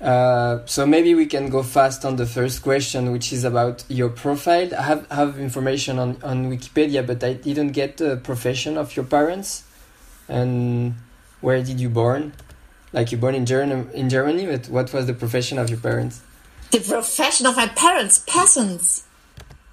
Uh, 0.00 0.58
so 0.66 0.86
maybe 0.86 1.14
we 1.14 1.24
can 1.26 1.48
go 1.48 1.62
fast 1.62 2.04
on 2.04 2.16
the 2.16 2.26
first 2.26 2.62
question, 2.62 3.12
which 3.12 3.32
is 3.32 3.44
about 3.44 3.82
your 3.88 4.10
profile. 4.10 4.68
I 4.74 4.82
have 4.82 5.10
have 5.10 5.38
information 5.38 5.98
on 5.98 6.16
on 6.22 6.50
Wikipedia, 6.50 7.06
but 7.06 7.24
I 7.24 7.32
didn't 7.32 7.72
get 7.72 7.96
the 7.96 8.16
profession 8.16 8.76
of 8.76 8.94
your 8.94 9.06
parents, 9.06 9.64
and 10.28 10.94
where 11.40 11.62
did 11.62 11.80
you 11.80 11.88
born? 11.88 12.34
Like 12.92 13.10
you 13.10 13.18
born 13.18 13.34
in 13.34 13.46
Germany, 13.46 13.86
in 13.94 14.08
Germany, 14.10 14.46
but 14.46 14.68
what 14.68 14.92
was 14.92 15.06
the 15.06 15.14
profession 15.14 15.58
of 15.58 15.70
your 15.70 15.80
parents? 15.80 16.20
The 16.70 16.80
profession 16.80 17.46
of 17.46 17.56
my 17.56 17.66
parents, 17.68 18.22
peasants. 18.26 19.04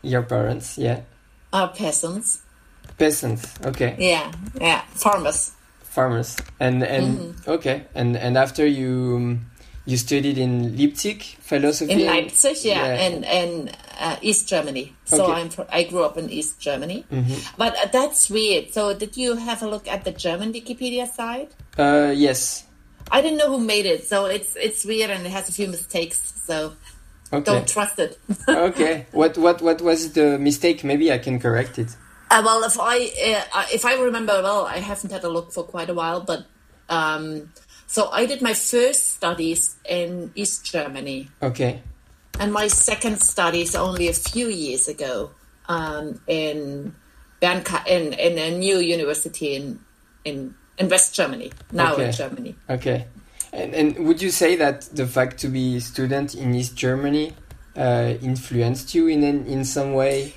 Your 0.02 0.24
parents, 0.24 0.78
yeah. 0.78 1.02
Are 1.52 1.68
peasants. 1.68 2.42
Peasants, 2.98 3.54
okay. 3.66 3.96
Yeah, 4.00 4.32
yeah, 4.60 4.82
farmers. 4.96 5.52
Farmers, 5.84 6.38
and 6.60 6.82
and 6.84 7.18
Mm-hmm. 7.20 7.52
okay, 7.52 7.86
and 7.94 8.16
and 8.18 8.38
after 8.38 8.66
you 8.66 9.16
um, 9.18 9.46
you 9.86 9.98
studied 9.98 10.38
in 10.38 10.78
Leipzig 10.78 11.24
philosophy 11.42 11.92
In 11.92 12.06
Leipzig, 12.06 12.58
yeah, 12.64 12.86
and 12.86 13.26
in 13.26 13.72
uh, 14.00 14.16
East 14.22 14.48
Germany. 14.48 14.96
So 15.06 15.24
Okay. 15.24 15.34
I'm 15.34 15.50
fr- 15.50 15.70
I 15.70 15.84
grew 15.84 16.04
up 16.04 16.18
in 16.18 16.30
East 16.30 16.60
Germany. 16.60 17.06
Mhm. 17.12 17.38
But 17.58 17.76
uh, 17.76 17.88
that's 17.92 18.30
weird. 18.30 18.74
So 18.74 18.94
did 18.94 19.18
you 19.18 19.36
have 19.36 19.62
a 19.62 19.68
look 19.68 19.88
at 19.88 20.04
the 20.06 20.12
German 20.12 20.54
Wikipedia 20.54 21.08
site? 21.12 21.52
Uh, 21.78 22.14
yes. 22.16 22.64
I 23.12 23.22
didn't 23.22 23.38
know 23.38 23.50
who 23.50 23.60
made 23.60 23.86
it, 23.86 24.08
so 24.08 24.26
it's 24.26 24.56
it's 24.56 24.86
weird 24.86 25.10
and 25.12 25.26
it 25.26 25.32
has 25.32 25.50
a 25.50 25.52
few 25.52 25.68
mistakes. 25.68 26.34
So 26.48 26.74
Okay. 27.34 27.44
don't 27.44 27.68
trust 27.68 28.00
it. 28.00 28.18
okay. 28.48 29.06
What 29.12 29.38
what 29.38 29.62
what 29.62 29.82
was 29.82 30.14
the 30.14 30.38
mistake? 30.40 30.84
Maybe 30.84 31.12
I 31.12 31.18
can 31.18 31.40
correct 31.40 31.78
it. 31.78 31.90
Uh, 32.32 32.42
well, 32.46 32.64
if 32.64 32.78
I 32.80 33.12
uh, 33.54 33.66
if 33.74 33.84
I 33.86 33.96
remember 34.00 34.40
well, 34.42 34.66
I 34.66 34.80
haven't 34.80 35.12
had 35.12 35.24
a 35.26 35.30
look 35.30 35.52
for 35.52 35.64
quite 35.64 35.90
a 35.90 35.94
while, 35.94 36.22
but 36.22 36.46
um, 36.90 37.52
so 37.94 38.10
I 38.10 38.26
did 38.26 38.42
my 38.42 38.56
first 38.56 39.14
studies 39.14 39.76
in 39.88 40.32
East 40.34 40.66
Germany, 40.66 41.30
Okay. 41.50 41.82
and 42.40 42.52
my 42.52 42.68
second 42.68 43.22
studies 43.22 43.76
only 43.76 44.08
a 44.10 44.14
few 44.14 44.48
years 44.50 44.88
ago 44.88 45.30
um, 45.70 46.20
in 46.26 46.96
Bernka 47.40 47.86
in 47.86 48.14
in 48.14 48.40
a 48.40 48.50
new 48.58 48.80
university 48.80 49.54
in 49.56 49.80
in 50.26 50.56
in 50.80 50.90
West 50.90 51.14
Germany 51.14 51.52
now 51.72 51.96
in 51.96 52.12
Germany. 52.12 52.56
Okay. 52.68 53.06
And 53.54 53.76
and 53.76 54.08
would 54.08 54.22
you 54.26 54.32
say 54.32 54.56
that 54.56 54.90
the 54.96 55.06
fact 55.06 55.38
to 55.42 55.48
be 55.48 55.80
student 55.80 56.34
in 56.34 56.56
East 56.56 56.76
Germany 56.76 57.34
uh, 57.78 58.18
influenced 58.22 58.96
you 58.96 59.08
in 59.08 59.24
in, 59.24 59.46
in 59.46 59.66
some 59.66 59.94
way? 59.94 60.34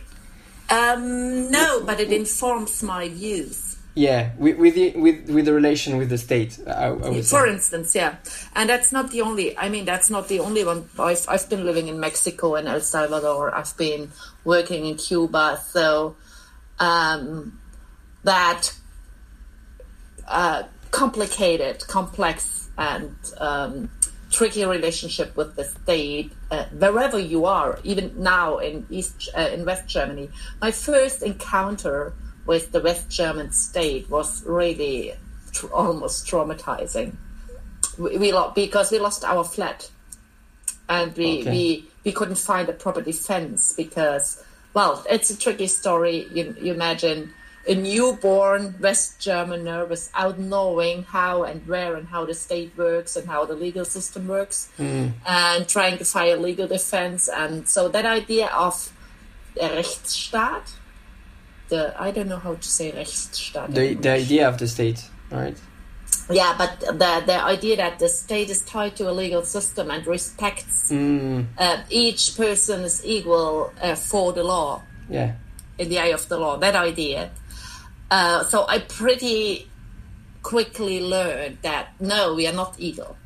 Um, 0.69 1.51
no, 1.51 1.81
but 1.87 2.01
it 2.01 2.13
informs 2.13 2.83
my 2.83 3.09
views. 3.09 3.66
Yeah, 3.97 4.33
with 4.37 4.59
with 4.59 4.75
the, 4.75 4.93
with 4.95 5.31
with 5.31 5.47
the 5.47 5.55
relation 5.55 5.97
with 5.97 6.11
the 6.11 6.19
state. 6.19 6.59
I, 6.67 6.91
I. 6.91 7.23
For 7.23 7.47
instance, 7.47 7.95
yeah, 7.95 8.17
and 8.55 8.69
that's 8.69 8.93
not 8.93 9.11
the 9.11 9.23
only. 9.23 9.57
I 9.57 9.71
mean, 9.71 9.87
that's 9.87 10.11
not 10.11 10.29
the 10.29 10.41
only 10.41 10.65
one. 10.65 10.87
I've 10.99 11.25
I've 11.27 11.49
been 11.49 11.65
living 11.65 11.89
in 11.89 11.99
Mexico 11.99 12.57
and 12.57 12.69
El 12.69 12.83
Salvador. 12.83 13.55
I've 13.55 13.75
been 13.79 14.13
working 14.45 14.85
in 14.85 14.97
Cuba, 14.97 15.63
so 15.67 16.15
um, 16.79 17.59
that 18.23 18.75
uh, 20.29 20.65
complicated, 20.91 21.87
complex, 21.89 22.69
and 22.77 23.17
um, 23.39 23.89
tricky 24.31 24.63
relationship 24.67 25.35
with 25.39 25.57
the 25.57 25.65
state, 25.65 26.35
uh, 26.51 26.67
wherever 26.67 27.19
you 27.19 27.47
are, 27.47 27.79
even 27.83 28.13
now 28.23 28.59
in 28.59 28.85
East 28.91 29.31
uh, 29.35 29.49
in 29.55 29.65
West 29.65 29.89
Germany. 29.89 30.29
My 30.61 30.71
first 30.71 31.23
encounter 31.23 32.13
with 32.47 32.73
the 32.73 32.81
West 32.81 33.09
German 33.11 33.53
state 33.53 34.09
was 34.09 34.45
really 34.45 35.15
almost 35.73 36.27
traumatizing. 36.27 37.17
We, 37.99 38.19
we 38.19 38.33
lost 38.33 38.55
because 38.55 38.91
we 38.91 38.99
lost 38.99 39.25
our 39.25 39.45
flat, 39.45 39.91
and 40.89 41.17
we 41.17 41.41
Okay. 41.41 41.51
we 41.51 41.85
we 42.05 42.13
couldn't 42.13 42.39
find 42.39 42.69
a 42.69 42.73
proper 42.73 43.03
defense 43.03 43.73
because 43.73 44.43
well, 44.75 45.05
it's 45.09 45.31
a 45.31 45.39
tricky 45.39 45.69
story. 45.69 46.29
You, 46.33 46.55
you 46.61 46.75
imagine 46.75 47.33
a 47.67 47.75
newborn 47.75 48.75
West 48.79 49.19
Germaner 49.21 49.89
without 49.89 50.39
knowing 50.39 51.03
how 51.05 51.45
and 51.45 51.67
where 51.67 51.97
and 51.97 52.07
how 52.07 52.27
the 52.27 52.35
state 52.35 52.73
works 52.77 53.17
and 53.17 53.27
how 53.27 53.47
the 53.47 53.55
legal 53.55 53.85
system 53.85 54.29
works, 54.29 54.69
mm. 54.79 55.13
and 55.27 55.67
trying 55.67 55.97
to 55.99 56.05
find 56.05 56.31
a 56.31 56.37
legal 56.37 56.69
defense. 56.69 57.29
And 57.29 57.67
so 57.67 57.89
that 57.89 58.05
idea 58.05 58.49
of 58.49 58.93
the 59.55 59.63
Rechtsstaat, 59.63 60.73
the 61.69 61.95
I 62.01 62.11
don't 62.11 62.29
know 62.29 62.39
how 62.39 62.55
to 62.55 62.69
say 62.69 62.93
Rechtsstaat. 62.93 63.75
The 63.75 63.95
the 63.95 64.11
idea 64.11 64.49
of 64.49 64.59
the 64.59 64.69
state, 64.69 65.05
right? 65.31 65.57
Yeah, 66.31 66.55
but 66.59 66.81
the 66.81 67.23
the 67.27 67.45
idea 67.45 67.77
that 67.77 67.99
the 67.99 68.09
state 68.09 68.51
is 68.51 68.63
tied 68.63 68.97
to 68.97 69.11
a 69.11 69.13
legal 69.13 69.43
system 69.43 69.91
and 69.91 70.07
respects 70.07 70.91
Mm, 70.91 71.47
uh, 71.59 71.83
each 71.91 72.37
person 72.37 72.83
is 72.83 73.05
equal 73.05 73.73
uh, 73.83 73.95
for 73.97 74.33
the 74.33 74.45
law 74.45 74.83
yeah. 75.09 75.35
in 75.79 75.89
the 75.89 75.99
eye 75.99 76.15
of 76.15 76.29
the 76.29 76.39
law. 76.39 76.57
That 76.57 76.77
idea. 76.77 77.31
Uh, 78.11 78.45
so 78.45 78.67
I 78.69 78.79
pretty 78.79 79.69
quickly 80.43 81.01
learned 81.01 81.59
that 81.63 81.89
no, 81.99 82.35
we 82.35 82.47
are 82.47 82.53
not 82.53 82.77
equal 82.79 83.17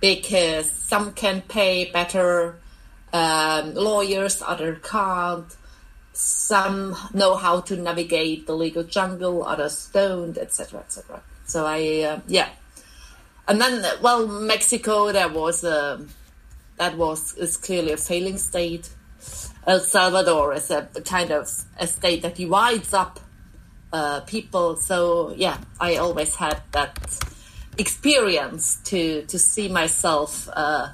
because 0.00 0.70
some 0.70 1.12
can 1.12 1.40
pay 1.42 1.90
better 1.90 2.58
um, 3.12 3.74
lawyers, 3.74 4.42
other 4.42 4.74
can't. 4.76 5.46
Some 6.18 6.96
know 7.12 7.34
how 7.36 7.60
to 7.60 7.76
navigate 7.76 8.46
the 8.46 8.54
legal 8.54 8.84
jungle, 8.84 9.44
others 9.44 9.90
don't, 9.92 10.38
etc., 10.38 10.80
etc. 10.80 11.20
So 11.44 11.66
I, 11.66 12.00
uh, 12.08 12.20
yeah, 12.26 12.48
and 13.46 13.60
then 13.60 13.84
well, 14.00 14.26
Mexico, 14.26 15.12
there 15.12 15.28
was 15.28 15.62
a 15.62 16.00
that 16.78 16.96
was 16.96 17.34
is 17.34 17.58
clearly 17.58 17.92
a 17.92 17.96
failing 17.98 18.38
state. 18.38 18.88
El 19.66 19.80
Salvador 19.80 20.54
is 20.54 20.70
a 20.70 20.88
kind 21.04 21.30
of 21.30 21.50
a 21.78 21.86
state 21.86 22.22
that 22.22 22.36
divides 22.36 22.94
up 22.94 23.20
uh, 23.92 24.20
people. 24.20 24.76
So 24.76 25.34
yeah, 25.36 25.58
I 25.78 25.96
always 25.96 26.34
had 26.34 26.62
that 26.72 26.98
experience 27.76 28.80
to 28.84 29.22
to 29.26 29.38
see 29.38 29.68
myself 29.68 30.48
uh, 30.52 30.88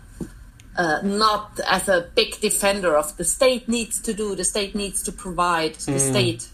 uh, 0.77 1.00
not 1.03 1.60
as 1.69 1.88
a 1.88 2.09
big 2.15 2.41
defender 2.41 2.97
of 2.97 3.16
the 3.16 3.25
state 3.25 3.69
needs 3.69 4.00
to 4.03 4.12
do, 4.15 4.34
the 4.34 4.44
state 4.44 4.75
needs 4.75 5.03
to 5.03 5.12
provide, 5.12 5.75
the 5.75 5.99
state 5.99 6.49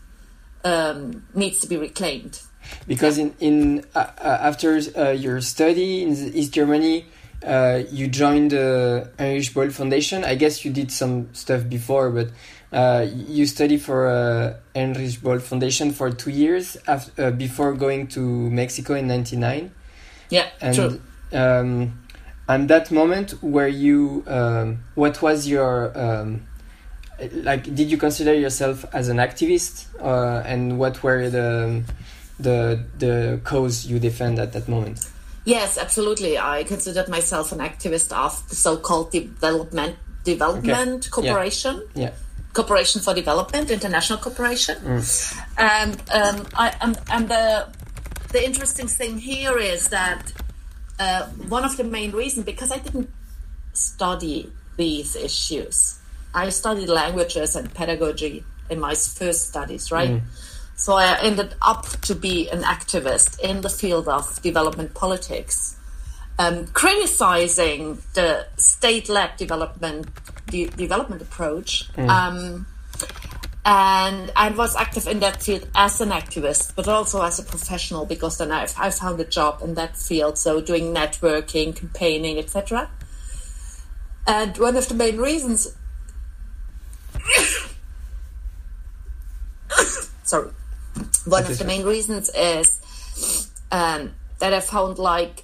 um, 0.65 1.23
needs 1.34 1.61
to 1.61 1.67
be 1.69 1.77
reclaimed. 1.77 2.41
Because 2.87 3.17
in 3.19 3.34
in 3.41 3.84
uh, 3.95 3.99
uh, 4.21 4.39
after 4.43 4.81
uh, 4.97 5.11
your 5.11 5.41
study 5.41 6.03
in 6.03 6.11
East 6.34 6.53
Germany, 6.53 7.06
uh, 7.47 7.83
you 7.91 8.09
joined 8.09 8.51
the 8.51 9.09
Heinrich 9.19 9.55
Böll 9.55 9.71
Foundation. 9.73 10.25
I 10.25 10.35
guess 10.35 10.65
you 10.65 10.73
did 10.73 10.91
some 10.91 11.29
stuff 11.33 11.69
before, 11.69 12.11
but 12.11 12.29
uh, 12.73 13.06
you 13.15 13.47
studied 13.47 13.81
for 13.81 14.09
uh, 14.09 14.55
Heinrich 14.75 15.21
Böll 15.23 15.41
Foundation 15.41 15.93
for 15.93 16.11
two 16.11 16.31
years 16.31 16.77
af- 16.87 17.11
uh, 17.19 17.31
before 17.31 17.73
going 17.75 18.09
to 18.09 18.21
Mexico 18.50 18.95
in 18.95 19.06
'99. 19.06 19.71
Yeah, 20.31 20.47
And 20.61 20.75
true. 20.75 21.00
um, 21.33 22.03
and 22.48 22.69
that 22.70 22.91
moment 22.91 23.32
where 23.42 23.69
you, 23.69 24.25
um, 24.26 24.78
what 24.94 25.20
was 25.20 25.47
your 25.47 25.92
um, 25.98 26.47
like? 27.32 27.62
Did 27.75 27.91
you 27.91 27.97
consider 27.98 28.32
yourself 28.34 28.84
as 28.92 29.09
an 29.09 29.19
activist, 29.19 29.86
uh, 30.00 30.42
and 30.47 30.78
what 30.78 31.03
were 31.03 31.28
the 31.28 31.82
the 32.41 32.84
the 32.98 33.41
cause 33.44 33.87
you 33.87 33.98
defend 33.98 34.38
at 34.38 34.53
that 34.53 34.69
moment? 34.69 35.08
Yes, 35.44 35.78
absolutely. 35.78 36.38
I 36.38 36.64
considered 36.64 37.08
myself 37.08 37.53
an 37.53 37.58
activist 37.58 38.12
of 38.12 38.48
the 38.48 38.54
so-called 38.56 39.12
development 39.12 39.97
development 40.25 41.06
Okay. 41.06 41.10
cooperation. 41.10 41.82
Yeah. 41.94 42.10
Cooperation 42.54 43.00
for 43.00 43.14
Development, 43.14 43.70
international 43.70 44.19
cooperation, 44.19 44.78
and 45.56 46.03
um, 46.12 46.47
I 46.56 46.75
and, 46.81 46.98
and 47.10 47.28
the 47.28 47.69
the 48.32 48.44
interesting 48.44 48.88
thing 48.88 49.19
here 49.19 49.58
is 49.58 49.88
that 49.88 50.32
uh, 50.98 51.26
one 51.48 51.64
of 51.64 51.76
the 51.76 51.84
main 51.84 52.12
reasons 52.12 52.44
because 52.47 52.70
I 52.72 52.78
didn't 52.78 53.10
study 53.73 54.50
these 54.76 55.17
issues, 55.17 55.99
I 56.34 56.50
studied 56.50 56.88
languages 56.88 57.56
and 57.56 57.73
pedagogy 57.73 58.44
in 58.70 58.81
my 58.81 58.94
first 58.94 59.49
studies, 59.49 59.90
right? 59.90 60.11
So 60.76 60.93
I 60.94 61.19
ended 61.23 61.55
up 61.61 61.87
to 62.02 62.14
be 62.14 62.49
an 62.50 62.62
activist 62.62 63.40
in 63.40 63.62
the 63.62 63.69
field 63.69 64.06
of 64.08 64.40
development 64.43 64.94
politics, 64.94 65.75
um, 66.38 66.67
criticizing 66.69 67.99
the 68.14 68.46
state-led 68.56 69.37
development 69.37 70.06
de- 70.46 70.67
development 70.69 71.20
approach, 71.23 71.88
um, 72.08 72.67
and 73.69 74.32
I 74.35 74.49
was 74.49 74.75
active 74.76 75.06
in 75.06 75.20
that 75.20 75.43
field 75.43 75.69
as 75.75 76.00
an 76.00 76.09
activist, 76.09 76.75
but 76.75 76.88
also 76.88 77.23
as 77.23 77.38
a 77.38 77.43
professional 77.43 78.06
because 78.06 78.38
then 78.38 78.50
I, 78.50 78.67
I 78.79 78.88
found 78.88 79.20
a 79.20 79.26
job 79.26 79.61
in 79.62 79.75
that 79.75 79.94
field, 79.94 80.38
so 80.38 80.62
doing 80.62 80.94
networking, 80.94 81.76
campaigning, 81.76 82.38
etc. 82.38 82.91
And 84.26 84.56
one 84.56 84.75
of 84.75 84.88
the 84.88 84.94
main 84.94 85.19
reasons, 85.19 85.76
sorry, 90.23 90.50
one 91.26 91.44
of 91.44 91.59
the 91.59 91.67
main 91.67 91.85
reasons 91.85 92.31
is 92.35 93.50
um, 93.71 94.14
that 94.38 94.55
I 94.55 94.61
found 94.61 94.99
like 94.99 95.43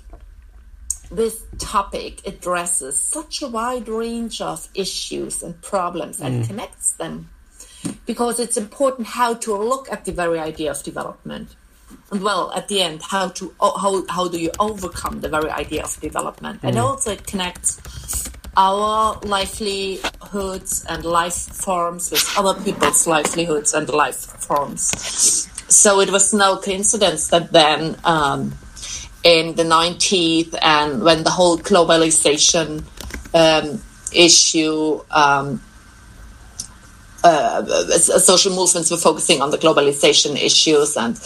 this 1.10 1.42
topic 1.58 2.26
addresses 2.26 2.98
such 2.98 3.42
a 3.42 3.48
wide 3.48 3.86
range 3.86 4.40
of 4.40 4.66
issues 4.74 5.42
and 5.42 5.60
problems 5.60 6.22
and 6.22 6.46
connects 6.46 6.94
them 6.94 7.28
because 8.06 8.38
it's 8.38 8.56
important 8.56 9.06
how 9.06 9.34
to 9.34 9.56
look 9.56 9.90
at 9.90 10.04
the 10.04 10.12
very 10.12 10.38
idea 10.38 10.70
of 10.70 10.82
development. 10.82 11.56
And 12.10 12.22
well 12.22 12.52
at 12.52 12.68
the 12.68 12.82
end 12.82 13.02
how 13.02 13.28
to 13.28 13.54
how, 13.60 14.04
how 14.08 14.28
do 14.28 14.38
you 14.40 14.50
overcome 14.58 15.20
the 15.20 15.28
very 15.28 15.50
idea 15.50 15.84
of 15.84 16.00
development? 16.00 16.60
And 16.62 16.76
also 16.78 17.12
it 17.12 17.26
connects 17.26 17.80
our 18.56 19.18
livelihoods 19.22 20.84
and 20.88 21.04
life 21.04 21.34
forms 21.34 22.10
with 22.10 22.34
other 22.36 22.60
people's 22.62 23.06
livelihoods 23.06 23.74
and 23.74 23.88
life 23.88 24.16
forms. 24.16 25.48
So 25.68 26.00
it 26.00 26.10
was 26.10 26.32
no 26.32 26.56
coincidence 26.58 27.28
that 27.28 27.52
then 27.52 27.96
um, 28.04 28.54
in 29.24 29.54
the 29.56 29.64
90s 29.64 30.54
and 30.62 31.02
when 31.02 31.24
the 31.24 31.30
whole 31.30 31.58
globalization 31.58 32.84
um, 33.34 33.80
issue 34.12 35.00
um, 35.10 35.60
social 37.24 38.54
movements 38.54 38.90
were 38.90 38.96
focusing 38.96 39.40
on 39.40 39.50
the 39.50 39.58
globalization 39.58 40.36
issues 40.36 40.96
and 40.96 41.16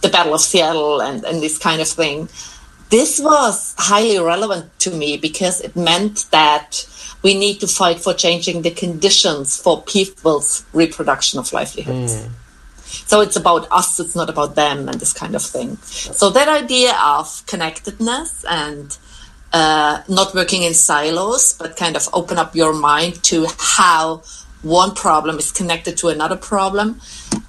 the 0.00 0.08
Battle 0.08 0.34
of 0.34 0.40
Seattle 0.40 1.00
and, 1.00 1.24
and 1.24 1.42
this 1.42 1.58
kind 1.58 1.80
of 1.80 1.88
thing. 1.88 2.28
This 2.90 3.20
was 3.20 3.74
highly 3.78 4.18
relevant 4.18 4.78
to 4.80 4.90
me 4.90 5.16
because 5.16 5.60
it 5.60 5.74
meant 5.74 6.26
that 6.30 6.86
we 7.22 7.34
need 7.34 7.60
to 7.60 7.66
fight 7.66 8.00
for 8.00 8.12
changing 8.12 8.62
the 8.62 8.70
conditions 8.70 9.60
for 9.60 9.82
people's 9.82 10.64
reproduction 10.72 11.38
of 11.38 11.52
livelihoods. 11.52 12.16
Mm. 12.16 12.30
So 12.84 13.20
it's 13.22 13.36
about 13.36 13.66
us, 13.72 13.98
it's 13.98 14.14
not 14.14 14.28
about 14.28 14.54
them, 14.54 14.88
and 14.88 15.00
this 15.00 15.12
kind 15.12 15.34
of 15.34 15.42
thing. 15.42 15.76
So 15.78 16.30
that 16.30 16.48
idea 16.48 16.94
of 17.02 17.44
connectedness 17.46 18.44
and 18.48 18.96
uh, 19.52 20.02
not 20.08 20.34
working 20.34 20.62
in 20.62 20.74
silos, 20.74 21.54
but 21.54 21.76
kind 21.76 21.96
of 21.96 22.08
open 22.12 22.38
up 22.38 22.54
your 22.54 22.72
mind 22.74 23.22
to 23.24 23.46
how 23.58 24.22
one 24.64 24.94
problem 24.94 25.38
is 25.38 25.52
connected 25.52 25.96
to 25.98 26.08
another 26.08 26.36
problem 26.36 27.00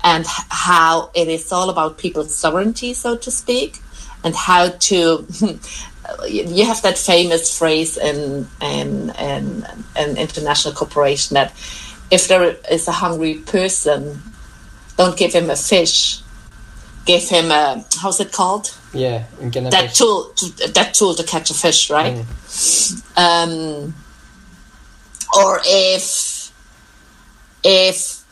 and 0.03 0.25
how 0.27 1.09
it 1.15 1.27
is 1.27 1.51
all 1.51 1.69
about 1.69 1.97
people's 1.97 2.35
sovereignty, 2.35 2.93
so 2.93 3.15
to 3.17 3.31
speak, 3.31 3.79
and 4.23 4.35
how 4.35 4.69
to. 4.69 5.25
you 6.27 6.65
have 6.65 6.81
that 6.83 6.97
famous 6.97 7.57
phrase 7.57 7.97
in, 7.97 8.47
in, 8.61 9.09
in, 9.11 9.65
in 9.97 10.17
international 10.17 10.73
cooperation 10.73 11.33
that 11.33 11.51
if 12.11 12.27
there 12.27 12.55
is 12.69 12.87
a 12.87 12.91
hungry 12.91 13.35
person, 13.35 14.21
don't 14.97 15.17
give 15.17 15.33
him 15.33 15.49
a 15.49 15.55
fish, 15.55 16.21
give 17.05 17.23
him 17.27 17.49
a 17.51 17.83
how's 17.99 18.19
it 18.19 18.31
called? 18.31 18.77
Yeah, 18.93 19.25
that 19.39 19.93
tool, 19.95 20.31
to, 20.35 20.71
that 20.73 20.93
tool 20.93 21.15
to 21.15 21.23
catch 21.23 21.49
a 21.49 21.53
fish, 21.53 21.89
right? 21.89 22.13
Mm. 22.15 23.87
Um, 23.87 23.95
or 25.35 25.59
if 25.65 26.34
if 27.65 28.23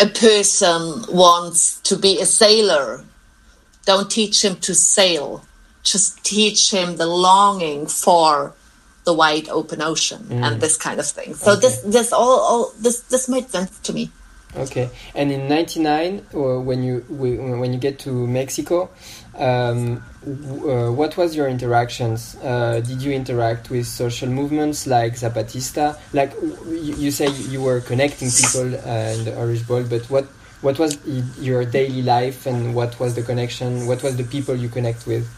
a 0.00 0.06
person 0.06 1.04
wants 1.08 1.78
to 1.82 1.94
be 1.94 2.18
a 2.18 2.26
sailor, 2.26 3.04
don't 3.84 4.10
teach 4.10 4.42
him 4.44 4.56
to 4.56 4.74
sail. 4.74 5.44
Just 5.82 6.24
teach 6.24 6.72
him 6.72 6.96
the 6.96 7.06
longing 7.06 7.86
for 7.86 8.54
the 9.04 9.12
wide 9.12 9.48
open 9.48 9.80
ocean 9.82 10.22
mm. 10.28 10.42
and 10.42 10.60
this 10.60 10.76
kind 10.76 10.98
of 11.00 11.06
thing. 11.06 11.34
So 11.34 11.52
okay. 11.52 11.60
this 11.60 11.80
this 11.80 12.12
all, 12.12 12.40
all 12.40 12.72
this 12.78 13.00
this 13.00 13.28
made 13.28 13.48
sense 13.50 13.78
to 13.80 13.92
me. 13.92 14.10
Okay, 14.56 14.90
and 15.14 15.30
in 15.30 15.48
'99, 15.48 16.26
when 16.32 16.82
you 16.82 17.04
when 17.08 17.72
you 17.72 17.78
get 17.78 18.00
to 18.00 18.26
Mexico, 18.26 18.90
um, 19.36 20.02
uh, 20.26 20.90
what 20.90 21.16
was 21.16 21.36
your 21.36 21.48
interactions? 21.48 22.34
Uh, 22.42 22.80
did 22.84 23.00
you 23.00 23.12
interact 23.12 23.70
with 23.70 23.86
social 23.86 24.28
movements 24.28 24.88
like 24.88 25.14
Zapatista? 25.14 25.96
Like 26.12 26.32
you, 26.66 26.94
you 26.96 27.10
say 27.12 27.30
you 27.30 27.62
were 27.62 27.80
connecting 27.80 28.28
people 28.28 28.74
uh, 28.74 29.14
in 29.14 29.24
the 29.24 29.36
Orange 29.36 29.66
Bowl, 29.68 29.84
but 29.84 30.02
what 30.10 30.24
what 30.62 30.78
was 30.80 30.98
your 31.38 31.64
daily 31.64 32.02
life 32.02 32.44
and 32.46 32.74
what 32.74 32.98
was 32.98 33.14
the 33.14 33.22
connection? 33.22 33.86
What 33.86 34.02
was 34.02 34.16
the 34.16 34.24
people 34.24 34.56
you 34.56 34.68
connect 34.68 35.06
with? 35.06 35.28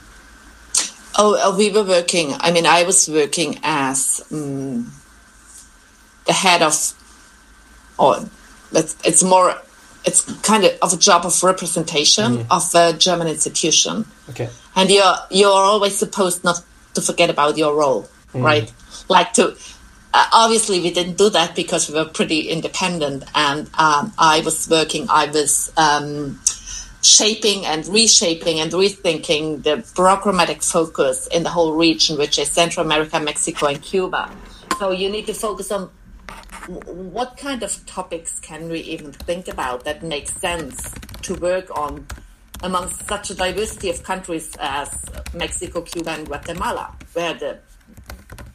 Oh, 1.19 1.37
uh, 1.37 1.57
we 1.57 1.71
were 1.71 1.85
working. 1.85 2.33
I 2.41 2.51
mean, 2.51 2.65
I 2.65 2.85
was 2.85 3.09
working 3.09 3.61
as 3.63 4.23
um, 4.33 4.91
the 6.27 6.33
head 6.33 6.63
of, 6.63 6.75
or 7.99 8.29
it's, 8.75 8.97
it's 9.05 9.23
more 9.23 9.55
it's 10.05 10.23
kind 10.43 10.65
of, 10.65 10.73
of 10.83 10.93
a 10.93 10.97
job 10.97 11.25
of 11.25 11.43
representation 11.43 12.39
mm. 12.39 12.47
of 12.51 12.75
a 12.75 12.97
German 12.97 13.29
institution. 13.29 14.05
Okay. 14.31 14.49
And 14.75 14.91
you're 14.91 15.15
you're 15.31 15.51
always 15.53 15.97
supposed 15.97 16.45
not 16.45 16.63
to 16.95 17.01
forget 17.01 17.31
about 17.31 17.57
your 17.57 17.75
role, 17.77 18.09
mm. 18.33 18.43
right? 18.43 18.73
Like 19.09 19.33
to 19.35 19.57
uh, 20.15 20.27
obviously 20.33 20.81
we 20.81 20.93
didn't 20.93 21.19
do 21.19 21.31
that 21.31 21.55
because 21.55 21.89
we 21.89 21.95
were 21.95 22.07
pretty 22.07 22.49
independent, 22.49 23.25
and 23.35 23.71
um, 23.79 24.13
I 24.19 24.43
was 24.45 24.69
working. 24.69 25.07
I 25.09 25.27
was. 25.27 25.73
Um, 25.77 26.41
shaping 27.05 27.67
and 27.67 27.85
reshaping 27.89 28.61
and 28.61 28.71
rethinking 28.71 29.65
the 29.65 29.79
programmatic 29.95 30.63
focus 30.63 31.27
in 31.27 31.43
the 31.43 31.49
whole 31.49 31.73
region, 31.75 32.17
which 32.17 32.39
is 32.39 32.49
Central 32.49 32.87
America, 32.87 33.19
Mexico, 33.19 33.67
and 33.67 33.83
Cuba. 33.83 34.31
So 34.79 34.93
you 34.93 35.11
need 35.11 35.27
to 35.27 35.35
focus 35.35 35.73
on 35.73 35.91
what 36.87 37.37
kind 37.37 37.63
of 37.63 37.85
topics 37.87 38.39
can 38.41 38.69
we 38.69 38.81
even 38.81 39.13
think 39.13 39.49
about 39.49 39.85
that 39.85 40.03
makes 40.03 40.33
sense 40.35 40.95
to 41.23 41.35
work 41.35 41.77
on 41.77 42.07
amongst 42.63 43.07
such 43.09 43.31
a 43.31 43.35
diversity 43.35 43.91
of 43.91 44.03
countries 44.03 44.55
as 44.61 44.89
Mexico, 45.35 45.83
Cuba, 45.83 46.11
and 46.11 46.27
Guatemala, 46.27 46.95
where 47.15 47.35
the 47.35 47.59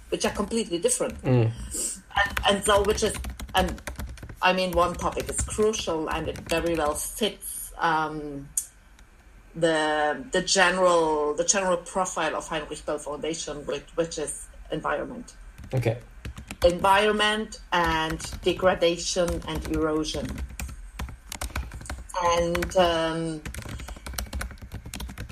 which 0.10 0.24
are 0.24 0.32
completely 0.32 0.80
different, 0.80 1.22
mm. 1.22 1.52
and, 1.52 2.40
and 2.48 2.64
so 2.64 2.82
which 2.84 3.04
is 3.04 3.14
and 3.56 3.82
I 4.42 4.54
mean 4.54 4.72
one 4.72 4.94
topic 4.94 5.30
is 5.30 5.42
crucial 5.42 6.10
and 6.10 6.30
it 6.30 6.38
very 6.50 6.76
well 6.76 6.94
fits 6.94 7.74
um, 7.78 8.48
the 9.56 10.24
the 10.32 10.42
general 10.42 11.34
the 11.34 11.44
general 11.44 11.78
profile 11.78 12.36
of 12.36 12.48
Heinrich 12.48 12.86
Böll 12.86 13.02
Foundation, 13.02 13.66
which, 13.66 13.84
which 13.96 14.18
is 14.18 14.48
environment. 14.72 15.34
Okay 15.74 15.98
environment 16.64 17.60
and 17.72 18.20
degradation 18.42 19.30
and 19.48 19.68
erosion. 19.76 20.28
And 22.24 22.78
um, 22.78 23.42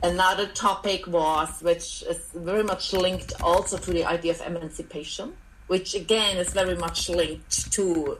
another 0.03 0.47
topic 0.47 1.07
was, 1.07 1.61
which 1.61 2.03
is 2.03 2.29
very 2.35 2.63
much 2.63 2.93
linked 2.93 3.33
also 3.41 3.77
to 3.77 3.91
the 3.91 4.05
idea 4.05 4.33
of 4.33 4.41
emancipation, 4.45 5.33
which 5.67 5.95
again 5.95 6.37
is 6.37 6.53
very 6.53 6.75
much 6.75 7.09
linked 7.09 7.71
to 7.71 8.19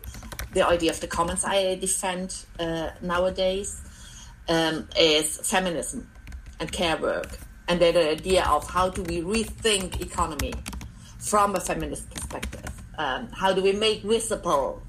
the 0.53 0.65
idea 0.65 0.91
of 0.91 1.00
the 1.00 1.07
commons 1.07 1.43
I 1.43 1.75
defend 1.75 2.35
uh, 2.59 2.89
nowadays, 3.01 3.81
um, 4.47 4.88
is 4.97 5.38
feminism 5.38 6.09
and 6.59 6.71
care 6.71 6.97
work. 6.97 7.38
And 7.67 7.79
the 7.79 8.12
idea 8.12 8.45
of 8.45 8.69
how 8.69 8.89
do 8.89 9.03
we 9.03 9.21
rethink 9.21 10.01
economy 10.01 10.53
from 11.19 11.55
a 11.55 11.59
feminist 11.59 12.09
perspective 12.09 12.64
um, 12.97 13.29
how 13.31 13.53
do 13.53 13.61
we 13.61 13.71
make 13.71 14.03
visible 14.03 14.81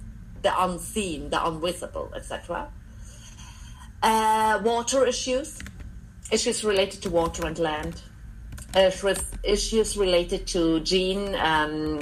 the 0.42 0.62
unseen, 0.62 1.30
the 1.30 1.46
invisible, 1.46 2.12
etc. 2.14 2.70
Uh, 4.02 4.60
water 4.62 5.04
issues, 5.06 5.58
issues 6.30 6.64
related 6.64 7.02
to 7.02 7.10
water 7.10 7.46
and 7.46 7.58
land, 7.58 8.02
issues 9.42 9.96
related 9.96 10.46
to 10.46 10.80
gene 10.80 11.34
um, 11.36 12.00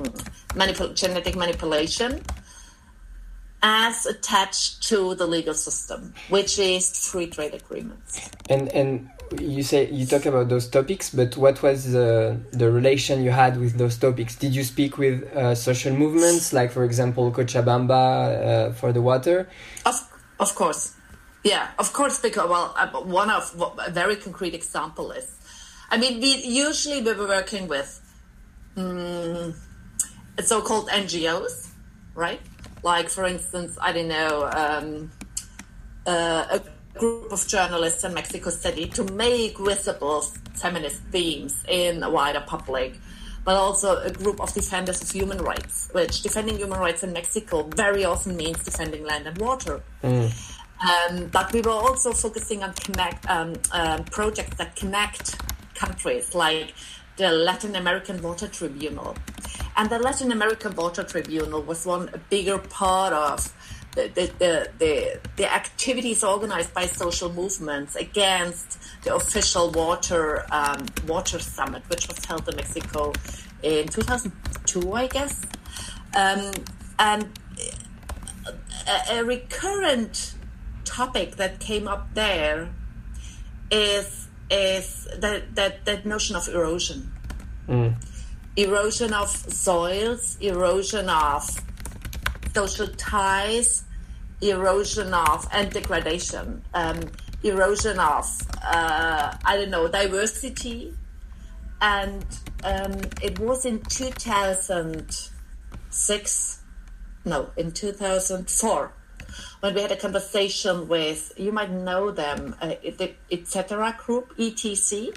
manipul- 0.54 0.94
genetic 0.94 1.36
manipulation, 1.36 2.20
as 3.62 4.04
attached 4.04 4.82
to 4.82 5.14
the 5.14 5.26
legal 5.26 5.54
system, 5.54 6.12
which 6.28 6.58
is 6.58 7.08
free 7.08 7.26
trade 7.26 7.54
agreements. 7.54 8.30
And 8.50 8.68
and 8.72 9.08
you 9.40 9.62
say 9.62 9.90
you 9.90 10.06
talk 10.06 10.26
about 10.26 10.48
those 10.48 10.68
topics, 10.68 11.10
but 11.10 11.36
what 11.36 11.62
was 11.62 11.92
the 11.92 12.38
the 12.52 12.70
relation 12.70 13.22
you 13.22 13.30
had 13.30 13.58
with 13.58 13.78
those 13.78 13.96
topics? 13.96 14.36
Did 14.36 14.54
you 14.54 14.64
speak 14.64 14.98
with 14.98 15.24
uh, 15.34 15.54
social 15.54 15.94
movements, 15.94 16.52
like 16.52 16.70
for 16.70 16.84
example 16.84 17.30
Cochabamba 17.32 18.70
uh, 18.70 18.72
for 18.72 18.92
the 18.92 19.02
water? 19.02 19.48
Of 19.84 19.96
of 20.38 20.54
course, 20.54 20.94
yeah, 21.42 21.70
of 21.78 21.92
course. 21.92 22.20
Because 22.20 22.48
well, 22.48 22.74
uh, 22.76 22.88
one 23.00 23.30
of 23.30 23.54
a 23.86 23.90
very 23.90 24.16
concrete 24.16 24.54
example 24.54 25.12
is, 25.12 25.30
I 25.90 25.96
mean, 25.96 26.20
we 26.20 26.36
usually 26.44 27.02
we 27.02 27.12
were 27.12 27.28
working 27.28 27.68
with 27.68 28.00
um, 28.76 29.54
so-called 30.38 30.88
NGOs, 30.88 31.68
right? 32.14 32.40
Like 32.82 33.08
for 33.08 33.24
instance, 33.24 33.78
I 33.80 33.92
don't 33.92 34.08
know. 34.08 34.50
Um, 34.54 35.10
uh, 36.06 36.58
a 36.58 36.60
group 36.94 37.32
of 37.32 37.46
journalists 37.46 38.04
in 38.04 38.14
Mexico 38.14 38.50
City 38.50 38.86
to 38.86 39.04
make 39.12 39.58
visible 39.58 40.22
feminist 40.54 41.02
themes 41.10 41.64
in 41.68 42.02
a 42.02 42.10
wider 42.10 42.42
public, 42.46 42.98
but 43.44 43.56
also 43.56 44.00
a 44.02 44.10
group 44.10 44.40
of 44.40 44.52
defenders 44.54 45.02
of 45.02 45.10
human 45.10 45.38
rights, 45.38 45.90
which 45.92 46.22
defending 46.22 46.56
human 46.56 46.78
rights 46.78 47.02
in 47.02 47.12
Mexico 47.12 47.62
very 47.74 48.04
often 48.04 48.36
means 48.36 48.62
defending 48.64 49.04
land 49.04 49.26
and 49.26 49.38
water. 49.38 49.82
Mm. 50.02 50.32
Um, 50.84 51.26
but 51.28 51.52
we 51.52 51.60
were 51.60 51.70
also 51.70 52.12
focusing 52.12 52.62
on 52.62 52.72
connect 52.74 53.28
um, 53.28 53.54
um, 53.72 54.04
projects 54.04 54.56
that 54.56 54.76
connect 54.76 55.36
countries, 55.74 56.34
like 56.34 56.74
the 57.16 57.30
Latin 57.30 57.76
American 57.76 58.20
Water 58.22 58.48
Tribunal. 58.48 59.16
And 59.76 59.88
the 59.88 59.98
Latin 59.98 60.32
American 60.32 60.74
Water 60.74 61.02
Tribunal 61.02 61.62
was 61.62 61.86
one 61.86 62.10
a 62.12 62.18
bigger 62.18 62.58
part 62.58 63.12
of 63.12 63.52
the, 63.94 64.10
the, 64.14 64.68
the, 64.78 65.20
the, 65.36 65.52
activities 65.52 66.24
organized 66.24 66.74
by 66.74 66.86
social 66.86 67.32
movements 67.32 67.94
against 67.94 68.78
the 69.04 69.14
official 69.14 69.70
water 69.70 70.44
um, 70.50 70.86
water 71.06 71.38
summit, 71.38 71.82
which 71.88 72.08
was 72.08 72.24
held 72.24 72.48
in 72.48 72.56
Mexico 72.56 73.12
in 73.62 73.86
2002, 73.88 74.92
I 74.92 75.06
guess. 75.06 75.42
Um, 76.16 76.52
and 76.98 77.38
a, 78.86 79.18
a 79.18 79.24
recurrent 79.24 80.34
topic 80.84 81.36
that 81.36 81.60
came 81.60 81.88
up 81.88 82.14
there 82.14 82.70
is 83.70 84.28
is 84.50 85.08
that 85.16 85.54
that, 85.54 85.84
that 85.84 86.04
notion 86.04 86.36
of 86.36 86.48
erosion. 86.48 87.12
Mm. 87.68 87.94
Erosion 88.56 89.12
of 89.12 89.28
soils, 89.28 90.36
erosion 90.40 91.08
of 91.08 91.48
social 92.54 92.88
ties, 92.88 93.84
erosion 94.40 95.12
of 95.12 95.46
and 95.52 95.70
degradation, 95.70 96.62
um, 96.74 97.00
erosion 97.42 97.98
of 97.98 98.26
uh, 98.62 99.36
I 99.44 99.56
don't 99.56 99.70
know 99.70 99.88
diversity, 99.88 100.94
and 101.80 102.24
um, 102.62 103.00
it 103.22 103.38
was 103.38 103.64
in 103.64 103.80
two 103.80 104.10
thousand 104.10 105.30
six, 105.90 106.62
no, 107.24 107.50
in 107.56 107.72
two 107.72 107.92
thousand 107.92 108.50
four 108.50 108.92
when 109.60 109.74
we 109.74 109.80
had 109.80 109.92
a 109.92 109.96
conversation 109.96 110.88
with, 110.88 111.32
you 111.36 111.50
might 111.50 111.70
know 111.70 112.10
them, 112.10 112.54
uh, 112.60 112.74
the 112.98 113.14
Etc. 113.32 113.96
Group, 113.98 114.36
ETC, 114.36 115.14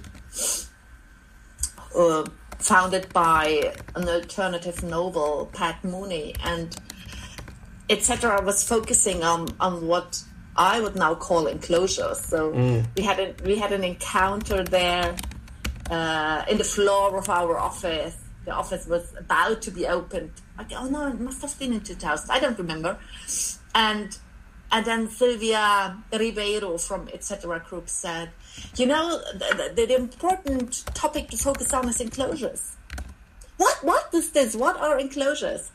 uh, 1.95 2.25
founded 2.57 3.11
by 3.13 3.73
an 3.95 4.07
alternative 4.07 4.83
Nobel, 4.83 5.49
Pat 5.53 5.83
Mooney, 5.83 6.33
and 6.43 6.75
Etc. 7.89 8.29
I 8.29 8.41
was 8.41 8.67
focusing 8.67 9.23
on, 9.23 9.47
on 9.59 9.87
what 9.87 10.21
I 10.55 10.79
would 10.81 10.95
now 10.95 11.15
call 11.15 11.47
enclosures. 11.47 12.19
So 12.19 12.51
mm. 12.51 12.85
we 12.95 13.03
had 13.03 13.19
a, 13.19 13.35
we 13.43 13.57
had 13.57 13.71
an 13.71 13.83
encounter 13.83 14.63
there 14.63 15.15
uh, 15.89 16.43
in 16.49 16.57
the 16.57 16.63
floor 16.63 17.17
of 17.17 17.29
our 17.29 17.57
office. 17.57 18.17
The 18.45 18.51
office 18.51 18.87
was 18.87 19.13
about 19.17 19.61
to 19.63 19.71
be 19.71 19.87
opened. 19.87 20.31
Like, 20.57 20.71
oh 20.73 20.87
no, 20.87 21.07
it 21.07 21.19
must 21.19 21.41
have 21.41 21.57
been 21.59 21.73
in 21.73 21.81
2000. 21.81 22.31
I 22.31 22.39
don't 22.39 22.57
remember. 22.57 22.97
And 23.75 24.17
and 24.71 24.85
then 24.85 25.09
Silvia 25.09 25.97
Ribeiro 26.11 26.77
from 26.77 27.07
Etc. 27.13 27.59
Group 27.69 27.87
said, 27.87 28.31
you 28.75 28.85
know, 28.85 29.21
the, 29.33 29.71
the, 29.75 29.85
the, 29.85 29.95
important 29.95 30.83
topic 30.93 31.29
to 31.29 31.37
focus 31.37 31.73
on 31.73 31.87
is 31.87 32.01
enclosures. 32.01 32.75
What, 33.55 33.77
what 33.81 34.09
is 34.13 34.31
this? 34.31 34.55
What 34.55 34.77
are 34.77 34.99
enclosures? 34.99 35.71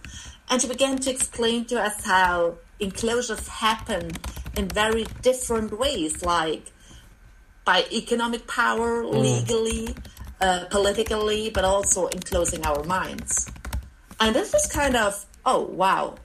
And 0.52 0.60
she 0.60 0.68
began 0.68 0.98
to 0.98 1.10
explain 1.10 1.64
to 1.72 1.80
us 1.80 2.04
how 2.04 2.58
enclosures 2.78 3.48
happen 3.48 4.10
in 4.54 4.68
very 4.68 5.06
different 5.22 5.78
ways, 5.78 6.22
like 6.22 6.70
by 7.64 7.86
economic 7.90 8.46
power, 8.46 9.02
mm. 9.02 9.14
legally, 9.14 9.96
uh, 10.42 10.66
politically, 10.70 11.48
but 11.48 11.64
also 11.64 12.08
enclosing 12.08 12.66
our 12.66 12.84
minds. 12.84 13.50
And 14.20 14.36
this 14.36 14.52
was 14.52 14.70
kind 14.70 14.94
of, 14.94 15.24
oh, 15.46 15.62
wow, 15.62 16.16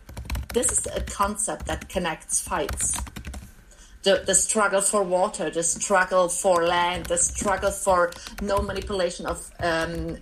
this 0.54 0.74
is 0.74 0.86
a 0.94 1.00
concept 1.04 1.66
that 1.68 1.88
connects 1.88 2.42
fights. 2.42 3.00
The, 4.08 4.24
the 4.26 4.36
struggle 4.36 4.80
for 4.80 5.04
water, 5.04 5.50
the 5.50 5.64
struggle 5.64 6.30
for 6.30 6.64
land, 6.64 7.08
the 7.08 7.18
struggle 7.18 7.72
for 7.72 8.12
no 8.42 8.62
manipulation 8.62 9.26
of 9.26 9.52
um, 9.60 10.16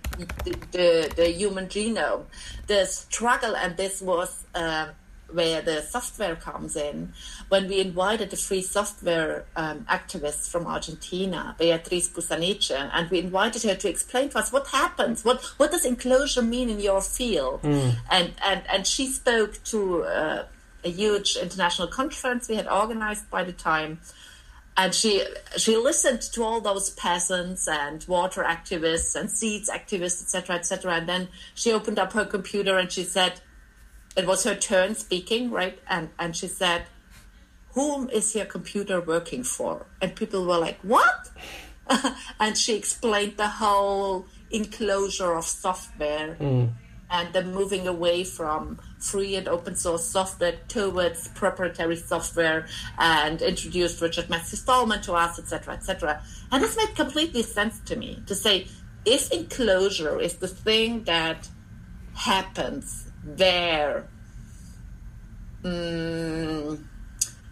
the, 0.44 0.56
the, 0.72 1.12
the, 1.14 1.28
human 1.30 1.66
genome, 1.68 2.24
the 2.66 2.84
struggle, 2.86 3.54
and 3.54 3.76
this 3.76 4.02
was 4.02 4.44
uh, 4.56 4.88
where 5.30 5.62
the 5.62 5.82
software 5.82 6.34
comes 6.34 6.74
in. 6.74 7.12
When 7.48 7.68
we 7.68 7.80
invited 7.80 8.30
the 8.30 8.36
free 8.36 8.62
software 8.62 9.44
um, 9.54 9.86
activist 9.88 10.50
from 10.50 10.66
Argentina, 10.66 11.54
Beatriz 11.56 12.08
Busaniche, 12.08 12.90
and 12.92 13.08
we 13.08 13.20
invited 13.20 13.62
her 13.62 13.76
to 13.76 13.88
explain 13.88 14.30
to 14.30 14.38
us 14.38 14.52
what 14.52 14.66
happens, 14.66 15.24
what 15.24 15.44
what 15.58 15.70
does 15.70 15.84
enclosure 15.84 16.42
mean 16.42 16.70
in 16.70 16.80
your 16.80 17.00
field, 17.00 17.62
mm. 17.62 17.94
and 18.10 18.32
and 18.44 18.62
and 18.68 18.84
she 18.84 19.06
spoke 19.06 19.62
to 19.64 20.02
uh, 20.02 20.44
a 20.86 20.90
huge 20.90 21.36
international 21.36 21.88
conference 21.88 22.48
we 22.48 22.56
had 22.56 22.68
organized 22.68 23.28
by 23.30 23.44
the 23.44 23.52
time. 23.52 24.00
And 24.78 24.94
she 24.94 25.24
she 25.56 25.76
listened 25.76 26.20
to 26.34 26.42
all 26.42 26.60
those 26.60 26.90
peasants 26.90 27.66
and 27.66 28.04
water 28.06 28.42
activists 28.42 29.16
and 29.16 29.30
seeds 29.30 29.70
activists, 29.70 30.22
etc., 30.22 30.56
etc. 30.56 30.94
And 30.96 31.08
then 31.08 31.28
she 31.54 31.72
opened 31.72 31.98
up 31.98 32.12
her 32.12 32.26
computer 32.26 32.78
and 32.78 32.92
she 32.92 33.04
said, 33.04 33.40
it 34.16 34.26
was 34.26 34.44
her 34.44 34.54
turn 34.54 34.94
speaking, 34.94 35.50
right? 35.50 35.78
And 35.88 36.08
and 36.18 36.34
she 36.34 36.48
said, 36.48 36.86
"Whom 37.74 38.08
is 38.10 38.34
your 38.34 38.46
computer 38.46 39.00
working 39.00 39.44
for?" 39.44 39.86
And 40.00 40.16
people 40.16 40.46
were 40.46 40.58
like, 40.58 40.78
"What?" 40.82 41.30
and 42.40 42.56
she 42.56 42.74
explained 42.74 43.36
the 43.36 43.48
whole 43.48 44.26
enclosure 44.50 45.34
of 45.34 45.44
software 45.44 46.36
mm. 46.40 46.70
And 47.10 47.32
the 47.32 47.42
moving 47.42 47.86
away 47.86 48.24
from 48.24 48.78
free 48.98 49.36
and 49.36 49.48
open 49.48 49.76
source 49.76 50.04
software 50.04 50.58
towards 50.68 51.28
proprietary 51.28 51.96
software 51.96 52.66
and 52.98 53.42
introduced 53.42 54.00
Richard 54.00 54.28
Matthew 54.28 54.58
Stallman 54.58 55.02
to 55.02 55.12
us, 55.12 55.38
etc., 55.38 55.74
etc. 55.74 56.22
And 56.50 56.62
this 56.62 56.76
made 56.76 56.94
completely 56.96 57.42
sense 57.42 57.80
to 57.80 57.96
me 57.96 58.22
to 58.26 58.34
say 58.34 58.66
if 59.04 59.30
enclosure 59.30 60.20
is 60.20 60.36
the 60.36 60.48
thing 60.48 61.04
that 61.04 61.48
happens 62.14 63.10
where 63.36 64.08
um, 65.64 66.88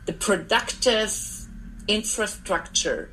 the 0.07 0.13
productive 0.13 1.13
infrastructure 1.87 3.11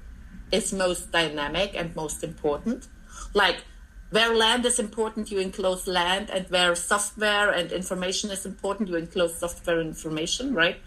is 0.52 0.74
most 0.74 1.12
dynamic 1.12 1.74
and 1.76 1.96
most 1.96 2.24
important. 2.24 2.88
Like 3.34 3.64
where 4.12 4.36
land 4.36 4.66
is 4.66 4.78
important, 4.80 5.32
you 5.32 5.40
enclose 5.40 5.88
land, 5.88 6.30
and 6.30 6.46
where 6.50 6.76
software 6.76 7.50
and 7.50 7.72
information 7.72 8.30
is 8.30 8.46
important, 8.46 8.90
you 8.90 8.96
enclose 8.96 9.36
software 9.36 9.80
and 9.80 9.90
information, 9.90 10.54
right? 10.54 10.78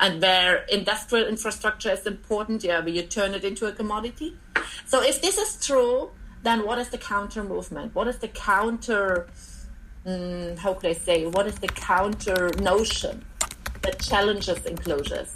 And 0.00 0.22
where 0.22 0.64
industrial 0.64 1.26
infrastructure 1.26 1.90
is 1.90 2.06
important, 2.06 2.62
yeah, 2.62 2.84
you 2.86 3.02
turn 3.02 3.34
it 3.34 3.44
into 3.44 3.66
a 3.66 3.72
commodity. 3.72 4.36
So 4.86 5.02
if 5.02 5.20
this 5.20 5.36
is 5.38 5.66
true, 5.66 6.10
then 6.42 6.66
what 6.66 6.78
is 6.78 6.90
the 6.90 6.98
counter 6.98 7.42
movement? 7.42 7.94
What 7.94 8.06
is 8.06 8.18
the 8.18 8.28
counter? 8.28 9.28
um, 10.06 10.56
how 10.56 10.74
could 10.74 10.90
I 10.90 10.92
say, 10.92 11.26
what 11.26 11.46
is 11.46 11.58
the 11.58 11.68
counter 11.68 12.50
notion 12.60 13.24
that 13.82 14.00
challenges 14.00 14.64
enclosures, 14.64 15.32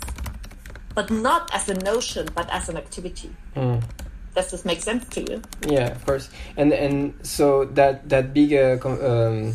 but 0.95 1.11
not 1.11 1.51
as 1.55 1.69
a 1.69 1.75
notion, 1.75 2.29
but 2.35 2.49
as 2.51 2.69
an 2.69 2.77
activity. 2.77 3.31
Mm. 3.55 3.83
Does 4.35 4.51
this 4.51 4.65
make 4.65 4.81
sense 4.83 5.07
to 5.09 5.21
you? 5.21 5.43
Yeah, 5.67 5.89
of 5.89 6.05
course. 6.07 6.31
And 6.57 6.73
and 6.73 7.15
so 7.23 7.65
that 7.65 8.09
that 8.09 8.33
big, 8.33 8.53
uh, 8.53 8.79
um, 8.85 9.55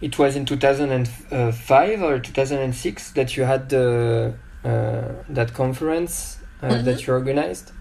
it 0.00 0.18
was 0.18 0.36
in 0.36 0.46
two 0.46 0.56
thousand 0.56 0.92
and 0.92 1.08
five 1.54 2.02
or 2.02 2.18
two 2.18 2.32
thousand 2.32 2.58
and 2.58 2.74
six 2.74 3.10
that 3.12 3.36
you 3.36 3.44
had 3.44 3.68
the 3.68 4.34
uh, 4.64 5.12
that 5.28 5.54
conference 5.54 6.38
uh, 6.62 6.68
mm-hmm. 6.68 6.84
that 6.84 7.06
you 7.06 7.12
organized. 7.12 7.72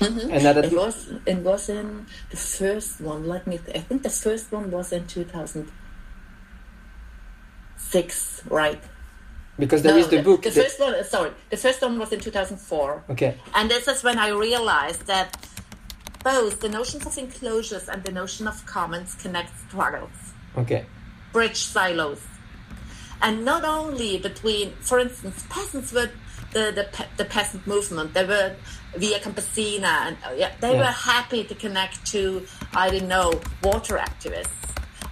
Mm-hmm. 0.00 0.30
And 0.32 0.44
that 0.44 0.64
it 0.64 0.72
was 0.72 1.12
it 1.26 1.38
was 1.38 1.68
in 1.68 2.06
the 2.30 2.36
first 2.36 3.00
one. 3.00 3.28
Let 3.28 3.46
me. 3.46 3.58
Th- 3.58 3.76
I 3.76 3.80
think 3.80 4.02
the 4.02 4.10
first 4.10 4.50
one 4.52 4.70
was 4.70 4.92
in 4.92 5.06
two 5.06 5.24
thousand 5.24 5.70
six, 7.76 8.42
right? 8.48 8.82
Because 9.58 9.82
there 9.82 9.92
no, 9.92 9.98
is 9.98 10.08
the, 10.08 10.16
the 10.16 10.22
book. 10.22 10.42
The 10.42 10.50
first 10.50 10.80
one, 10.80 11.04
sorry, 11.04 11.30
the 11.50 11.56
first 11.56 11.80
one 11.80 11.98
was 11.98 12.12
in 12.12 12.18
2004. 12.18 13.04
Okay. 13.10 13.36
And 13.54 13.70
this 13.70 13.86
is 13.86 14.02
when 14.02 14.18
I 14.18 14.30
realized 14.30 15.06
that 15.06 15.36
both 16.24 16.60
the 16.60 16.68
notions 16.68 17.06
of 17.06 17.16
enclosures 17.16 17.88
and 17.88 18.02
the 18.02 18.12
notion 18.12 18.48
of 18.48 18.64
commons 18.66 19.14
connect 19.14 19.52
struggles. 19.68 20.32
Okay. 20.56 20.86
Bridge 21.32 21.56
silos. 21.56 22.22
And 23.22 23.44
not 23.44 23.64
only 23.64 24.18
between, 24.18 24.72
for 24.80 24.98
instance, 24.98 25.44
peasants 25.48 25.92
were 25.92 26.10
the, 26.52 26.72
the, 26.72 27.06
the 27.16 27.24
peasant 27.24 27.66
movement. 27.66 28.14
They 28.14 28.24
were 28.24 28.56
Via 28.96 29.18
Campesina, 29.18 30.06
and 30.06 30.16
yeah, 30.36 30.52
they 30.60 30.72
yeah. 30.72 30.78
were 30.78 30.92
happy 30.92 31.44
to 31.44 31.54
connect 31.54 32.06
to, 32.06 32.46
I 32.72 32.90
don't 32.90 33.08
know, 33.08 33.40
water 33.62 33.96
activists 33.96 34.48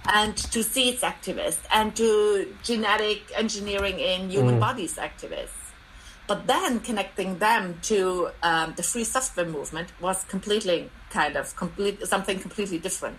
and 0.05 0.35
to 0.37 0.63
seeds 0.63 1.01
activists 1.01 1.65
and 1.71 1.95
to 1.95 2.53
genetic 2.63 3.21
engineering 3.35 3.99
in 3.99 4.29
human 4.29 4.55
mm. 4.55 4.59
bodies 4.59 4.95
activists. 4.95 5.49
But 6.27 6.47
then 6.47 6.79
connecting 6.79 7.39
them 7.39 7.79
to 7.83 8.29
um, 8.41 8.73
the 8.77 8.83
free 8.83 9.03
software 9.03 9.45
movement 9.45 9.89
was 9.99 10.23
completely 10.23 10.89
kind 11.13 11.35
of 11.35 11.55
complete 11.55 12.05
something 12.13 12.39
completely 12.39 12.79
different. 12.79 13.17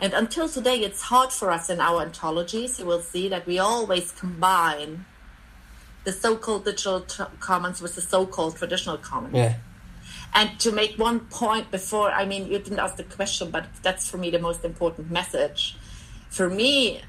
And 0.00 0.12
until 0.12 0.48
today, 0.48 0.78
it's 0.80 1.02
hard 1.02 1.30
for 1.30 1.50
us 1.50 1.70
in 1.70 1.78
our 1.80 2.04
ontologies. 2.06 2.78
You 2.78 2.86
will 2.86 3.04
see 3.12 3.28
that 3.28 3.46
we 3.46 3.58
always 3.58 4.06
combine 4.12 5.04
the 6.04 6.12
so-called 6.12 6.64
digital 6.64 7.00
t- 7.02 7.24
commons 7.40 7.80
with 7.80 7.94
the 7.94 8.00
so-called 8.00 8.56
traditional 8.56 8.98
commons. 8.98 9.34
Yeah. 9.34 9.54
And 10.34 10.58
to 10.60 10.72
make 10.72 10.98
one 10.98 11.20
point 11.42 11.70
before, 11.70 12.10
I 12.10 12.24
mean, 12.24 12.42
you 12.50 12.58
didn't 12.58 12.80
ask 12.80 12.96
the 12.96 13.04
question, 13.04 13.50
but 13.50 13.66
that's 13.82 14.08
for 14.10 14.18
me 14.18 14.30
the 14.30 14.40
most 14.40 14.64
important 14.64 15.10
message. 15.10 15.76
For 16.28 16.50
me, 16.50 17.02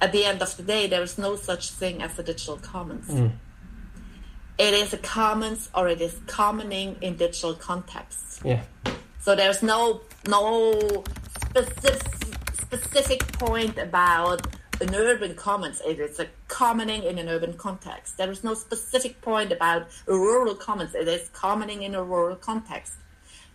at 0.00 0.12
the 0.12 0.24
end 0.24 0.40
of 0.42 0.56
the 0.56 0.62
day, 0.62 0.86
there 0.86 1.02
is 1.02 1.18
no 1.18 1.36
such 1.36 1.70
thing 1.70 2.02
as 2.02 2.18
a 2.18 2.22
digital 2.22 2.56
commons. 2.56 3.08
Mm. 3.08 3.32
It 4.58 4.72
is 4.72 4.94
a 4.94 4.98
commons 4.98 5.68
or 5.74 5.88
it 5.88 6.00
is 6.00 6.14
commoning 6.26 6.96
in 7.02 7.16
digital 7.16 7.54
contexts. 7.54 8.40
Yeah. 8.42 8.62
So 9.26 9.34
there's 9.34 9.60
no 9.60 10.02
no 10.28 11.02
specific 11.50 12.00
specific 12.52 13.22
point 13.32 13.76
about 13.76 14.46
an 14.80 14.94
urban 14.94 15.34
commons. 15.34 15.82
It 15.84 15.98
is 15.98 16.20
a 16.20 16.28
commoning 16.46 17.02
in 17.02 17.18
an 17.18 17.28
urban 17.28 17.54
context. 17.54 18.18
There 18.18 18.30
is 18.30 18.44
no 18.44 18.54
specific 18.54 19.20
point 19.22 19.50
about 19.50 19.88
a 20.06 20.12
rural 20.12 20.54
commons. 20.54 20.94
It 20.94 21.08
is 21.08 21.28
commoning 21.30 21.82
in 21.82 21.96
a 21.96 22.04
rural 22.04 22.36
context. 22.36 22.92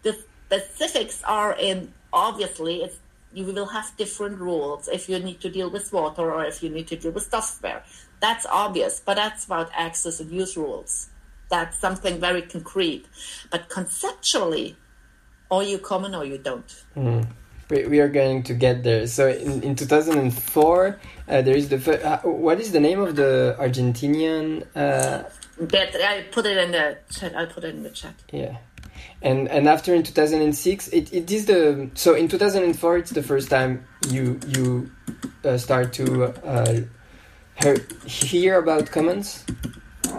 The 0.04 0.18
specifics 0.46 1.24
are 1.24 1.56
in 1.58 1.94
obviously 2.12 2.84
it's 2.84 2.98
you 3.32 3.46
will 3.46 3.68
have 3.68 3.96
different 3.96 4.40
rules 4.40 4.90
if 4.90 5.08
you 5.08 5.20
need 5.20 5.40
to 5.40 5.50
deal 5.50 5.70
with 5.70 5.94
water 5.94 6.34
or 6.34 6.44
if 6.44 6.62
you 6.62 6.70
need 6.70 6.88
to 6.88 6.98
deal 6.98 7.12
with 7.12 7.32
software. 7.32 7.82
That's 8.20 8.46
obvious, 8.46 9.00
but 9.00 9.16
that's 9.16 9.46
about 9.46 9.70
access 9.74 10.20
and 10.20 10.30
use 10.32 10.58
rules. 10.58 11.08
That's 11.50 11.80
something 11.80 12.20
very 12.20 12.42
concrete. 12.42 13.06
But 13.50 13.70
conceptually, 13.70 14.75
or 15.51 15.62
you 15.63 15.77
common 15.77 16.15
or 16.15 16.25
you 16.25 16.38
don't. 16.39 16.84
Mm. 16.96 17.27
We, 17.70 17.86
we 17.86 18.00
are 18.00 18.10
going 18.10 18.43
to 18.43 18.53
get 18.53 18.84
there. 18.84 19.05
So 19.08 19.27
in, 19.27 19.62
in 19.63 19.75
2004, 19.75 21.00
uh, 21.27 21.41
there 21.41 21.55
is 21.55 21.70
the 21.70 21.79
fir- 21.79 22.01
uh, 22.03 22.17
what 22.27 22.60
is 22.60 22.72
the 22.72 22.79
name 22.79 23.00
of 23.00 23.15
the 23.15 23.55
Argentinian? 23.60 24.63
Uh, 24.75 25.24
That 25.60 25.93
I 25.96 26.24
put 26.31 26.46
it 26.48 26.58
in 26.58 26.72
the 26.72 26.98
chat. 27.12 27.36
I 27.36 27.46
put 27.46 27.63
it 27.63 27.75
in 27.75 27.84
the 27.84 27.91
chat. 27.91 28.15
yeah, 28.34 28.58
and 29.22 29.48
and 29.48 29.67
after 29.67 29.93
in 29.93 30.01
2006, 30.01 30.88
it, 30.88 31.13
it 31.13 31.29
is 31.31 31.46
the 31.46 31.89
so 31.93 32.15
in 32.15 32.27
2004 32.27 32.98
it's 32.98 33.12
the 33.12 33.22
first 33.22 33.50
time 33.50 33.86
you 34.10 34.39
you 34.48 34.89
uh, 35.46 35.58
start 35.58 35.93
to 35.93 36.34
uh, 36.43 36.81
hear, 37.62 37.75
hear 38.08 38.58
about 38.58 38.89
commons, 38.91 39.46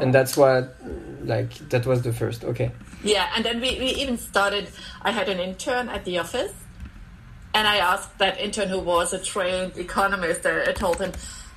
and 0.01 0.15
that's 0.15 0.37
what 0.37 0.77
like 1.25 1.51
that 1.71 1.87
was 1.87 2.03
the 2.03 2.13
first. 2.13 2.45
Okay. 2.45 2.71
Yeah, 3.03 3.29
and 3.35 3.45
then 3.45 3.61
we, 3.61 3.79
we 3.79 3.87
even 3.87 4.17
started. 4.17 4.69
I 5.03 5.11
had 5.11 5.29
an 5.29 5.41
intern 5.41 5.89
at 5.89 6.05
the 6.05 6.19
office, 6.19 6.53
and 7.53 7.67
I 7.67 7.79
asked 7.79 8.19
that 8.19 8.39
intern 8.41 8.69
who 8.69 8.79
was 8.79 9.13
a 9.13 9.19
trained 9.19 9.77
economist. 9.77 10.47
I 10.47 10.71
I 10.71 10.73
told 10.73 10.99
him, 11.01 11.13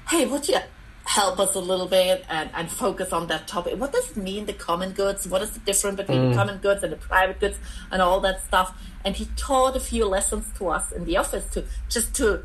"Hey, 0.10 0.25
would 0.25 0.48
you 0.48 0.58
help 1.06 1.40
us 1.40 1.54
a 1.54 1.60
little 1.60 1.88
bit 1.88 2.25
and, 2.30 2.50
and 2.56 2.72
focus 2.72 3.14
on 3.14 3.28
that 3.28 3.48
topic? 3.48 3.80
What 3.80 3.92
does 3.92 4.10
it 4.10 4.18
mean, 4.18 4.48
the 4.48 4.54
common 4.54 4.92
goods? 4.94 5.28
What 5.28 5.44
is 5.44 5.52
the 5.52 5.60
difference 5.60 5.98
between 5.98 6.32
the 6.32 6.36
common 6.36 6.58
goods 6.58 6.82
and 6.82 6.92
the 6.92 6.98
private 6.98 7.40
goods 7.40 7.58
and 7.92 8.02
all 8.02 8.20
that 8.22 8.44
stuff?" 8.44 8.75
And 9.04 9.16
he 9.16 9.25
taught 9.36 9.75
a 9.75 9.80
few 9.80 10.08
lessons 10.08 10.46
to 10.58 10.70
us 10.70 10.92
in 10.92 11.06
the 11.06 11.18
office 11.18 11.46
to 11.54 11.66
just 11.90 12.16
to 12.16 12.44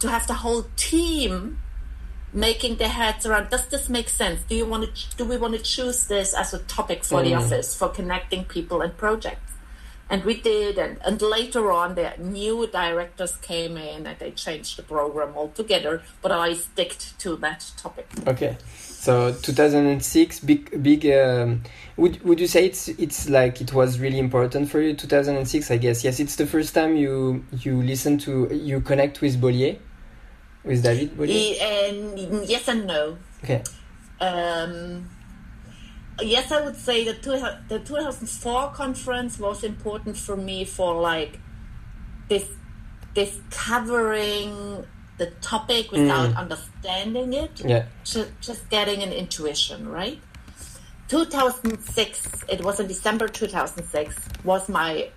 to 0.00 0.10
have 0.10 0.26
the 0.26 0.34
whole 0.34 0.66
team 0.76 1.58
making 2.32 2.76
their 2.76 2.88
heads 2.88 3.26
around 3.26 3.48
does 3.50 3.66
this 3.68 3.88
make 3.88 4.08
sense 4.08 4.40
do 4.48 4.54
you 4.54 4.66
want 4.66 4.94
to 4.94 5.16
do 5.16 5.24
we 5.24 5.36
want 5.36 5.54
to 5.54 5.62
choose 5.62 6.06
this 6.06 6.34
as 6.34 6.52
a 6.54 6.58
topic 6.60 7.04
for 7.04 7.22
the 7.22 7.34
office 7.34 7.76
for 7.76 7.88
connecting 7.88 8.44
people 8.44 8.80
and 8.80 8.96
projects 8.96 9.52
and 10.10 10.24
we 10.24 10.40
did 10.40 10.78
and, 10.78 10.98
and 11.04 11.20
later 11.20 11.70
on 11.70 11.94
the 11.94 12.12
new 12.18 12.66
directors 12.66 13.36
came 13.36 13.76
in 13.76 14.06
and 14.06 14.18
they 14.18 14.30
changed 14.30 14.78
the 14.78 14.82
program 14.82 15.34
altogether 15.36 16.02
but 16.22 16.32
i 16.32 16.52
sticked 16.52 17.18
to 17.18 17.36
that 17.36 17.70
topic 17.76 18.06
Okay, 18.26 18.58
so 18.98 19.32
2006, 19.32 20.40
big, 20.40 20.82
big. 20.82 21.06
Um, 21.06 21.62
would 21.96 22.22
would 22.24 22.40
you 22.40 22.46
say 22.46 22.66
it's 22.66 22.88
it's 22.88 23.28
like 23.28 23.60
it 23.60 23.72
was 23.72 23.98
really 23.98 24.18
important 24.18 24.70
for 24.70 24.80
you? 24.82 24.92
2006, 24.92 25.70
I 25.70 25.76
guess. 25.78 26.04
Yes, 26.04 26.20
it's 26.20 26.36
the 26.36 26.46
first 26.46 26.74
time 26.74 26.96
you 26.96 27.44
you 27.52 27.80
listen 27.82 28.18
to 28.18 28.52
you 28.52 28.80
connect 28.80 29.22
with 29.22 29.40
Bollier, 29.40 29.78
with 30.68 30.82
David 30.82 31.16
Bollier. 31.16 31.28
E- 31.30 31.58
and 31.60 32.48
yes 32.48 32.68
and 32.68 32.86
no 32.86 33.16
Okay. 33.42 33.62
um, 34.20 35.08
yes, 36.22 36.52
I 36.52 36.60
would 36.64 36.76
say 36.76 37.04
the 37.04 37.14
two, 37.14 37.38
the 37.68 37.78
2004 37.80 38.70
conference 38.72 39.38
was 39.38 39.64
important 39.64 40.16
for 40.16 40.36
me 40.36 40.64
for 40.64 41.00
like 41.00 41.38
this 42.28 42.46
discovering 43.14 44.84
the 45.16 45.26
topic 45.40 45.90
without 45.90 46.34
understanding 46.36 47.32
it. 47.32 47.60
Yeah. 47.64 47.86
Ju- 48.04 48.30
just 48.40 48.68
getting 48.70 49.02
an 49.02 49.12
intuition, 49.12 49.88
right? 49.88 50.20
2006, 51.08 52.28
it 52.48 52.62
was 52.62 52.78
in 52.80 52.86
December 52.86 53.26
2006, 53.28 54.14
was 54.44 54.68
my 54.68 55.08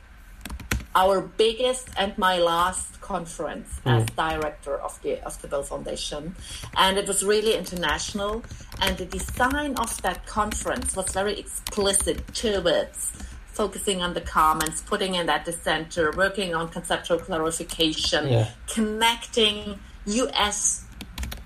our 0.96 1.22
biggest 1.22 1.90
and 1.98 2.18
my 2.18 2.38
last 2.38 3.00
conference 3.02 3.70
as 3.86 4.04
mm. 4.06 4.16
director 4.16 4.76
of 4.78 5.02
the 5.02 5.22
of 5.26 5.42
the 5.42 5.48
Böll 5.48 5.66
Foundation, 5.66 6.36
and 6.76 6.98
it 6.98 7.08
was 7.08 7.24
really 7.24 7.56
international. 7.56 8.44
And 8.82 8.98
the 8.98 9.06
design 9.06 9.76
of 9.78 10.02
that 10.02 10.26
conference 10.26 10.96
was 10.96 11.12
very 11.12 11.38
explicit 11.40 12.34
towards 12.34 13.12
focusing 13.48 14.02
on 14.02 14.14
the 14.14 14.22
commons, 14.22 14.82
putting 14.82 15.16
it 15.16 15.28
at 15.30 15.46
the 15.46 15.52
center, 15.52 16.12
working 16.16 16.54
on 16.56 16.70
conceptual 16.70 17.20
clarification, 17.20 18.28
Yeah. 18.28 18.48
connecting 18.68 19.80
U.S. 20.06 20.86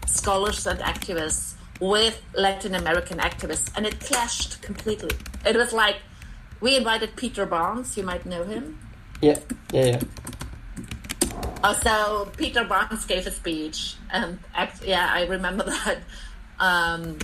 scholars 0.07 0.65
and 0.67 0.79
activists 0.79 1.55
with 1.79 2.21
Latin 2.33 2.75
American 2.75 3.17
activists, 3.17 3.69
and 3.75 3.85
it 3.85 3.99
clashed 3.99 4.61
completely. 4.61 5.15
It 5.45 5.55
was 5.55 5.73
like 5.73 5.97
we 6.61 6.77
invited 6.77 7.15
Peter 7.15 7.45
Barnes, 7.45 7.97
you 7.97 8.03
might 8.03 8.25
know 8.25 8.43
him. 8.43 8.79
Yeah. 9.25 9.39
Yeah. 9.73 9.85
Yeah. 9.85 10.01
Also, 11.63 12.31
Peter 12.37 12.63
Barnes 12.63 13.05
gave 13.05 13.25
a 13.25 13.31
speech, 13.31 13.95
and 14.11 14.37
yeah, 14.83 15.09
I 15.11 15.25
remember 15.25 15.63
that. 15.85 15.97
Um, 16.59 17.17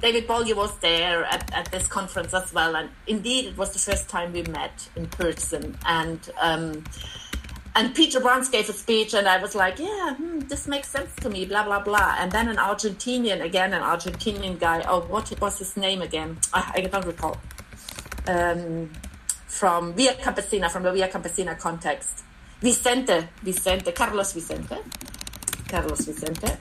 David 0.00 0.28
Bollier 0.28 0.54
was 0.54 0.78
there 0.78 1.24
at, 1.24 1.52
at 1.52 1.72
this 1.72 1.88
conference 1.88 2.32
as 2.32 2.54
well, 2.54 2.76
and 2.76 2.88
indeed, 3.08 3.46
it 3.46 3.58
was 3.58 3.72
the 3.72 3.80
first 3.80 4.08
time 4.08 4.32
we 4.32 4.44
met 4.44 4.88
in 4.94 5.06
person. 5.08 5.76
And 5.84 6.20
um, 6.40 6.84
and 7.74 7.92
Peter 7.92 8.20
Barnes 8.20 8.48
gave 8.48 8.68
a 8.68 8.72
speech, 8.72 9.14
and 9.14 9.26
I 9.26 9.42
was 9.42 9.56
like, 9.56 9.80
yeah, 9.80 10.14
hmm, 10.14 10.38
this 10.46 10.68
makes 10.68 10.88
sense 10.88 11.12
to 11.16 11.28
me, 11.28 11.44
blah 11.44 11.64
blah 11.64 11.80
blah. 11.80 12.14
And 12.20 12.30
then 12.30 12.46
an 12.46 12.58
Argentinian, 12.58 13.42
again, 13.42 13.72
an 13.72 13.82
Argentinian 13.82 14.60
guy. 14.60 14.84
Oh, 14.88 15.00
what 15.00 15.28
was 15.40 15.58
his 15.58 15.76
name 15.76 16.02
again? 16.02 16.38
I, 16.54 16.70
I 16.76 16.80
don't 16.82 17.04
recall. 17.04 17.36
Um, 18.28 18.90
from 19.48 19.94
Via 19.94 20.14
Campesina, 20.14 20.70
from 20.70 20.84
the 20.84 20.92
Via 20.92 21.08
Campesina 21.08 21.58
context. 21.58 22.22
Vicente, 22.60 23.28
Vicente, 23.42 23.92
Carlos 23.92 24.32
Vicente, 24.32 24.78
Carlos 25.68 26.00
Vicente. 26.00 26.56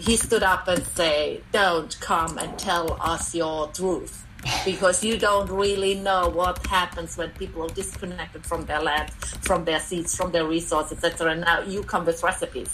He 0.00 0.16
stood 0.16 0.42
up 0.42 0.66
and 0.66 0.84
say, 0.96 1.42
"Don't 1.52 1.98
come 2.00 2.38
and 2.38 2.58
tell 2.58 2.98
us 3.00 3.34
your 3.34 3.68
truth, 3.68 4.24
because 4.64 5.04
you 5.04 5.16
don't 5.18 5.48
really 5.50 5.94
know 5.94 6.28
what 6.28 6.66
happens 6.66 7.16
when 7.16 7.30
people 7.30 7.62
are 7.62 7.74
disconnected 7.74 8.44
from 8.44 8.64
their 8.66 8.80
land, 8.80 9.10
from 9.42 9.64
their 9.64 9.78
seeds, 9.78 10.16
from 10.16 10.32
their 10.32 10.46
resources, 10.46 11.04
etc. 11.04 11.32
And 11.32 11.42
now 11.42 11.60
you 11.60 11.82
come 11.84 12.04
with 12.04 12.22
recipes, 12.22 12.70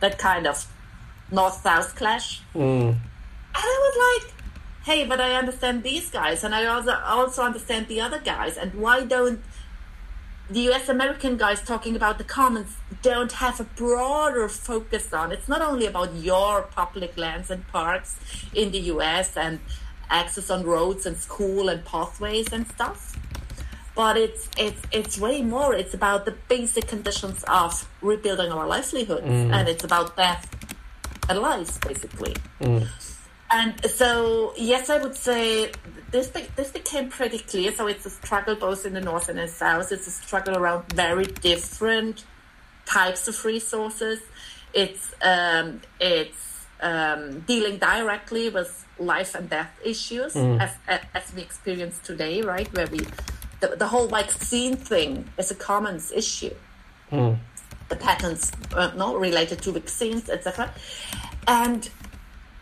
that 0.00 0.18
kind 0.18 0.46
of 0.46 0.66
north-south 1.30 1.94
clash." 1.94 2.40
Mm. 2.54 2.88
And 2.88 3.00
I 3.54 3.78
was 3.84 4.24
like, 4.24 4.31
hey, 4.84 5.06
but 5.06 5.20
I 5.20 5.34
understand 5.34 5.82
these 5.82 6.10
guys, 6.10 6.44
and 6.44 6.54
I 6.54 6.66
also 6.66 6.92
also 7.04 7.42
understand 7.42 7.88
the 7.88 8.00
other 8.00 8.18
guys, 8.18 8.56
and 8.56 8.74
why 8.74 9.04
don't 9.04 9.42
the 10.50 10.60
U.S. 10.62 10.88
American 10.88 11.36
guys 11.36 11.62
talking 11.62 11.96
about 11.96 12.18
the 12.18 12.24
commons 12.24 12.76
don't 13.00 13.32
have 13.32 13.60
a 13.60 13.64
broader 13.64 14.48
focus 14.48 15.12
on? 15.12 15.32
It's 15.32 15.48
not 15.48 15.62
only 15.62 15.86
about 15.86 16.14
your 16.14 16.62
public 16.62 17.16
lands 17.16 17.50
and 17.50 17.66
parks 17.68 18.16
in 18.54 18.72
the 18.72 18.80
U.S. 18.94 19.36
and 19.36 19.60
access 20.10 20.50
on 20.50 20.64
roads 20.64 21.06
and 21.06 21.16
school 21.16 21.68
and 21.68 21.84
pathways 21.84 22.52
and 22.52 22.66
stuff. 22.68 23.16
But 23.94 24.16
it's 24.16 24.48
it's 24.56 24.82
it's 24.90 25.18
way 25.18 25.42
more. 25.42 25.74
It's 25.74 25.94
about 25.94 26.24
the 26.24 26.34
basic 26.48 26.86
conditions 26.88 27.44
of 27.44 27.88
rebuilding 28.00 28.50
our 28.50 28.66
livelihoods, 28.66 29.26
mm. 29.26 29.52
and 29.52 29.68
it's 29.68 29.84
about 29.84 30.16
death 30.16 30.48
and 31.28 31.38
lives, 31.38 31.78
basically. 31.78 32.34
Mm. 32.60 32.88
And 33.52 33.84
so, 33.90 34.54
yes, 34.56 34.88
I 34.88 34.98
would 34.98 35.16
say 35.16 35.72
this 36.10 36.28
be- 36.28 36.48
this 36.56 36.70
became 36.70 37.10
pretty 37.10 37.38
clear. 37.38 37.72
So 37.72 37.86
it's 37.86 38.06
a 38.06 38.10
struggle 38.10 38.54
both 38.54 38.86
in 38.86 38.94
the 38.94 39.00
north 39.00 39.28
and 39.28 39.38
the 39.38 39.48
south. 39.48 39.92
It's 39.92 40.06
a 40.06 40.10
struggle 40.10 40.56
around 40.56 40.92
very 40.92 41.26
different 41.26 42.24
types 42.86 43.28
of 43.28 43.44
resources. 43.44 44.20
It's 44.72 45.14
um, 45.22 45.82
it's 46.00 46.66
um, 46.80 47.40
dealing 47.40 47.78
directly 47.78 48.48
with 48.48 48.86
life 48.98 49.34
and 49.34 49.48
death 49.50 49.70
issues 49.84 50.34
as, 50.60 50.70
as 50.88 51.00
as 51.14 51.34
we 51.34 51.42
experience 51.42 51.98
today, 52.02 52.40
right? 52.40 52.72
Where 52.74 52.86
we 52.86 53.00
the, 53.60 53.76
the 53.76 53.86
whole 53.88 54.08
vaccine 54.08 54.76
thing 54.76 55.28
is 55.38 55.50
a 55.50 55.54
commons 55.54 56.10
issue 56.10 56.54
the 57.88 57.96
patents 57.96 58.50
uh, 58.74 58.90
not 58.96 59.20
related 59.20 59.60
to 59.62 59.72
vaccines, 59.72 60.30
etc. 60.30 60.72
And 61.46 61.90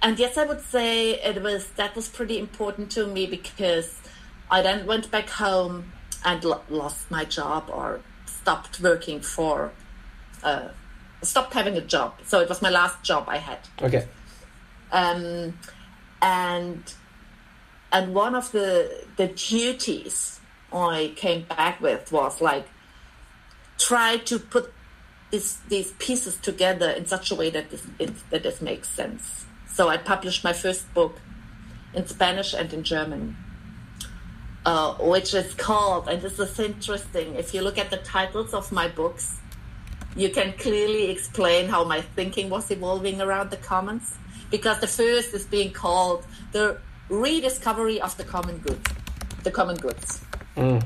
and 0.02 0.18
yes, 0.18 0.36
I 0.36 0.44
would 0.44 0.62
say 0.62 1.20
it 1.20 1.42
was 1.42 1.68
that 1.76 1.94
was 1.94 2.08
pretty 2.08 2.38
important 2.38 2.90
to 2.92 3.06
me 3.06 3.26
because 3.26 4.00
I 4.50 4.62
then 4.62 4.86
went 4.86 5.10
back 5.10 5.28
home 5.28 5.92
and 6.24 6.42
lo- 6.44 6.62
lost 6.68 7.10
my 7.10 7.24
job 7.24 7.70
or 7.72 8.00
stopped 8.26 8.80
working 8.80 9.20
for, 9.20 9.72
uh, 10.42 10.68
stopped 11.22 11.54
having 11.54 11.76
a 11.76 11.80
job. 11.80 12.14
So 12.24 12.40
it 12.40 12.48
was 12.48 12.62
my 12.62 12.70
last 12.70 13.02
job 13.02 13.24
I 13.28 13.38
had. 13.38 13.58
Okay. 13.80 14.06
Um, 14.92 15.58
and 16.20 16.82
and 17.92 18.14
one 18.14 18.34
of 18.34 18.52
the 18.52 19.04
the 19.16 19.28
duties 19.28 20.40
I 20.72 21.12
came 21.16 21.42
back 21.42 21.80
with 21.80 22.10
was 22.12 22.40
like 22.40 22.66
try 23.78 24.18
to 24.18 24.38
put 24.38 24.72
this, 25.30 25.58
these 25.68 25.92
pieces 25.92 26.36
together 26.36 26.90
in 26.90 27.06
such 27.06 27.30
a 27.30 27.34
way 27.34 27.50
that 27.50 27.70
this, 27.70 27.82
it, 27.98 28.10
that 28.30 28.42
this 28.42 28.60
makes 28.60 28.88
sense. 28.88 29.39
So 29.72 29.88
I 29.88 29.96
published 29.96 30.44
my 30.44 30.52
first 30.52 30.92
book 30.94 31.16
in 31.94 32.06
Spanish 32.06 32.54
and 32.54 32.72
in 32.72 32.83
German, 32.83 33.37
uh, 34.66 34.94
which 34.94 35.35
is 35.35 35.54
called, 35.54 36.09
and 36.09 36.20
this 36.20 36.38
is 36.38 36.59
interesting. 36.59 37.35
If 37.35 37.54
you 37.54 37.62
look 37.62 37.78
at 37.78 37.90
the 37.90 37.98
titles 37.98 38.52
of 38.54 38.70
my 38.72 38.88
books, 38.88 39.37
you 40.16 40.28
can 40.28 40.52
clearly 40.54 41.11
explain 41.11 41.68
how 41.68 41.85
my 41.85 42.00
thinking 42.00 42.50
was 42.50 42.70
evolving 42.70 43.20
around 43.20 43.50
the 43.50 43.56
commons. 43.56 44.16
Because 44.50 44.80
the 44.80 44.88
first 44.88 45.33
is 45.33 45.44
being 45.46 45.72
called 45.72 46.24
the 46.50 46.78
rediscovery 47.09 48.00
of 48.00 48.16
the 48.16 48.24
common 48.24 48.59
good, 48.59 48.80
the 49.44 49.50
common 49.50 49.76
goods. 49.76 50.20
Mm. 50.56 50.83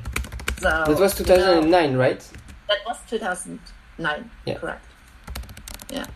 So 0.60 0.68
That 0.68 1.00
was 1.00 1.14
2009, 1.14 1.84
you 1.84 1.90
know, 1.92 1.98
right? 1.98 2.30
that 2.68 2.78
was 2.86 2.98
2009. 3.08 4.30
Yeah. 4.46 4.54
Correct. 4.54 4.84
Yeah. 5.90 6.06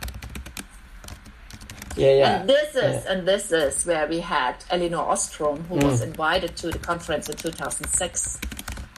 Yeah, 1.98 2.14
yeah. 2.14 2.40
And 2.40 2.48
this 2.48 2.76
is 2.76 3.04
yeah. 3.04 3.12
and 3.12 3.26
this 3.26 3.50
is 3.50 3.84
where 3.84 4.06
we 4.06 4.20
had 4.20 4.64
Elinor 4.70 4.98
Ostrom, 4.98 5.64
who 5.64 5.76
was 5.76 6.00
invited 6.00 6.56
to 6.58 6.70
the 6.70 6.78
conference 6.78 7.28
in 7.28 7.36
2006, 7.36 8.38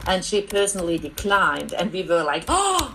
and 0.07 0.25
she 0.25 0.43
personally 0.43 0.99
declined. 0.99 1.73
And 1.73 1.91
we 1.93 2.03
were 2.03 2.23
like, 2.23 2.45
"Oh, 2.49 2.95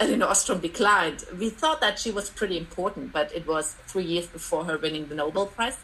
Elinor 0.00 0.26
Ostrom 0.26 0.58
declined." 0.58 1.24
We 1.38 1.50
thought 1.50 1.80
that 1.80 2.00
she 2.00 2.10
was 2.10 2.30
pretty 2.30 2.58
important, 2.58 3.12
but 3.12 3.32
it 3.32 3.46
was 3.46 3.76
three 3.86 4.04
years 4.04 4.26
before 4.26 4.64
her 4.64 4.76
winning 4.76 5.06
the 5.06 5.14
Nobel 5.14 5.46
Prize. 5.46 5.78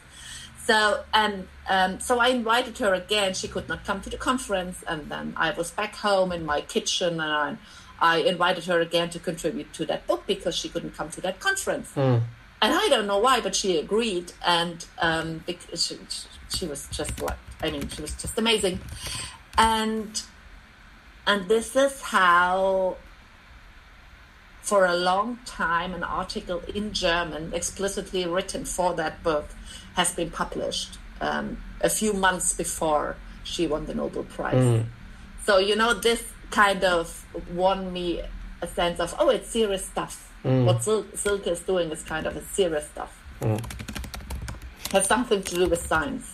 So 0.65 1.05
and 1.15 1.47
um, 1.69 2.01
so 2.01 2.19
I 2.19 2.29
invited 2.29 2.77
her 2.79 2.93
again. 2.93 3.35
She 3.35 3.47
could 3.47 3.69
not 3.69 3.85
come 3.85 4.01
to 4.01 4.11
the 4.11 4.19
conference, 4.19 4.83
and 4.89 5.09
then 5.09 5.33
I 5.37 5.53
was 5.53 5.71
back 5.71 5.95
home 5.95 6.33
in 6.33 6.45
my 6.45 6.61
kitchen, 6.61 7.21
and 7.21 7.23
I, 7.23 7.57
I 8.01 8.19
invited 8.19 8.65
her 8.65 8.81
again 8.81 9.11
to 9.11 9.21
contribute 9.21 9.73
to 9.75 9.87
that 9.87 10.09
book 10.09 10.25
because 10.27 10.57
she 10.57 10.69
couldn't 10.69 10.97
come 10.97 11.11
to 11.11 11.21
that 11.21 11.39
conference 11.39 11.93
and 12.63 12.75
I 12.75 12.89
don't 12.89 13.07
know 13.07 13.19
why, 13.19 13.41
but 13.41 13.55
she 13.55 13.79
agreed, 13.79 14.33
and 14.47 14.85
um, 14.99 15.43
because 15.47 15.87
she, 15.87 15.99
she 16.55 16.67
was 16.67 16.87
just 16.91 17.21
like, 17.21 17.39
I 17.63 17.71
mean, 17.71 17.89
she 17.89 18.03
was 18.03 18.15
just 18.15 18.39
amazing, 18.39 18.81
and 19.57 20.23
and 21.27 21.49
this 21.49 21.77
is 21.77 22.03
how, 22.03 22.97
for 24.63 24.85
a 24.85 24.95
long 24.95 25.39
time, 25.47 25.95
an 25.95 26.03
article 26.03 26.63
in 26.75 26.93
German, 26.93 27.53
explicitly 27.55 28.27
written 28.27 28.65
for 28.65 28.95
that 28.95 29.23
book, 29.23 29.49
has 29.95 30.13
been 30.15 30.31
published 30.31 30.99
um, 31.21 31.59
a 31.81 31.89
few 31.89 32.13
months 32.13 32.55
before 32.55 33.17
she 33.45 33.67
won 33.67 33.87
the 33.87 33.95
Nobel 33.95 34.25
Prize. 34.25 34.55
So 35.45 35.59
you 35.59 35.77
know, 35.77 35.95
this 35.95 36.23
kind 36.51 36.85
of 36.85 37.25
won 37.55 37.93
me 37.93 38.23
a 38.63 38.67
sense 38.67 39.01
of, 39.01 39.15
oh, 39.19 39.31
it's 39.31 39.49
serious 39.51 39.87
stuff. 39.87 40.30
What 40.43 40.83
Sil- 40.85 41.07
Silke 41.15 41.49
is 41.49 41.61
doing 41.61 41.91
is 41.91 42.03
kind 42.03 42.27
of 42.27 42.37
a 42.37 42.43
serious 42.43 42.87
stuff. 42.89 43.13
Has 44.93 45.07
something 45.07 45.43
to 45.43 45.55
do 45.55 45.69
with 45.69 45.85
science. 45.87 46.27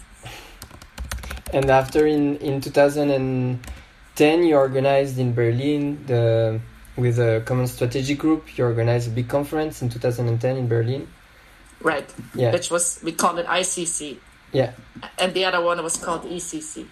And 1.53 1.71
after 1.71 2.07
in 2.07 2.37
in 2.39 2.61
2010, 2.61 4.43
you 4.45 4.57
organized 4.57 5.19
in 5.19 5.35
Berlin 5.35 6.05
the 6.07 6.61
with 6.97 7.19
a 7.19 7.43
common 7.45 7.67
strategy 7.67 8.15
group. 8.15 8.57
You 8.57 8.65
organized 8.65 9.09
a 9.09 9.11
big 9.11 9.29
conference 9.29 9.83
in 9.83 9.89
2010 9.91 10.57
in 10.57 10.69
Berlin. 10.69 11.07
Right. 11.83 12.09
Yeah. 12.35 12.53
Which 12.53 12.71
was, 12.71 13.01
we 13.03 13.13
called 13.13 13.39
it 13.39 13.47
ICC. 13.47 14.17
Yeah, 14.53 14.73
And 15.19 15.35
the 15.35 15.45
other 15.45 15.61
one 15.63 15.83
was 15.83 15.99
called 15.99 16.23
ECC. 16.25 16.87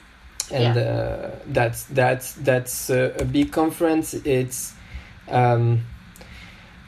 and 0.53 0.75
Yeah. 0.77 0.83
uh, 0.83 1.31
that's 1.47 1.85
that's 1.85 2.35
that's 2.35 2.91
a, 2.91 3.15
a 3.19 3.25
big 3.25 3.51
conference. 3.53 4.13
It's 4.13 4.75
um, 5.31 5.81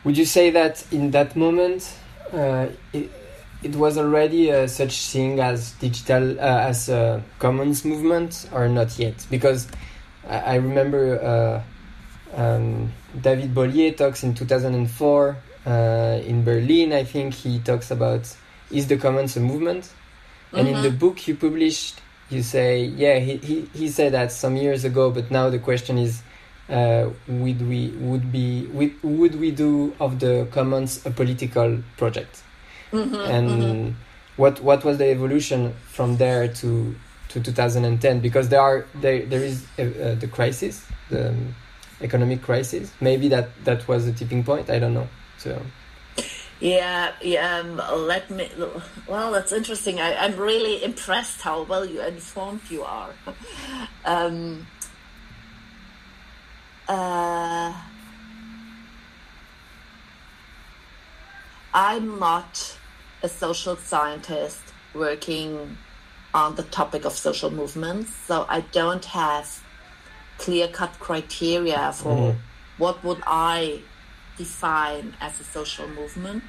would 0.07 0.17
you 0.17 0.25
say 0.25 0.51
that 0.51 0.87
in 0.93 1.11
that 1.11 1.35
moment 1.35 1.93
uh, 2.33 2.69
it, 2.93 3.11
it 3.65 3.75
was 3.75 3.99
already 3.99 4.53
uh, 4.53 4.69
such 4.69 5.09
thing 5.09 5.41
as 5.41 5.73
digital 5.73 6.39
uh, 6.39 6.71
as 6.71 6.89
a 6.89 7.21
commons 7.41 7.85
movement 7.85 8.49
or 8.53 8.69
not 8.69 8.97
yet? 9.01 9.27
Because 9.29 9.67
I, 10.29 10.39
I 10.39 10.55
remember 10.55 11.19
uh, 11.21 12.41
um, 12.41 12.93
David 13.21 13.53
Bollier 13.53 13.97
talks 13.97 14.23
in 14.23 14.33
2004 14.33 15.37
uh, 15.67 15.71
in 16.25 16.45
Berlin. 16.45 16.93
I 16.93 17.03
think 17.03 17.35
he 17.35 17.59
talks 17.59 17.91
about 17.91 18.33
is 18.71 18.87
the 18.87 18.99
commons 18.99 19.37
a 19.37 19.41
movement? 19.41 19.93
And 20.53 20.69
in 20.69 20.83
the 20.83 20.91
book 20.93 21.27
you 21.27 21.35
published, 21.35 22.01
you 22.31 22.45
say, 22.45 22.85
yeah, 22.85 23.19
he, 23.19 23.39
he, 23.39 23.69
he 23.75 23.89
said 23.89 24.13
that 24.13 24.31
some 24.31 24.57
years 24.57 24.85
ago, 24.85 25.11
but 25.11 25.33
now 25.33 25.51
the 25.51 25.59
question 25.59 25.99
is, 25.99 26.23
uh, 26.69 27.11
would 27.29 27.69
we 27.69 27.89
would 27.99 28.33
be 28.33 28.67
would, 28.67 29.03
would 29.03 29.35
we 29.39 29.51
do 29.51 29.95
of 30.01 30.19
the 30.19 30.49
commons 30.51 31.05
a 31.07 31.11
political 31.11 31.83
project? 31.97 32.43
and 32.93 33.97
what 34.37 34.61
what 34.63 34.85
was 34.85 34.99
the 34.99 35.07
evolution 35.11 35.75
from 35.89 36.17
there 36.17 36.49
to 36.49 36.95
to 37.29 37.41
2010? 37.41 38.21
Because 38.21 38.49
there 38.49 38.61
are 38.61 38.87
there 38.97 39.25
there 39.25 39.43
is 39.43 39.67
uh, 39.79 39.83
uh, 39.83 40.15
the 40.15 40.29
crisis, 40.29 40.85
the 41.11 41.31
um, 41.31 41.55
economic 42.01 42.43
crisis. 42.43 42.93
Maybe 43.01 43.29
that 43.29 43.49
that 43.65 43.87
was 43.89 44.07
a 44.07 44.13
tipping 44.13 44.45
point. 44.45 44.71
I 44.71 44.79
don't 44.79 44.95
know. 44.95 45.09
So 45.39 45.61
Yeah, 46.61 47.13
yeah. 47.21 47.59
Um, 47.59 47.77
let 48.07 48.31
me. 48.31 48.49
Well, 49.07 49.33
that's 49.33 49.53
interesting. 49.53 50.01
I, 50.01 50.17
I'm 50.17 50.37
really 50.37 50.83
impressed 50.83 51.43
how 51.43 51.63
well 51.63 51.85
you 51.85 52.01
informed 52.03 52.63
you 52.71 52.83
are. 52.83 53.11
um, 54.05 54.67
uh, 56.89 57.73
I'm 61.75 62.19
not 62.19 62.79
a 63.23 63.29
social 63.29 63.77
scientist 63.77 64.63
working 64.95 65.77
on 66.33 66.55
the 66.55 66.63
topic 66.63 67.05
of 67.05 67.13
social 67.13 67.51
movements, 67.51 68.15
so 68.27 68.47
I 68.49 68.61
don't 68.61 69.05
have 69.07 69.63
clear-cut 70.39 70.99
criteria 70.99 71.93
for 71.93 72.37
what 72.79 73.03
would 73.05 73.23
I 73.27 73.81
define 74.37 75.17
as 75.21 75.41
a 75.41 75.45
social 75.45 75.89
movement. 75.89 76.45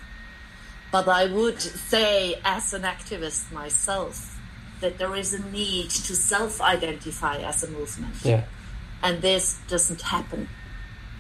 But 0.91 1.08
I 1.08 1.26
would 1.26 1.62
say, 1.62 2.39
as 2.45 2.73
an 2.73 2.84
activist 2.84 3.52
myself, 3.52 4.39
that 4.82 4.97
there 4.97 5.15
is 5.15 5.34
a 5.34 5.43
need 5.50 5.89
to 5.89 6.15
self 6.15 6.62
identify 6.62 7.38
as 7.38 7.63
a 7.63 7.69
movement. 7.69 8.15
yeah, 8.23 8.43
And 9.03 9.21
this 9.21 9.60
doesn't 9.67 10.01
happen 10.01 10.49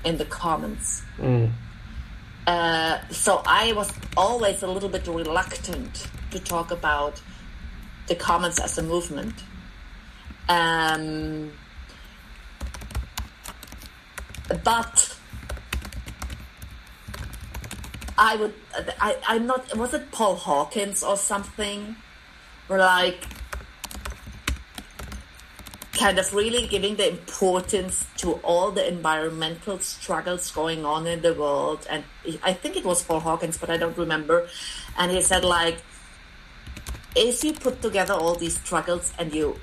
in 0.03 0.17
the 0.17 0.25
commons. 0.25 1.03
mm, 1.17 1.51
Uh, 2.47 2.99
so 3.09 3.41
I 3.45 3.73
was 3.73 3.91
always 4.15 4.63
a 4.63 4.67
little 4.67 4.89
bit 4.89 5.05
reluctant 5.07 6.07
to 6.31 6.39
talk 6.39 6.71
about 6.71 7.21
the 8.07 8.15
commons 8.15 8.57
as 8.59 8.77
a 8.77 8.83
movement. 8.83 9.35
Um, 10.47 11.51
but 14.63 15.15
I 18.17 18.35
would, 18.37 18.53
I, 18.99 19.17
I'm 19.27 19.45
not, 19.45 19.75
was 19.77 19.93
it 19.93 20.11
Paul 20.11 20.35
Hawkins 20.35 21.03
or 21.03 21.17
something? 21.17 21.95
Like, 22.69 23.25
kind 25.97 26.19
of 26.19 26.33
really 26.33 26.67
giving 26.67 26.95
the 26.95 27.09
importance 27.09 28.05
to 28.17 28.33
all 28.43 28.71
the 28.71 28.87
environmental 28.87 29.79
struggles 29.79 30.51
going 30.51 30.85
on 30.85 31.07
in 31.07 31.21
the 31.21 31.33
world. 31.33 31.85
And 31.89 32.03
I 32.43 32.53
think 32.53 32.77
it 32.77 32.85
was 32.85 33.03
Paul 33.03 33.19
Hawkins, 33.19 33.57
but 33.57 33.69
I 33.69 33.77
don't 33.77 33.97
remember. 33.97 34.47
And 34.97 35.11
he 35.11 35.21
said, 35.21 35.43
like, 35.43 35.81
if 37.15 37.43
you 37.43 37.53
put 37.53 37.81
together 37.81 38.13
all 38.13 38.35
these 38.35 38.59
struggles 38.59 39.11
and 39.17 39.33
you 39.33 39.59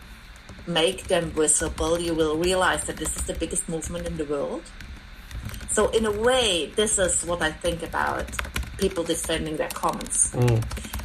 make 0.66 1.05
them 1.05 1.31
visible, 1.31 2.01
you 2.01 2.14
will 2.14 2.37
realize 2.37 2.85
that 2.85 2.97
this 2.97 3.16
is 3.16 3.25
the 3.25 3.35
biggest 3.35 3.68
movement 3.68 4.07
in 4.07 4.16
the 4.16 4.25
world. 4.25 4.62
So, 5.70 5.88
in 5.90 6.07
a 6.07 6.12
way, 6.12 6.73
this 6.77 6.99
is 6.99 7.25
what 7.25 7.42
I 7.42 7.53
think 7.53 7.83
about 7.83 8.27
people 8.79 9.05
defending 9.05 9.57
their 9.57 9.68
commons. 9.70 10.33
Mm. 10.33 10.62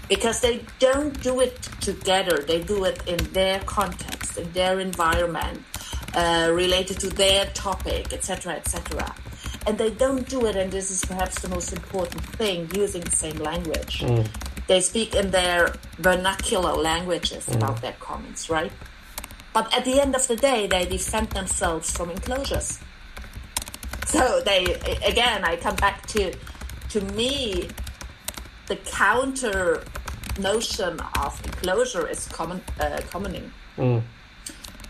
Because 0.07 0.41
they 0.41 0.65
don't 0.79 1.13
do 1.21 1.39
it 1.39 1.61
together, 1.81 2.39
they 2.39 2.63
do 2.63 2.85
it 2.85 3.01
in 3.07 3.17
their 3.31 3.59
context, 3.61 4.18
in 4.37 4.51
their 4.53 4.79
environment, 4.79 5.63
uh, 6.13 6.49
related 6.51 6.99
to 6.99 7.09
their 7.09 7.45
topic, 7.47 8.13
etc., 8.13 8.53
etc. 8.53 9.15
And 9.67 9.77
they 9.77 9.91
don't 9.91 10.27
do 10.27 10.45
it, 10.45 10.55
and 10.55 10.71
this 10.71 10.89
is 10.91 11.05
perhaps 11.05 11.41
the 11.41 11.49
most 11.49 11.73
important 11.73 12.23
thing, 12.37 12.69
using 12.73 13.01
the 13.01 13.11
same 13.11 13.37
language. 13.37 14.03
They 14.67 14.81
speak 14.81 15.15
in 15.15 15.31
their 15.31 15.73
vernacular 15.97 16.73
languages 16.73 17.47
about 17.47 17.81
their 17.81 17.95
commons, 17.99 18.49
right? 18.49 18.71
But 19.53 19.73
at 19.75 19.83
the 19.83 19.99
end 19.99 20.15
of 20.15 20.27
the 20.27 20.35
day, 20.35 20.67
they 20.67 20.85
defend 20.85 21.31
themselves 21.31 21.89
from 21.91 22.11
enclosures. 22.11 22.79
So 24.05 24.41
they 24.41 24.75
again, 25.05 25.43
I 25.43 25.55
come 25.55 25.75
back 25.75 26.05
to 26.07 26.33
to 26.89 27.01
me, 27.01 27.69
the 28.67 28.75
counter 28.77 29.83
notion 30.39 30.99
of 31.19 31.39
enclosure 31.45 32.07
is 32.07 32.27
common 32.27 32.61
uh, 32.79 33.01
commoning. 33.09 33.51
Mm. 33.77 34.01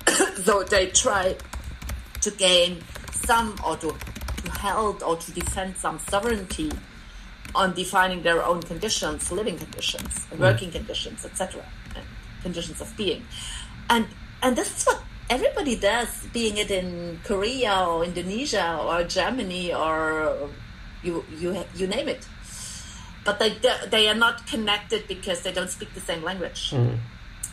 so 0.43 0.63
they 0.63 0.87
try 0.87 1.35
to 2.21 2.31
gain 2.31 2.83
some 3.11 3.55
or 3.65 3.75
to, 3.77 3.93
to 4.43 4.51
hold 4.51 5.03
or 5.03 5.15
to 5.17 5.31
defend 5.31 5.77
some 5.77 5.99
sovereignty 5.99 6.71
on 7.55 7.73
defining 7.73 8.21
their 8.21 8.43
own 8.43 8.61
conditions, 8.61 9.31
living 9.31 9.57
conditions, 9.57 10.27
working 10.37 10.71
conditions, 10.71 11.25
etc., 11.25 11.63
conditions 12.41 12.79
of 12.79 12.95
being, 12.95 13.25
and 13.89 14.05
and 14.41 14.55
this 14.55 14.69
is 14.77 14.85
what 14.85 15.01
everybody 15.29 15.75
does, 15.75 16.25
being 16.33 16.57
it 16.57 16.71
in 16.71 17.19
Korea 17.23 17.85
or 17.87 18.03
Indonesia 18.03 18.79
or 18.81 19.03
Germany 19.03 19.73
or 19.73 20.49
you 21.03 21.23
you 21.37 21.65
you 21.75 21.87
name 21.87 22.07
it. 22.07 22.27
But 23.25 23.39
they 23.39 23.57
they 23.89 24.07
are 24.07 24.15
not 24.15 24.47
connected 24.47 25.07
because 25.07 25.41
they 25.41 25.51
don't 25.51 25.69
speak 25.69 25.93
the 25.93 26.01
same 26.01 26.23
language. 26.23 26.71
Mm. 26.71 26.97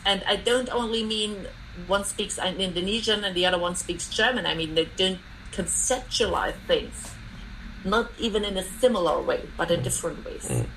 And 0.05 0.23
I 0.25 0.37
don't 0.37 0.69
only 0.69 1.03
mean 1.03 1.47
one 1.85 2.03
speaks 2.03 2.39
Indonesian 2.39 3.23
and 3.23 3.35
the 3.35 3.45
other 3.45 3.59
one 3.59 3.75
speaks 3.75 4.09
German. 4.09 4.45
I 4.45 4.55
mean 4.55 4.75
they 4.75 4.85
don't 4.95 5.19
conceptualize 5.51 6.55
things, 6.67 7.11
not 7.85 8.11
even 8.19 8.43
in 8.43 8.57
a 8.57 8.63
similar 8.63 9.21
way, 9.21 9.47
but 9.57 9.71
in 9.71 9.83
different 9.83 10.25
ways. 10.25 10.47
Mm. 10.47 10.67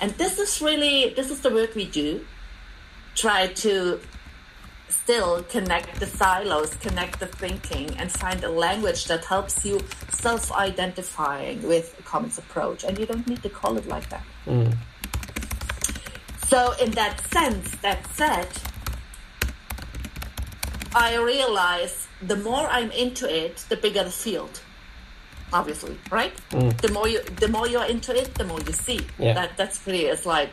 And 0.00 0.10
this 0.12 0.38
is 0.38 0.62
really 0.62 1.10
this 1.14 1.30
is 1.30 1.40
the 1.40 1.50
work 1.50 1.74
we 1.74 1.86
do. 1.86 2.24
Try 3.14 3.48
to 3.48 4.00
still 4.88 5.42
connect 5.44 6.00
the 6.00 6.06
silos, 6.06 6.74
connect 6.76 7.20
the 7.20 7.26
thinking, 7.26 7.96
and 7.98 8.10
find 8.10 8.42
a 8.44 8.48
language 8.48 9.06
that 9.06 9.24
helps 9.24 9.64
you 9.64 9.80
self 10.10 10.52
identifying 10.52 11.62
with 11.62 11.96
a 11.98 12.02
commons 12.02 12.38
approach. 12.38 12.84
And 12.84 12.98
you 12.98 13.06
don't 13.06 13.26
need 13.26 13.42
to 13.42 13.48
call 13.48 13.76
it 13.78 13.86
like 13.86 14.08
that. 14.10 14.24
Mm. 14.46 14.76
So, 16.46 16.72
in 16.82 16.90
that 16.92 17.20
sense, 17.32 17.76
that 17.76 18.04
said, 18.14 18.48
I 20.94 21.16
realize 21.16 22.08
the 22.22 22.36
more 22.36 22.66
I'm 22.68 22.90
into 22.90 23.28
it, 23.32 23.64
the 23.68 23.76
bigger 23.76 24.04
the 24.04 24.10
field. 24.10 24.60
Obviously, 25.52 25.98
right? 26.10 26.32
Mm. 26.50 26.80
The 26.80 26.92
more 26.92 27.08
you, 27.08 27.22
the 27.22 27.48
more 27.48 27.66
you're 27.66 27.84
into 27.84 28.16
it, 28.16 28.34
the 28.34 28.44
more 28.44 28.60
you 28.60 28.72
see. 28.72 29.00
Yeah. 29.18 29.34
That 29.34 29.56
that's 29.56 29.78
pretty. 29.78 30.06
It's 30.06 30.24
like 30.24 30.50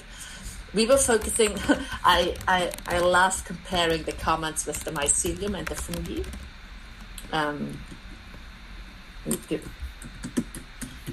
we 0.73 0.87
were 0.87 0.97
focusing. 0.97 1.53
I, 2.03 2.35
I 2.47 2.71
I 2.87 2.99
love 2.99 3.43
comparing 3.45 4.03
the 4.03 4.13
commons 4.13 4.65
with 4.65 4.83
the 4.83 4.91
mycelium 4.91 5.57
and 5.57 5.67
the 5.67 5.75
fungi. 5.75 6.23
Um, 7.31 7.79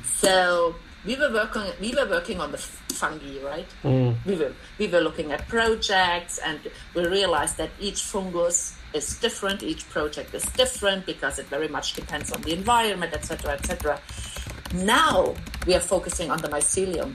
so 0.04 0.74
we 1.04 1.16
were 1.16 1.30
working. 1.30 1.64
We 1.78 1.94
were 1.94 2.08
working 2.08 2.40
on 2.40 2.52
the 2.52 2.58
fungi, 2.58 3.38
right? 3.44 3.68
Mm. 3.82 4.16
We 4.24 4.36
were 4.36 4.52
we 4.78 4.88
were 4.88 5.00
looking 5.00 5.30
at 5.30 5.46
projects, 5.46 6.38
and 6.38 6.60
we 6.94 7.06
realized 7.06 7.58
that 7.58 7.70
each 7.78 8.02
fungus 8.02 8.76
is 8.94 9.16
different. 9.18 9.62
Each 9.62 9.88
project 9.88 10.34
is 10.34 10.44
different 10.56 11.06
because 11.06 11.38
it 11.38 11.46
very 11.46 11.68
much 11.68 11.94
depends 11.94 12.32
on 12.32 12.42
the 12.42 12.52
environment, 12.52 13.12
etc., 13.12 13.52
etc. 13.52 14.00
Now 14.74 15.34
we 15.66 15.74
are 15.74 15.80
focusing 15.80 16.30
on 16.30 16.40
the 16.40 16.48
mycelium 16.48 17.14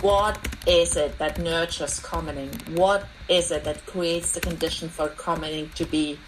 what 0.00 0.38
is 0.66 0.96
it 0.96 1.18
that 1.18 1.38
nurtures 1.38 2.00
commoning? 2.00 2.50
What 2.74 3.06
is 3.28 3.50
it 3.50 3.64
that 3.64 3.84
creates 3.84 4.32
the 4.32 4.40
condition 4.40 4.88
for 4.88 5.08
commoning 5.08 5.70
to 5.74 5.84
be 5.84 6.18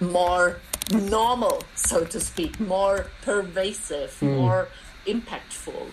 more 0.00 0.58
normal, 0.92 1.62
so 1.76 2.04
to 2.04 2.20
speak, 2.20 2.58
more 2.58 3.06
pervasive, 3.22 4.16
Mm. 4.20 4.36
more 4.36 4.68
impactful? 5.06 5.92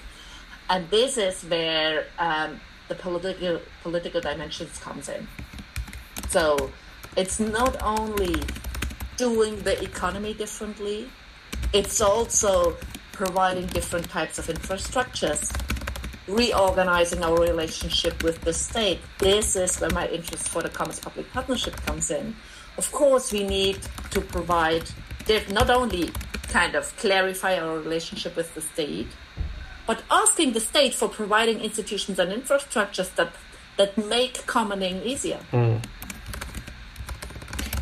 And 0.70 0.90
this 0.90 1.18
is 1.18 1.44
where 1.44 2.08
um, 2.18 2.60
the 2.88 2.96
political 2.96 3.62
political 3.84 4.22
dimensions 4.22 4.80
comes 4.80 5.08
in. 5.08 5.28
So 6.30 6.72
it's 7.18 7.40
not 7.40 7.82
only 7.82 8.42
doing 9.18 9.60
the 9.62 9.82
economy 9.84 10.34
differently, 10.34 11.10
it's 11.74 12.02
also 12.02 12.76
providing 13.12 13.68
different 13.68 14.10
types 14.10 14.40
of 14.40 14.48
infrastructures 14.48 15.52
reorganizing 16.28 17.24
our 17.24 17.40
relationship 17.40 18.24
with 18.24 18.40
the 18.42 18.54
state. 18.54 19.00
This 19.20 19.56
is 19.56 19.80
where 19.80 19.90
my 19.90 20.08
interest 20.08 20.50
for 20.50 20.62
the 20.62 20.70
Commons 20.70 21.00
Public 21.00 21.32
Partnership 21.32 21.76
comes 21.86 22.10
in. 22.12 22.36
Of 22.78 22.92
course, 22.92 23.32
we 23.32 23.44
need 23.44 23.80
to 24.12 24.22
provide, 24.22 24.90
not 25.50 25.70
only 25.70 26.12
kind 26.48 26.76
of 26.76 26.96
clarify 26.98 27.58
our 27.58 27.80
relationship 27.80 28.36
with 28.36 28.54
the 28.56 28.62
state, 28.62 29.08
but 29.88 30.04
asking 30.10 30.54
the 30.54 30.60
state 30.60 30.94
for 30.94 31.10
providing 31.10 31.60
institutions 31.60 32.20
and 32.20 32.32
infrastructures 32.32 33.14
that 33.16 33.34
that 33.78 33.98
make 33.98 34.46
commoning 34.46 35.02
easier. 35.02 35.40
Mm. 35.52 35.82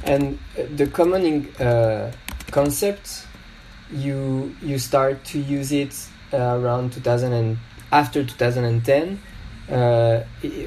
And 0.10 0.40
the 0.56 0.88
commoning 0.88 1.56
uh, 1.58 2.12
concept, 2.50 3.28
you 3.92 4.56
you 4.60 4.80
start 4.80 5.24
to 5.26 5.40
use 5.40 5.72
it 5.72 5.94
uh, 6.34 6.58
around 6.60 6.94
2000 6.94 7.32
and 7.32 7.58
after 7.92 8.24
2010 8.24 9.22
uh, 9.72 10.24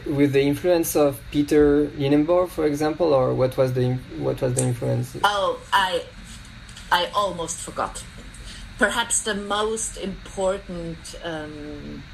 with 0.07 0.33
the 0.33 0.43
influence 0.43 0.95
of 0.95 1.21
Peter 1.33 1.89
Linebaugh, 1.99 2.49
for 2.49 2.67
example, 2.67 3.13
or 3.13 3.35
what 3.35 3.57
was 3.57 3.73
the 3.73 3.95
what 4.19 4.41
was 4.41 4.55
the 4.55 4.63
influence? 4.63 5.17
Oh, 5.25 5.59
I 5.73 6.05
I 6.93 7.11
almost 7.13 7.59
forgot. 7.59 8.05
Perhaps 8.79 9.23
the 9.23 9.35
most 9.35 9.97
important 9.97 11.17
um, 11.25 12.05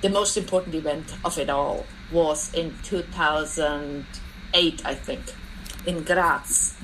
the 0.00 0.08
most 0.08 0.38
important 0.38 0.74
event 0.74 1.14
of 1.26 1.38
it 1.38 1.50
all 1.50 1.84
was 2.10 2.54
in 2.54 2.72
2008, 4.52 4.86
I 4.86 4.94
think, 4.94 5.22
in 5.86 6.02
Graz. 6.02 6.74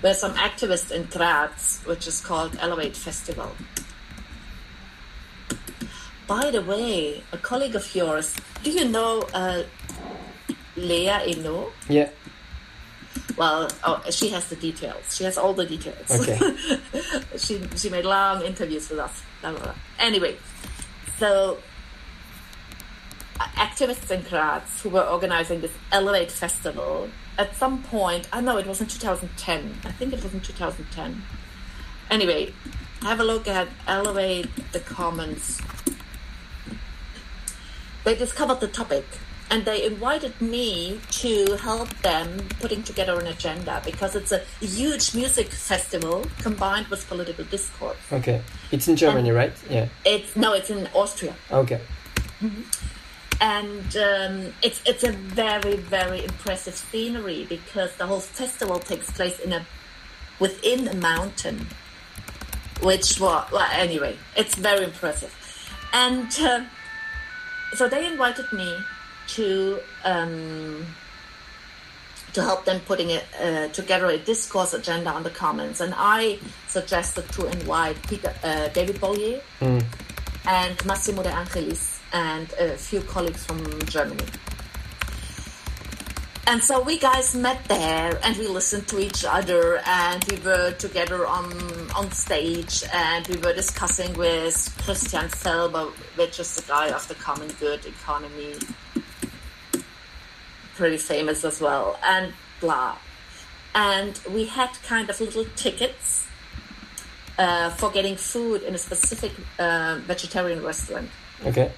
Where 0.00 0.14
some 0.14 0.34
activists 0.34 0.90
in 0.90 1.04
Graz, 1.04 1.82
which 1.84 2.06
is 2.06 2.20
called 2.20 2.56
Elevate 2.60 2.96
Festival, 2.96 3.50
by 6.26 6.50
the 6.50 6.62
way, 6.62 7.22
a 7.32 7.38
colleague 7.38 7.76
of 7.76 7.94
yours, 7.94 8.36
do 8.62 8.70
you 8.70 8.84
know 8.88 9.22
uh, 9.32 9.62
Leah 10.76 11.22
Eno? 11.24 11.72
Yeah. 11.88 12.10
Well, 13.36 13.68
oh, 13.84 14.02
she 14.10 14.30
has 14.30 14.48
the 14.48 14.56
details. 14.56 15.14
She 15.14 15.24
has 15.24 15.38
all 15.38 15.52
the 15.52 15.66
details. 15.66 16.10
Okay. 16.10 16.38
she 17.36 17.60
she 17.76 17.90
made 17.90 18.04
long 18.04 18.42
interviews 18.42 18.88
with 18.90 18.98
us. 18.98 19.22
Anyway, 19.98 20.36
so 21.18 21.58
activists 23.38 24.10
in 24.10 24.22
Graz 24.22 24.80
who 24.82 24.90
were 24.90 25.02
organizing 25.02 25.60
this 25.60 25.72
Elevate 25.92 26.30
Festival 26.30 27.08
at 27.38 27.54
some 27.56 27.82
point. 27.82 28.28
I 28.32 28.40
know 28.40 28.56
it 28.58 28.66
was 28.66 28.80
in 28.80 28.86
2010. 28.86 29.80
I 29.84 29.92
think 29.92 30.12
it 30.12 30.22
was 30.22 30.32
in 30.32 30.40
2010. 30.40 31.22
Anyway, 32.10 32.52
have 33.02 33.20
a 33.20 33.24
look 33.24 33.46
at 33.48 33.68
Elevate 33.86 34.48
the 34.72 34.80
Commons 34.80 35.60
they 38.06 38.14
discovered 38.14 38.60
the 38.60 38.68
topic 38.68 39.04
and 39.50 39.64
they 39.64 39.84
invited 39.84 40.40
me 40.40 41.00
to 41.10 41.56
help 41.56 41.88
them 42.02 42.38
putting 42.60 42.84
together 42.84 43.18
an 43.18 43.26
agenda 43.26 43.82
because 43.84 44.14
it's 44.14 44.30
a 44.30 44.38
huge 44.60 45.12
music 45.12 45.48
festival 45.48 46.24
combined 46.38 46.86
with 46.86 47.06
political 47.08 47.44
discourse. 47.46 47.98
Okay. 48.12 48.42
It's 48.70 48.86
in 48.86 48.94
Germany, 48.94 49.32
right? 49.32 49.52
Yeah. 49.68 49.88
It's 50.04 50.36
no, 50.36 50.52
it's 50.52 50.70
in 50.70 50.88
Austria. 50.94 51.34
Okay. 51.50 51.80
Mm-hmm. 52.40 52.62
And 53.40 53.96
um, 53.96 54.52
it's 54.62 54.80
it's 54.86 55.04
a 55.04 55.12
very 55.12 55.76
very 55.76 56.24
impressive 56.24 56.74
scenery 56.74 57.44
because 57.48 57.94
the 57.96 58.06
whole 58.06 58.20
festival 58.20 58.78
takes 58.78 59.10
place 59.10 59.38
in 59.40 59.52
a 59.52 59.66
within 60.38 60.88
a 60.88 60.94
mountain, 60.94 61.66
which 62.82 63.18
well, 63.20 63.46
well 63.52 63.68
anyway, 63.72 64.16
it's 64.36 64.54
very 64.54 64.84
impressive, 64.84 65.34
and 65.92 66.28
uh, 66.40 66.64
so 67.74 67.88
they 67.88 68.06
invited 68.06 68.50
me 68.52 68.76
to 69.28 69.78
um, 70.04 70.86
to 72.32 72.42
help 72.42 72.64
them 72.64 72.80
putting 72.80 73.10
it 73.10 73.24
uh, 73.42 73.68
together 73.68 74.06
a 74.06 74.18
discourse 74.18 74.72
agenda 74.74 75.10
on 75.10 75.22
the 75.22 75.30
commons, 75.30 75.80
and 75.80 75.94
I 75.96 76.38
suggested 76.68 77.28
to 77.32 77.46
invite 77.46 77.96
Peter, 78.08 78.32
uh, 78.44 78.68
David 78.68 78.96
Bollier 78.96 79.40
Mm. 79.60 79.82
and 80.46 80.84
Massimo 80.86 81.22
De 81.22 81.30
Angelis 81.30 81.95
and 82.16 82.52
a 82.58 82.76
few 82.76 83.00
colleagues 83.02 83.44
from 83.44 83.60
Germany. 83.86 84.24
And 86.48 86.62
so 86.62 86.80
we 86.80 86.96
guys 86.98 87.34
met 87.34 87.64
there 87.64 88.20
and 88.22 88.36
we 88.38 88.46
listened 88.46 88.86
to 88.88 89.00
each 89.00 89.24
other 89.24 89.82
and 89.84 90.24
we 90.30 90.38
were 90.48 90.70
together 90.78 91.26
on 91.26 91.46
on 91.98 92.06
stage 92.12 92.84
and 92.94 93.26
we 93.26 93.36
were 93.44 93.52
discussing 93.52 94.12
with 94.14 94.56
Christian 94.84 95.26
Felber, 95.42 95.90
which 96.20 96.38
is 96.38 96.54
the 96.56 96.62
guy 96.62 96.86
of 96.98 97.02
the 97.08 97.16
Common 97.16 97.50
Good 97.58 97.84
Economy. 97.84 98.54
pretty 100.76 100.98
famous 100.98 101.42
as 101.44 101.60
well, 101.60 101.98
and 102.04 102.32
blah. 102.60 102.96
And 103.74 104.12
we 104.36 104.44
had 104.44 104.70
kind 104.92 105.08
of 105.10 105.18
little 105.20 105.46
tickets 105.56 106.26
uh, 107.38 107.70
for 107.70 107.90
getting 107.90 108.16
food 108.16 108.62
in 108.62 108.74
a 108.74 108.78
specific 108.78 109.32
uh, 109.58 109.98
vegetarian 110.06 110.62
restaurant. 110.62 111.08
Okay. 111.44 111.70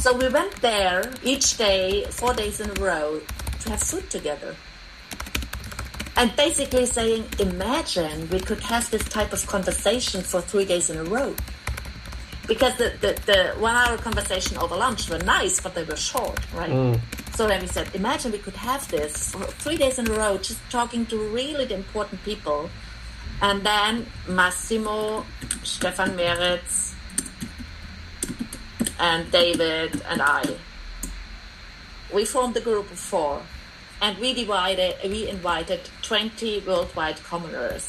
So 0.00 0.16
we 0.16 0.28
went 0.28 0.54
there 0.62 1.10
each 1.24 1.56
day, 1.56 2.04
four 2.10 2.32
days 2.32 2.60
in 2.60 2.70
a 2.70 2.80
row, 2.80 3.20
to 3.60 3.70
have 3.70 3.82
food 3.82 4.08
together. 4.10 4.54
And 6.16 6.34
basically 6.36 6.86
saying, 6.86 7.26
imagine 7.38 8.28
we 8.30 8.40
could 8.40 8.60
have 8.60 8.90
this 8.90 9.02
type 9.08 9.32
of 9.32 9.46
conversation 9.46 10.22
for 10.22 10.40
three 10.40 10.64
days 10.64 10.88
in 10.90 10.98
a 10.98 11.04
row. 11.04 11.34
Because 12.46 12.76
the, 12.76 12.94
the, 13.00 13.20
the 13.26 13.60
one 13.60 13.74
hour 13.74 13.98
conversation 13.98 14.56
over 14.56 14.76
lunch 14.76 15.10
were 15.10 15.18
nice, 15.18 15.60
but 15.60 15.74
they 15.74 15.84
were 15.84 15.96
short, 15.96 16.40
right? 16.54 16.70
Mm. 16.70 17.00
So 17.34 17.46
then 17.46 17.60
we 17.60 17.66
said, 17.66 17.94
imagine 17.94 18.32
we 18.32 18.38
could 18.38 18.56
have 18.56 18.88
this 18.88 19.32
for 19.32 19.44
three 19.44 19.76
days 19.76 19.98
in 19.98 20.08
a 20.08 20.12
row, 20.12 20.38
just 20.38 20.58
talking 20.70 21.06
to 21.06 21.18
really 21.28 21.66
the 21.66 21.74
important 21.74 22.22
people. 22.24 22.70
And 23.42 23.62
then 23.64 24.06
Massimo, 24.26 25.24
Stefan 25.62 26.16
Meretz, 26.16 26.87
and 28.98 29.30
David 29.30 30.02
and 30.08 30.20
I. 30.22 30.44
We 32.12 32.24
formed 32.24 32.56
a 32.56 32.60
group 32.60 32.90
of 32.90 32.98
four, 32.98 33.42
and 34.00 34.18
we 34.18 34.34
divided. 34.34 34.96
We 35.04 35.28
invited 35.28 35.80
twenty 36.02 36.60
worldwide 36.60 37.22
commoners 37.22 37.88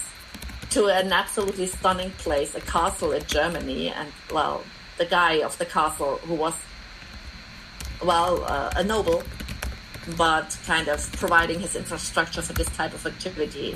to 0.71 0.87
an 0.87 1.11
absolutely 1.11 1.67
stunning 1.67 2.11
place, 2.11 2.53
a 2.55 2.61
castle 2.61 3.11
in 3.11 3.25
Germany. 3.25 3.89
And 3.89 4.11
well, 4.31 4.63
the 4.97 5.05
guy 5.05 5.41
of 5.41 5.57
the 5.57 5.65
castle 5.65 6.17
who 6.17 6.35
was 6.35 6.53
well 8.03 8.43
uh, 8.43 8.71
a 8.75 8.83
noble, 8.83 9.23
but 10.17 10.57
kind 10.65 10.87
of 10.87 11.11
providing 11.13 11.59
his 11.59 11.75
infrastructure 11.75 12.41
for 12.41 12.53
this 12.53 12.69
type 12.69 12.93
of 12.93 13.05
activity. 13.05 13.73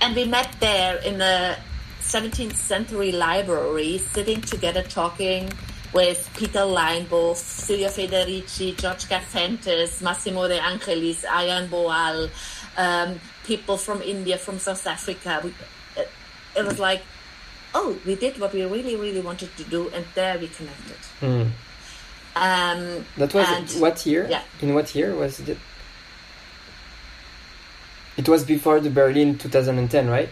And 0.00 0.14
we 0.14 0.24
met 0.24 0.54
there 0.60 0.96
in 0.98 1.20
a 1.20 1.58
17th 2.02 2.54
century 2.54 3.12
library, 3.12 3.98
sitting 3.98 4.40
together 4.40 4.82
talking 4.82 5.52
with 5.92 6.28
Peter 6.36 6.60
Linebaugh, 6.60 7.34
Silvia 7.36 7.88
Federici, 7.88 8.76
George 8.76 9.06
Caffentzis, 9.08 10.02
Massimo 10.02 10.46
De 10.48 10.58
Angelis, 10.60 11.24
Iain 11.24 11.68
Boal, 11.68 12.30
um, 12.76 13.18
people 13.44 13.76
from 13.76 14.02
India, 14.02 14.36
from 14.38 14.58
South 14.58 14.86
Africa. 14.86 15.40
We, 15.42 15.54
it, 15.96 16.10
it 16.56 16.64
was 16.66 16.78
like, 16.78 17.02
oh, 17.74 17.96
we 18.04 18.14
did 18.16 18.38
what 18.38 18.52
we 18.52 18.62
really, 18.64 18.96
really 18.96 19.20
wanted 19.20 19.56
to 19.56 19.64
do, 19.64 19.88
and 19.90 20.04
there 20.14 20.38
we 20.38 20.48
connected. 20.48 20.96
Um, 22.36 23.04
That 23.16 23.34
was 23.34 23.48
and- 23.48 23.80
what 23.80 24.04
year? 24.06 24.26
Yeah. 24.30 24.42
In 24.60 24.74
what 24.74 24.94
year 24.94 25.14
was 25.14 25.40
it? 25.40 25.58
It 28.16 28.28
was 28.28 28.44
before 28.44 28.80
the 28.80 28.90
Berlin 28.90 29.38
2010, 29.38 30.08
right? 30.08 30.28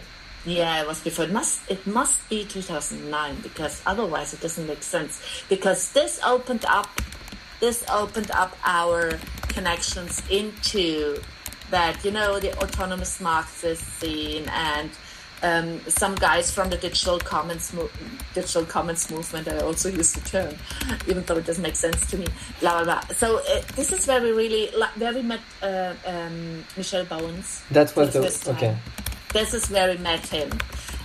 Yeah, 0.47 0.81
it 0.81 0.87
was 0.87 1.01
before. 1.01 1.25
It 1.25 1.33
must 1.33 1.59
it 1.69 1.85
must 1.85 2.17
be 2.29 2.45
2009 2.45 3.41
because 3.43 3.81
otherwise 3.85 4.33
it 4.33 4.39
doesn't 4.39 4.65
make 4.65 4.81
sense. 4.81 5.21
Because 5.49 5.91
this 5.91 6.21
opened 6.25 6.63
up 6.65 6.87
this 7.59 7.83
opened 7.91 8.31
up 8.31 8.55
our 8.63 9.19
connections 9.49 10.23
into 10.29 11.19
that 11.69 12.03
you 12.05 12.11
know 12.11 12.39
the 12.39 12.57
autonomous 12.59 13.19
Marxist 13.19 13.83
scene 13.99 14.47
and 14.47 14.89
um, 15.43 15.81
some 15.87 16.15
guys 16.15 16.49
from 16.49 16.69
the 16.69 16.77
digital 16.77 17.19
commons 17.19 17.73
mo- 17.73 17.89
digital 18.33 18.63
commons 18.63 19.11
movement. 19.11 19.49
I 19.49 19.59
also 19.59 19.89
use 19.89 20.13
the 20.13 20.21
term, 20.21 20.55
even 21.07 21.23
though 21.23 21.37
it 21.37 21.45
doesn't 21.45 21.61
make 21.61 21.75
sense 21.75 22.09
to 22.09 22.17
me. 22.17 22.25
Blah 22.61 22.83
blah 22.83 23.01
blah. 23.01 23.15
So 23.15 23.39
uh, 23.39 23.61
this 23.75 23.91
is 23.91 24.07
where 24.07 24.21
we 24.21 24.31
really 24.31 24.71
where 24.95 25.13
we 25.13 25.23
met 25.23 25.41
uh, 25.61 25.93
um, 26.05 26.63
Michel 26.77 27.03
Bauwens. 27.05 27.67
That 27.69 27.93
was 27.97 28.13
the 28.13 28.51
okay. 28.51 28.77
This 29.33 29.53
is 29.53 29.69
where 29.69 29.89
we 29.91 29.97
met 29.97 30.25
him. 30.27 30.51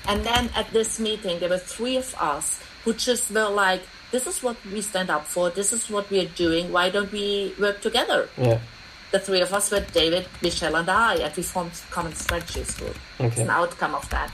And 0.08 0.24
then 0.24 0.50
at 0.54 0.70
this 0.72 0.98
meeting, 0.98 1.38
there 1.40 1.48
were 1.48 1.58
three 1.58 1.96
of 1.96 2.14
us 2.18 2.62
who 2.84 2.92
just 2.94 3.30
were 3.30 3.48
like, 3.48 3.82
this 4.10 4.26
is 4.26 4.42
what 4.42 4.56
we 4.66 4.80
stand 4.82 5.10
up 5.10 5.26
for. 5.26 5.50
This 5.50 5.72
is 5.72 5.88
what 5.88 6.10
we 6.10 6.20
are 6.20 6.28
doing. 6.28 6.72
Why 6.72 6.90
don't 6.90 7.10
we 7.12 7.54
work 7.58 7.80
together? 7.80 8.28
Yeah. 8.36 8.58
The 9.10 9.18
three 9.18 9.40
of 9.40 9.52
us 9.52 9.70
were 9.70 9.80
David, 9.80 10.26
Michel, 10.42 10.74
and 10.76 10.88
I, 10.88 11.16
and 11.16 11.34
we 11.36 11.42
formed 11.42 11.72
Common 11.90 12.14
Strategies 12.14 12.74
Group. 12.74 12.96
It's 13.18 13.34
Okay. 13.34 13.42
an 13.42 13.50
outcome 13.50 13.94
of 13.94 14.08
that. 14.10 14.30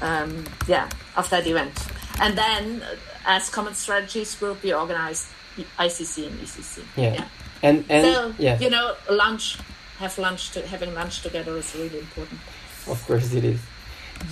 Um, 0.00 0.44
yeah, 0.66 0.88
of 1.16 1.30
that 1.30 1.46
event. 1.46 1.72
And 2.20 2.36
then, 2.36 2.82
uh, 2.82 2.96
as 3.26 3.48
Common 3.48 3.74
Strategies 3.74 4.34
Group, 4.34 4.62
we 4.62 4.72
organized 4.74 5.26
ICC 5.78 6.26
and 6.26 6.40
ECC. 6.40 6.82
Yeah. 6.96 7.24
And 7.62 7.84
and 7.88 8.04
So, 8.04 8.34
yeah, 8.38 8.58
you 8.58 8.70
know, 8.70 8.96
lunch, 9.08 9.58
have 9.98 10.18
lunch, 10.18 10.50
to, 10.52 10.66
having 10.66 10.92
lunch 10.94 11.22
together 11.22 11.56
is 11.56 11.72
really 11.76 12.00
important. 12.00 12.40
Of 12.88 13.04
course 13.06 13.32
it 13.34 13.44
is. 13.44 13.60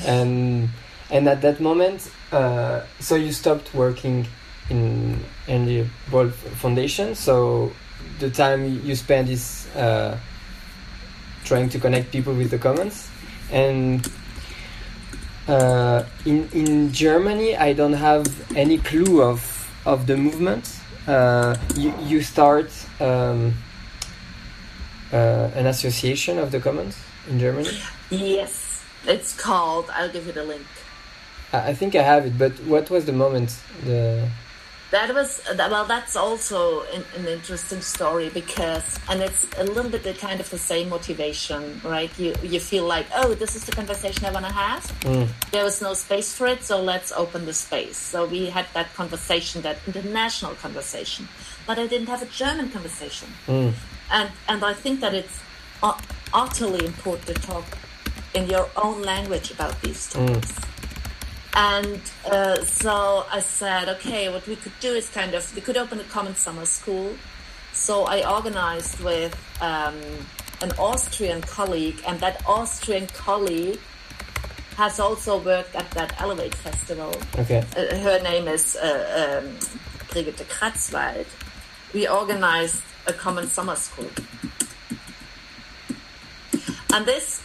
And 0.04 0.68
and 1.10 1.28
at 1.28 1.42
that 1.42 1.60
moment, 1.60 2.10
uh, 2.32 2.82
so 3.00 3.16
you 3.16 3.32
stopped 3.32 3.74
working 3.74 4.26
in 4.70 5.18
Heinrich 5.46 5.88
Böll 6.10 6.30
Foundation. 6.32 7.14
So 7.14 7.72
the 8.18 8.30
time 8.30 8.80
you 8.84 8.94
spend 8.94 9.28
is 9.28 9.66
uh, 9.74 10.16
trying 11.44 11.68
to 11.70 11.78
connect 11.78 12.12
people 12.12 12.34
with 12.34 12.50
the 12.50 12.58
commons. 12.58 13.08
And 13.50 14.08
uh, 15.48 16.04
in 16.24 16.48
in 16.52 16.92
Germany, 16.92 17.56
I 17.56 17.72
don't 17.72 17.98
have 17.98 18.26
any 18.56 18.78
clue 18.78 19.22
of 19.22 19.42
of 19.84 20.06
the 20.06 20.16
movement. 20.16 20.70
Uh, 21.06 21.56
you 21.74 21.92
you 22.02 22.22
start 22.22 22.70
um, 23.00 23.54
uh, 25.12 25.50
an 25.54 25.66
association 25.66 26.38
of 26.38 26.52
the 26.52 26.60
commons 26.60 26.96
in 27.28 27.40
Germany. 27.40 27.74
Yes, 28.10 28.84
it's 29.06 29.36
called. 29.40 29.88
I'll 29.92 30.10
give 30.10 30.26
you 30.26 30.32
the 30.32 30.44
link. 30.44 30.66
I 31.52 31.70
I 31.70 31.74
think 31.74 31.94
I 31.94 32.02
have 32.02 32.26
it, 32.26 32.36
but 32.38 32.52
what 32.66 32.90
was 32.90 33.04
the 33.04 33.12
moment? 33.12 33.56
The 33.84 34.28
That 34.90 35.14
was 35.14 35.40
well. 35.56 35.84
That's 35.84 36.16
also 36.16 36.82
an, 36.96 37.04
an 37.16 37.26
interesting 37.26 37.80
story 37.80 38.28
because, 38.28 38.98
and 39.08 39.22
it's 39.22 39.46
a 39.56 39.62
little 39.62 39.90
bit 39.90 40.02
the 40.02 40.14
kind 40.14 40.40
of 40.40 40.50
the 40.50 40.58
same 40.58 40.88
motivation, 40.88 41.80
right? 41.84 42.10
You 42.18 42.34
you 42.42 42.58
feel 42.58 42.86
like, 42.86 43.06
oh, 43.14 43.34
this 43.34 43.54
is 43.54 43.64
the 43.64 43.72
conversation 43.72 44.24
I 44.26 44.32
want 44.32 44.46
to 44.46 44.52
have. 44.52 44.82
Mm. 45.02 45.28
There 45.52 45.62
was 45.62 45.80
no 45.80 45.94
space 45.94 46.34
for 46.34 46.48
it, 46.48 46.64
so 46.64 46.82
let's 46.82 47.12
open 47.12 47.46
the 47.46 47.54
space. 47.54 47.96
So 47.96 48.26
we 48.26 48.50
had 48.50 48.66
that 48.74 48.92
conversation, 48.94 49.62
that 49.62 49.78
international 49.86 50.54
conversation, 50.56 51.28
but 51.68 51.78
I 51.78 51.86
didn't 51.86 52.08
have 52.08 52.22
a 52.22 52.30
German 52.42 52.70
conversation, 52.70 53.28
mm. 53.46 53.72
and 54.10 54.28
and 54.48 54.64
I 54.64 54.74
think 54.74 54.98
that 55.00 55.14
it's 55.14 55.38
uh, 55.84 55.94
utterly 56.34 56.84
important 56.84 57.26
to 57.28 57.34
talk 57.34 57.78
in 58.34 58.48
your 58.48 58.68
own 58.76 59.02
language 59.02 59.50
about 59.50 59.80
these 59.82 60.08
topics. 60.10 60.52
And 61.54 62.00
uh, 62.30 62.62
so 62.64 63.26
I 63.30 63.40
said, 63.40 63.88
okay, 63.88 64.28
what 64.28 64.46
we 64.46 64.56
could 64.56 64.78
do 64.80 64.92
is 64.94 65.08
kind 65.08 65.34
of, 65.34 65.52
we 65.54 65.60
could 65.60 65.76
open 65.76 65.98
a 66.00 66.04
common 66.04 66.36
summer 66.36 66.64
school. 66.64 67.14
So 67.72 68.04
I 68.04 68.28
organized 68.30 69.00
with 69.00 69.34
um, 69.60 69.96
an 70.62 70.72
Austrian 70.78 71.40
colleague, 71.40 72.00
and 72.06 72.20
that 72.20 72.42
Austrian 72.46 73.06
colleague 73.08 73.80
has 74.76 75.00
also 75.00 75.38
worked 75.42 75.74
at 75.74 75.90
that 75.92 76.20
Elevate 76.20 76.54
Festival. 76.54 77.12
okay, 77.38 77.64
Uh, 77.76 77.96
her 77.96 78.20
name 78.22 78.46
is 78.48 78.76
uh, 78.76 79.42
um, 79.42 79.56
Brigitte 80.10 80.48
Kratzwald. 80.48 81.26
We 81.92 82.06
organized 82.08 82.82
a 83.06 83.12
common 83.12 83.48
summer 83.48 83.76
school. 83.76 84.10
And 86.92 87.06
this 87.06 87.42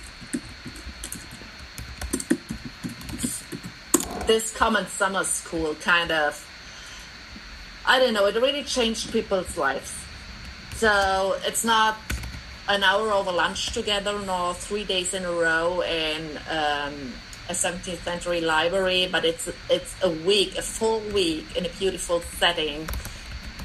this 4.27 4.55
common 4.55 4.87
summer 4.87 5.23
school 5.23 5.75
kind 5.75 6.11
of 6.11 6.41
I 7.87 7.99
don't 7.99 8.13
know, 8.13 8.25
it 8.25 8.35
really 8.35 8.63
changed 8.63 9.11
people's 9.11 9.57
lives. 9.57 9.93
So 10.73 11.37
it's 11.45 11.63
not 11.63 11.97
an 12.67 12.83
hour 12.83 13.11
over 13.11 13.31
lunch 13.31 13.73
together 13.73 14.17
nor 14.25 14.55
three 14.55 14.83
days 14.83 15.13
in 15.13 15.23
a 15.23 15.31
row 15.31 15.81
in 15.81 16.37
um, 16.49 17.13
a 17.47 17.53
17th 17.53 18.03
century 18.03 18.41
library, 18.41 19.07
but 19.11 19.23
it's 19.23 19.47
it's 19.69 19.95
a 20.01 20.09
week, 20.09 20.57
a 20.57 20.63
full 20.63 20.99
week 21.13 21.55
in 21.55 21.65
a 21.67 21.69
beautiful 21.69 22.21
setting, 22.39 22.89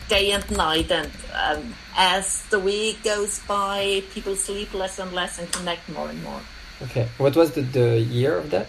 day 0.09 0.33
and 0.33 0.49
night. 0.51 0.91
And 0.93 1.11
um, 1.33 1.75
as 1.97 2.45
the 2.51 2.61
week 2.61 3.03
goes 3.03 3.39
by, 3.41 4.03
people 4.13 4.37
sleep 4.37 4.75
less 4.75 4.99
and 4.99 5.13
less 5.15 5.39
and 5.39 5.51
connect 5.51 5.89
more 5.89 6.11
and 6.11 6.23
more. 6.23 6.41
okay. 6.83 7.09
What 7.17 7.35
was 7.37 7.53
the, 7.53 7.63
the 7.63 8.01
year 8.01 8.37
of 8.37 8.51
that? 8.51 8.67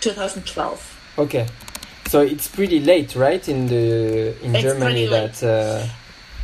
2012. 0.00 0.99
Okay, 1.20 1.46
so 2.06 2.22
it's 2.22 2.48
pretty 2.48 2.80
late, 2.80 3.14
right? 3.14 3.46
In 3.46 3.66
the 3.66 4.34
in 4.42 4.54
It's 4.54 4.62
Germany, 4.62 5.04
that 5.08 5.42
uh, 5.42 5.86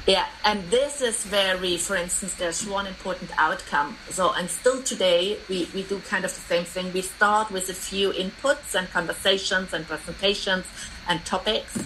Yeah, 0.07 0.27
and 0.45 0.63
this 0.69 1.01
is 1.01 1.25
very, 1.25 1.79
for 1.79 1.97
instance, 1.97 2.35
there's 2.35 2.67
one 2.67 2.87
important 2.87 3.31
outcome. 3.39 3.97
So, 4.11 4.35
and 4.35 4.51
still 4.51 4.83
today, 4.83 5.39
we, 5.49 5.67
we 5.75 5.83
do 5.83 5.99
kind 6.01 6.27
of 6.27 6.35
the 6.35 6.43
same 6.43 6.65
thing. 6.65 6.93
We 6.93 7.01
start 7.01 7.51
with 7.51 7.71
a 7.71 7.73
few 7.73 8.11
inputs 8.11 8.75
and 8.75 8.87
conversations 8.91 9.73
and 9.73 9.87
presentations 9.87 10.67
and 11.09 11.25
topics. 11.25 11.79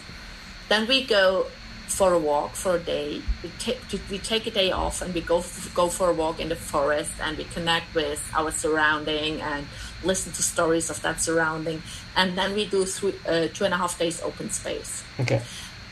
Then 0.69 0.89
we 0.89 1.05
go 1.05 1.47
for 1.91 2.15
a 2.15 2.19
walk 2.19 2.55
for 2.55 2.77
a 2.77 2.79
day. 2.79 3.21
We 3.43 3.51
take 3.59 3.81
we 4.11 4.19
take 4.19 4.47
a 4.47 4.51
day 4.51 4.71
off 4.71 5.03
and 5.03 5.13
we 5.13 5.21
go 5.21 5.45
go 5.75 5.89
for 5.89 6.11
a 6.11 6.15
walk 6.15 6.41
in 6.41 6.49
the 6.49 6.57
forest 6.57 7.13
and 7.21 7.37
we 7.37 7.45
connect 7.45 7.95
with 7.95 8.23
our 8.35 8.51
surrounding 8.53 9.41
and 9.41 9.67
listen 10.05 10.33
to 10.33 10.43
stories 10.43 10.89
of 10.89 11.03
that 11.03 11.21
surrounding. 11.21 11.83
And 12.17 12.39
then 12.39 12.55
we 12.55 12.65
do 12.67 12.85
three, 12.85 13.15
uh, 13.27 13.49
two 13.53 13.65
and 13.65 13.75
a 13.75 13.77
half 13.77 13.99
days 13.99 14.23
open 14.23 14.51
space. 14.51 15.03
Okay. 15.19 15.43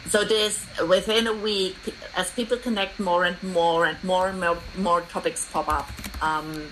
So 0.08 0.24
this 0.24 0.64
within 0.88 1.26
a 1.26 1.34
week, 1.34 1.76
as 2.16 2.30
people 2.30 2.56
connect 2.56 2.98
more 3.00 3.24
and 3.24 3.42
more 3.42 3.84
and 3.84 4.02
more 4.02 4.28
and 4.28 4.40
more, 4.40 4.58
more 4.76 5.00
topics 5.02 5.50
pop 5.52 5.68
up, 5.68 5.90
um, 6.22 6.68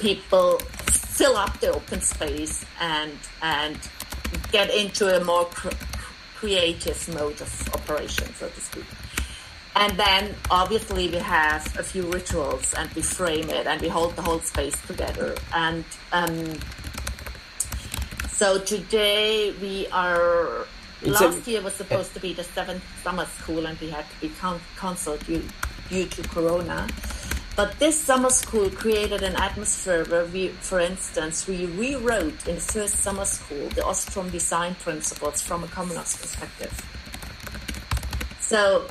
people 0.00 0.58
fill 0.90 1.36
up 1.36 1.60
the 1.60 1.72
open 1.72 2.00
space 2.00 2.64
and 2.80 3.12
and 3.40 3.78
get 4.50 4.68
into 4.70 5.16
a 5.16 5.24
more 5.24 5.48
creative 6.44 7.08
mode 7.14 7.40
of 7.40 7.74
operation, 7.74 8.28
so 8.34 8.46
to 8.50 8.60
speak. 8.60 8.84
And 9.76 9.98
then 9.98 10.34
obviously 10.50 11.08
we 11.08 11.16
have 11.16 11.62
a 11.78 11.82
few 11.82 12.02
rituals 12.12 12.74
and 12.74 12.86
we 12.92 13.00
frame 13.00 13.48
it 13.48 13.66
and 13.66 13.80
we 13.80 13.88
hold 13.88 14.14
the 14.14 14.20
whole 14.20 14.40
space 14.40 14.78
together. 14.86 15.36
And 15.54 15.84
um, 16.12 16.58
so 18.28 18.58
today 18.60 19.54
we 19.62 19.86
are. 19.88 20.66
It's 21.00 21.18
last 21.18 21.46
a- 21.46 21.50
year 21.50 21.62
was 21.62 21.72
supposed 21.74 22.12
to 22.12 22.20
be 22.20 22.34
the 22.34 22.44
seventh 22.44 22.84
summer 23.02 23.24
school 23.24 23.64
and 23.64 23.78
we 23.80 23.88
had 23.88 24.04
to 24.10 24.20
be 24.20 24.28
con- 24.38 24.60
cancelled 24.76 25.24
due, 25.24 25.42
due 25.88 26.04
to 26.06 26.22
Corona. 26.28 26.86
But 27.56 27.78
this 27.78 28.00
summer 28.00 28.30
school 28.30 28.68
created 28.70 29.22
an 29.22 29.36
atmosphere 29.36 30.04
where 30.06 30.26
we, 30.26 30.48
for 30.48 30.80
instance, 30.80 31.46
we 31.46 31.66
rewrote 31.66 32.48
in 32.48 32.56
the 32.56 32.60
first 32.60 32.96
summer 32.96 33.24
school 33.24 33.68
the 33.70 33.84
Ostrom 33.84 34.28
design 34.30 34.74
principles 34.74 35.40
from 35.40 35.62
a 35.62 35.68
commoners 35.68 36.16
perspective. 36.16 36.72
So 38.40 38.88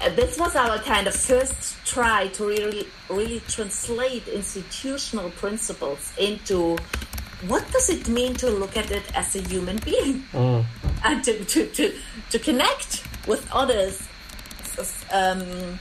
uh, 0.00 0.08
this 0.14 0.38
was 0.38 0.56
our 0.56 0.78
kind 0.78 1.06
of 1.06 1.14
first 1.14 1.76
try 1.84 2.28
to 2.28 2.46
really, 2.46 2.88
really 3.10 3.40
translate 3.48 4.26
institutional 4.28 5.28
principles 5.32 6.14
into 6.18 6.78
what 7.46 7.70
does 7.72 7.90
it 7.90 8.08
mean 8.08 8.34
to 8.34 8.48
look 8.48 8.78
at 8.78 8.90
it 8.90 9.04
as 9.14 9.36
a 9.36 9.40
human 9.42 9.76
being 9.78 10.24
and 11.04 11.24
to, 11.24 11.44
to, 11.44 11.66
to, 11.66 11.94
to 12.30 12.38
connect 12.38 13.04
with 13.26 13.46
others. 13.52 14.08
Um, 15.12 15.78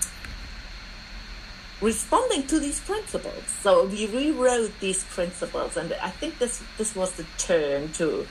responding 1.82 2.46
to 2.48 2.60
these 2.60 2.80
principles. 2.80 3.44
So 3.62 3.86
we 3.86 4.08
rewrote 4.08 4.72
these 4.80 5.04
principles, 5.06 5.78
and 5.78 5.94
I 5.94 6.10
think 6.10 6.40
this 6.40 6.62
this 6.78 6.96
was 6.96 7.14
the 7.14 7.26
turn 7.38 7.92
to 7.94 8.28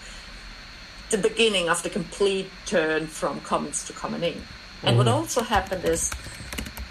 the 1.10 1.18
beginning 1.18 1.68
of 1.68 1.82
the 1.82 1.90
complete 1.90 2.50
turn 2.66 3.06
from 3.06 3.40
commons 3.40 3.84
to 3.84 3.92
commoning. 3.92 4.42
And 4.82 4.96
what 4.96 5.06
mm. 5.06 5.14
also 5.14 5.42
happened 5.42 5.84
is 5.84 6.10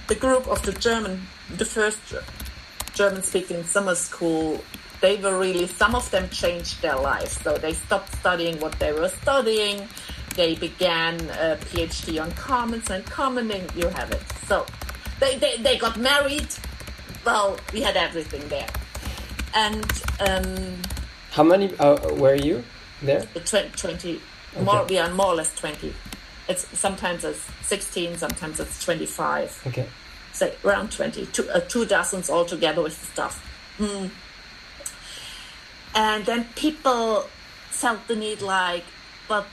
the 0.08 0.16
group 0.16 0.47
of 0.47 0.62
the 0.64 0.74
German, 0.74 1.22
the 1.55 1.66
first 1.66 1.99
German-speaking 2.93 3.64
summer 3.64 3.95
school. 3.95 4.64
They 4.99 5.18
were 5.18 5.38
really 5.38 5.68
some 5.68 5.93
of 5.93 6.10
them 6.10 6.28
changed 6.30 6.82
their 6.82 6.95
lives, 6.95 7.39
so 7.41 7.58
they 7.58 7.74
stopped 7.74 8.16
studying 8.18 8.60
what 8.60 8.80
they 8.80 8.91
were 8.91 9.10
studying. 9.10 9.88
They 10.36 10.55
began 10.55 11.16
a 11.30 11.58
PhD 11.58 12.22
on 12.22 12.32
commons 12.32 12.89
and 12.89 13.05
commoning. 13.05 13.70
You 13.76 13.88
have 13.89 14.12
it. 14.12 14.22
So 14.47 14.66
they, 15.20 15.38
they, 15.38 15.57
they 15.57 15.78
got 15.78 15.97
married. 15.97 16.47
Well, 17.26 17.57
we 17.74 17.82
had 17.82 17.97
everything 17.97 18.47
there. 18.47 18.68
And 19.53 19.91
um, 20.20 20.82
How 21.32 21.43
many 21.43 21.76
uh, 21.78 22.13
were 22.15 22.36
you 22.36 22.63
there? 23.01 23.26
the 23.34 23.39
tw- 23.39 23.76
20, 23.78 24.22
more, 24.61 24.86
we 24.86 24.97
are 24.97 25.13
more 25.13 25.28
or 25.28 25.36
less 25.36 25.53
20. 25.55 25.93
It's 26.47 26.68
sometimes 26.78 27.24
it's 27.24 27.45
16, 27.63 28.18
sometimes 28.18 28.59
it's 28.59 28.84
25. 28.84 29.63
Okay. 29.68 29.88
So 30.34 30.51
around 30.63 30.91
20, 30.91 31.26
two, 31.28 31.49
uh, 31.49 31.59
two 31.61 31.86
dozens 31.86 32.30
altogether 32.30 32.82
with 32.82 32.99
the 32.99 33.07
stuff. 33.07 33.43
Mm. 33.80 34.11
And 35.95 36.26
then 36.26 36.45
people 36.55 37.26
felt 37.70 38.07
the 38.07 38.15
need 38.15 38.41
like, 38.41 38.84
but 39.28 39.45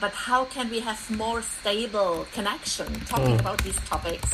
but 0.00 0.12
how 0.12 0.44
can 0.46 0.68
we 0.68 0.80
have 0.80 1.16
more 1.16 1.42
stable 1.42 2.26
connection 2.32 2.92
talking 3.06 3.38
about 3.38 3.62
these 3.62 3.76
topics? 3.86 4.28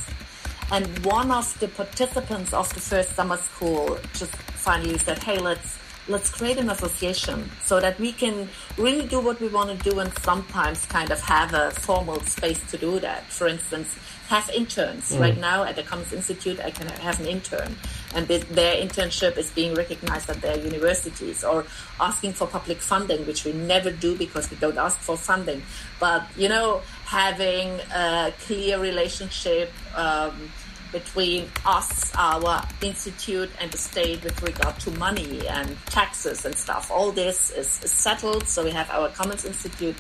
And 0.70 0.86
one 1.04 1.30
of 1.30 1.58
the 1.60 1.68
participants 1.68 2.52
of 2.52 2.72
the 2.74 2.80
first 2.80 3.14
summer 3.14 3.38
school 3.38 3.98
just 4.14 4.34
finally 4.36 4.98
said, 4.98 5.22
"Hey, 5.22 5.38
let's 5.38 5.78
let's 6.08 6.30
create 6.30 6.56
an 6.56 6.70
association 6.70 7.50
so 7.64 7.80
that 7.80 7.98
we 8.00 8.12
can 8.12 8.48
really 8.78 9.06
do 9.06 9.20
what 9.20 9.40
we 9.40 9.48
want 9.48 9.68
to 9.70 9.90
do, 9.90 9.98
and 10.00 10.10
sometimes 10.20 10.84
kind 10.86 11.10
of 11.10 11.20
have 11.20 11.52
a 11.54 11.70
formal 11.72 12.20
space 12.20 12.60
to 12.70 12.78
do 12.78 12.98
that. 13.00 13.24
For 13.30 13.46
instance, 13.46 13.96
have 14.28 14.50
interns. 14.50 15.12
Mm. 15.12 15.20
Right 15.20 15.38
now 15.38 15.64
at 15.64 15.76
the 15.76 15.82
Commons 15.82 16.12
Institute, 16.12 16.60
I 16.60 16.70
can 16.70 16.88
have 16.88 17.20
an 17.20 17.26
intern, 17.26 17.76
and 18.14 18.26
th- 18.28 18.46
their 18.48 18.76
internship 18.76 19.36
is 19.36 19.50
being 19.50 19.74
recognized 19.74 20.28
at 20.30 20.40
their 20.40 20.58
universities, 20.58 21.44
or 21.44 21.64
asking 22.00 22.32
for 22.32 22.46
public 22.46 22.78
funding, 22.78 23.26
which 23.26 23.44
we 23.44 23.52
never 23.52 23.90
do 23.90 24.16
because 24.16 24.50
we 24.50 24.56
don't 24.56 24.78
ask 24.78 24.98
for 24.98 25.16
funding. 25.16 25.62
But 26.00 26.26
you 26.36 26.48
know, 26.48 26.82
having 27.08 27.80
a 27.94 28.32
clear 28.46 28.78
relationship. 28.78 29.72
Um, 29.96 30.50
between 30.90 31.46
us, 31.66 32.10
our 32.16 32.66
institute, 32.80 33.50
and 33.60 33.70
the 33.70 33.76
state 33.76 34.24
with 34.24 34.40
regard 34.42 34.80
to 34.80 34.90
money 34.92 35.46
and 35.46 35.76
taxes 35.84 36.46
and 36.46 36.54
stuff. 36.54 36.90
All 36.90 37.12
this 37.12 37.50
is, 37.50 37.82
is 37.84 37.90
settled. 37.90 38.48
So 38.48 38.64
we 38.64 38.70
have 38.70 38.88
our 38.88 39.10
Commons 39.10 39.44
Institute, 39.44 39.96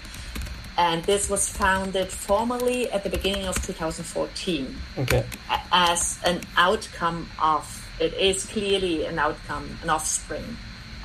and 0.78 1.04
this 1.04 1.28
was 1.28 1.46
founded 1.50 2.08
formally 2.08 2.90
at 2.90 3.04
the 3.04 3.10
beginning 3.10 3.44
of 3.44 3.56
2014 3.66 4.74
Okay. 4.96 5.26
as 5.70 6.18
an 6.24 6.40
outcome 6.56 7.28
of. 7.38 7.62
It 8.00 8.14
is 8.14 8.46
clearly 8.46 9.04
an 9.04 9.18
outcome, 9.18 9.68
an 9.82 9.90
offspring 9.90 10.56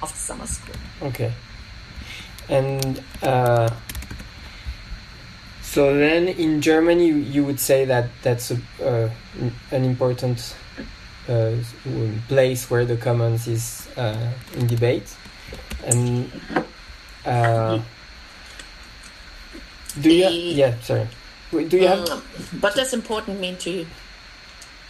of 0.01 0.13
the 0.13 0.17
summer 0.17 0.47
school. 0.47 0.75
Okay. 1.01 1.33
And 2.47 3.03
uh, 3.21 3.69
so 5.73 5.97
then 5.97 6.27
in 6.27 6.61
Germany, 6.61 7.09
you 7.09 7.43
would 7.43 7.59
say 7.59 7.83
that 7.85 8.09
that's 8.21 8.51
a, 8.51 8.57
uh, 8.79 9.09
an 9.71 9.83
important 9.83 10.53
uh, 11.27 11.53
place 12.27 12.69
where 12.69 12.85
the 12.85 12.95
commons 12.95 13.47
is 13.47 13.87
uh, 13.97 14.29
in 14.55 14.67
debate. 14.67 15.09
And 15.83 16.31
uh, 17.25 17.81
do 19.99 20.13
you? 20.13 20.29
Yeah, 20.29 20.79
sorry. 20.81 21.07
Do 21.49 21.75
you 21.75 21.87
have? 21.87 22.07
Um, 22.07 22.21
what 22.59 22.75
does 22.75 22.93
important 22.93 23.39
mean 23.39 23.57
to 23.57 23.71
you? 23.71 23.87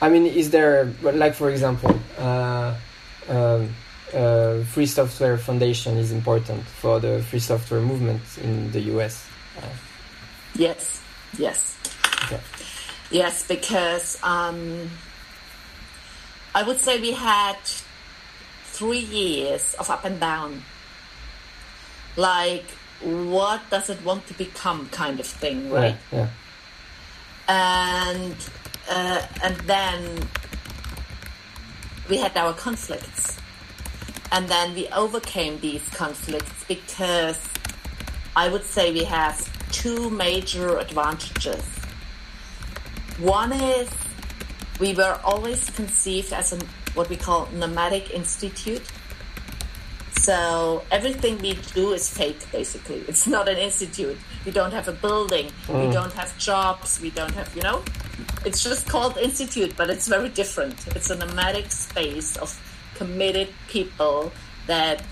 I 0.01 0.09
mean, 0.09 0.25
is 0.25 0.49
there, 0.51 0.91
like, 1.01 1.33
for 1.33 1.49
example, 1.49 1.97
uh, 2.19 2.75
um, 3.29 3.69
uh, 4.13 4.63
Free 4.63 4.85
Software 4.85 5.37
Foundation 5.37 5.97
is 5.97 6.11
important 6.11 6.61
for 6.65 6.99
the 6.99 7.23
free 7.23 7.39
software 7.39 7.79
movement 7.79 8.21
in 8.43 8.69
the 8.73 8.81
US. 8.97 9.25
Yes, 10.55 11.01
yes. 11.37 11.77
Okay. 12.25 12.39
Yes, 13.11 13.47
because 13.47 14.17
um, 14.23 14.89
I 16.55 16.63
would 16.63 16.79
say 16.79 16.99
we 17.01 17.11
had 17.11 17.57
three 18.65 18.99
years 18.99 19.75
of 19.75 19.89
up 19.89 20.05
and 20.05 20.19
down. 20.19 20.63
Like, 22.15 22.65
what 23.01 23.61
does 23.69 23.89
it 23.89 24.03
want 24.03 24.27
to 24.27 24.33
become 24.35 24.89
kind 24.89 25.19
of 25.19 25.25
thing, 25.25 25.69
right? 25.71 25.97
Yeah, 26.11 26.27
and 27.47 28.35
uh, 28.89 29.21
and 29.43 29.55
then 29.61 30.27
we 32.09 32.17
had 32.17 32.37
our 32.37 32.53
conflicts, 32.53 33.37
and 34.31 34.47
then 34.47 34.75
we 34.75 34.87
overcame 34.89 35.59
these 35.59 35.87
conflicts 35.89 36.63
because 36.67 37.39
I 38.35 38.49
would 38.49 38.63
say 38.63 38.91
we 38.91 39.03
have 39.03 39.37
two 39.73 40.09
major 40.09 40.77
advantages. 40.77 41.65
One 43.19 43.51
is 43.51 43.89
we 44.79 44.93
were 44.93 45.19
always 45.25 45.69
conceived 45.71 46.31
as 46.31 46.53
a 46.53 46.59
what 46.93 47.09
we 47.09 47.17
call 47.17 47.49
nomadic 47.51 48.11
institute. 48.11 48.83
So 50.11 50.83
everything 50.89 51.39
we 51.39 51.55
do 51.73 51.91
is 51.91 52.07
fake, 52.09 52.39
basically. 52.51 53.03
It's 53.09 53.27
not 53.27 53.49
an 53.49 53.57
institute. 53.57 54.17
We 54.45 54.51
don't 54.51 54.71
have 54.71 54.87
a 54.87 54.93
building. 54.93 55.47
We 55.67 55.73
mm. 55.73 55.93
don't 55.93 56.13
have 56.13 56.37
jobs. 56.37 57.01
We 57.01 57.09
don't 57.09 57.33
have, 57.33 57.53
you 57.55 57.63
know, 57.63 57.83
it's 58.45 58.63
just 58.63 58.87
called 58.87 59.17
institute, 59.17 59.75
but 59.75 59.89
it's 59.89 60.07
very 60.07 60.29
different. 60.29 60.87
It's 60.95 61.09
a 61.09 61.17
nomadic 61.17 61.71
space 61.71 62.37
of 62.37 62.49
committed 62.95 63.49
people 63.67 64.31
that 64.67 65.03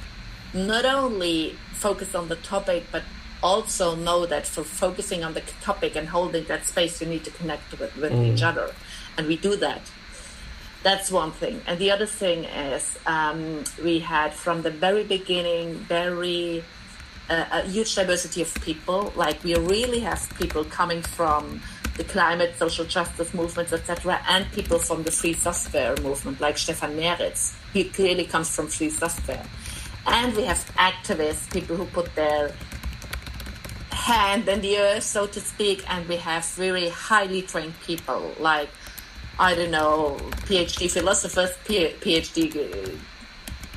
not 0.53 0.85
only 0.85 1.57
focus 1.73 2.13
on 2.13 2.29
the 2.29 2.35
topic, 2.37 2.85
but 2.91 3.03
also 3.43 3.95
know 3.95 4.25
that 4.25 4.45
for 4.47 4.63
focusing 4.63 5.23
on 5.23 5.33
the 5.33 5.41
topic 5.61 5.95
and 5.95 6.07
holding 6.07 6.45
that 6.45 6.65
space, 6.65 7.01
you 7.01 7.07
need 7.07 7.23
to 7.25 7.31
connect 7.31 7.71
with, 7.79 7.95
with 7.97 8.13
each 8.13 8.43
other. 8.43 8.73
And 9.17 9.27
we 9.27 9.37
do 9.37 9.55
that. 9.57 9.81
That's 10.83 11.11
one 11.11 11.31
thing. 11.31 11.61
And 11.67 11.77
the 11.77 11.91
other 11.91 12.07
thing 12.07 12.45
is 12.45 12.97
um, 13.05 13.63
we 13.83 13.99
had 13.99 14.33
from 14.33 14.63
the 14.63 14.71
very 14.71 15.03
beginning 15.03 15.75
very 15.75 16.63
uh, 17.29 17.45
a 17.51 17.61
huge 17.63 17.95
diversity 17.95 18.41
of 18.41 18.53
people. 18.55 19.13
Like 19.15 19.43
we 19.43 19.55
really 19.55 19.99
have 19.99 20.27
people 20.39 20.63
coming 20.65 21.01
from 21.01 21.61
the 21.97 22.03
climate, 22.03 22.55
social 22.57 22.85
justice 22.85 23.33
movements, 23.33 23.73
etc., 23.73 24.19
and 24.27 24.51
people 24.53 24.79
from 24.79 25.03
the 25.03 25.11
free 25.11 25.33
software 25.33 25.95
movement, 25.97 26.39
like 26.41 26.57
Stefan 26.57 26.95
Meretz. 26.97 27.53
He 27.73 27.83
clearly 27.85 28.25
comes 28.25 28.55
from 28.55 28.67
free 28.67 28.89
software. 28.89 29.45
And 30.07 30.35
we 30.35 30.43
have 30.43 30.57
activists, 30.77 31.51
people 31.53 31.75
who 31.75 31.85
put 31.85 32.13
their 32.15 32.53
hand 33.91 34.47
in 34.47 34.61
the 34.61 34.77
earth, 34.77 35.03
so 35.03 35.27
to 35.27 35.39
speak, 35.39 35.83
and 35.89 36.07
we 36.07 36.17
have 36.17 36.45
very 36.45 36.89
highly 36.89 37.41
trained 37.41 37.79
people 37.81 38.33
like, 38.39 38.69
I 39.39 39.55
don't 39.55 39.71
know, 39.71 40.17
PhD 40.47 40.89
philosophers, 40.89 41.51
PhD 41.65 42.97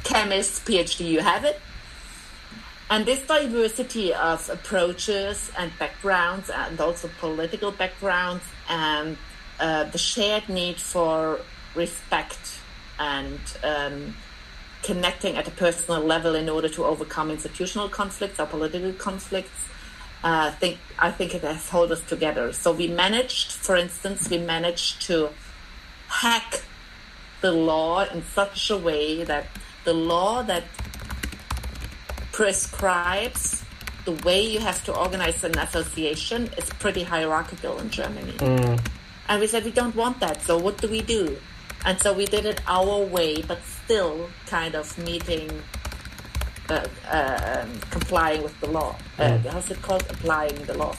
chemists, 0.04 0.60
PhD, 0.60 1.06
you 1.06 1.20
have 1.20 1.44
it. 1.44 1.60
And 2.90 3.06
this 3.06 3.26
diversity 3.26 4.12
of 4.12 4.48
approaches 4.50 5.50
and 5.58 5.72
backgrounds, 5.78 6.50
and 6.50 6.78
also 6.80 7.08
political 7.18 7.72
backgrounds, 7.72 8.44
and 8.68 9.16
uh, 9.58 9.84
the 9.84 9.98
shared 9.98 10.48
need 10.48 10.80
for 10.80 11.40
respect 11.74 12.60
and 12.98 13.40
um, 13.62 14.14
connecting 14.82 15.36
at 15.36 15.48
a 15.48 15.50
personal 15.50 16.02
level 16.02 16.34
in 16.34 16.48
order 16.48 16.68
to 16.68 16.84
overcome 16.84 17.30
institutional 17.30 17.88
conflicts 17.88 18.38
or 18.38 18.46
political 18.46 18.92
conflicts. 18.92 19.68
Uh, 20.24 20.50
think 20.52 20.78
I 20.98 21.10
think 21.10 21.34
it 21.34 21.42
has 21.42 21.68
held 21.68 21.92
us 21.92 22.00
together. 22.00 22.52
So 22.54 22.72
we 22.72 22.88
managed, 22.88 23.52
for 23.52 23.76
instance, 23.76 24.30
we 24.30 24.38
managed 24.38 25.02
to 25.02 25.28
hack 26.08 26.62
the 27.42 27.52
law 27.52 28.04
in 28.04 28.22
such 28.22 28.70
a 28.70 28.78
way 28.78 29.22
that 29.24 29.44
the 29.84 29.92
law 29.92 30.42
that 30.42 30.64
prescribes 32.32 33.64
the 34.06 34.12
way 34.24 34.40
you 34.40 34.60
have 34.60 34.82
to 34.84 34.96
organize 34.96 35.44
an 35.44 35.58
association 35.58 36.48
is 36.56 36.70
pretty 36.80 37.02
hierarchical 37.02 37.78
in 37.78 37.90
Germany. 37.90 38.32
Mm. 38.32 38.80
And 39.28 39.40
we 39.40 39.46
said 39.46 39.64
we 39.64 39.72
don't 39.72 39.94
want 39.94 40.20
that. 40.20 40.40
So 40.42 40.56
what 40.58 40.78
do 40.78 40.88
we 40.88 41.02
do? 41.02 41.36
And 41.84 42.00
so 42.00 42.14
we 42.14 42.24
did 42.24 42.46
it 42.46 42.62
our 42.66 43.04
way, 43.04 43.42
but 43.42 43.62
still 43.62 44.30
kind 44.46 44.74
of 44.74 44.96
meeting, 44.96 45.50
uh, 46.68 46.86
uh, 47.08 47.66
complying 47.90 48.42
with 48.42 48.58
the 48.60 48.68
law. 48.68 48.96
Uh, 49.18 49.22
mm. 49.22 49.46
how's 49.46 49.70
it 49.70 49.80
called? 49.82 50.04
Applying 50.10 50.56
the 50.64 50.74
law. 50.74 50.96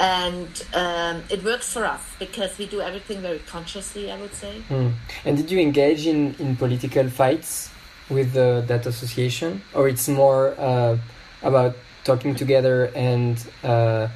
And 0.00 0.64
um, 0.74 1.24
it 1.28 1.42
works 1.42 1.72
for 1.72 1.84
us 1.84 2.02
because 2.18 2.56
we 2.56 2.66
do 2.66 2.80
everything 2.80 3.20
very 3.20 3.40
consciously, 3.40 4.12
I 4.12 4.20
would 4.20 4.34
say. 4.34 4.62
Mm. 4.68 4.92
And 5.24 5.36
did 5.36 5.50
you 5.50 5.58
engage 5.58 6.06
in, 6.06 6.34
in 6.38 6.56
political 6.56 7.08
fights 7.08 7.70
with 8.08 8.32
the, 8.32 8.64
that 8.68 8.86
association? 8.86 9.62
Or 9.74 9.88
it's 9.88 10.08
more 10.08 10.54
uh, 10.58 10.98
about 11.42 11.76
talking 12.04 12.36
together 12.36 12.92
and 12.94 13.44
uh, 13.64 14.08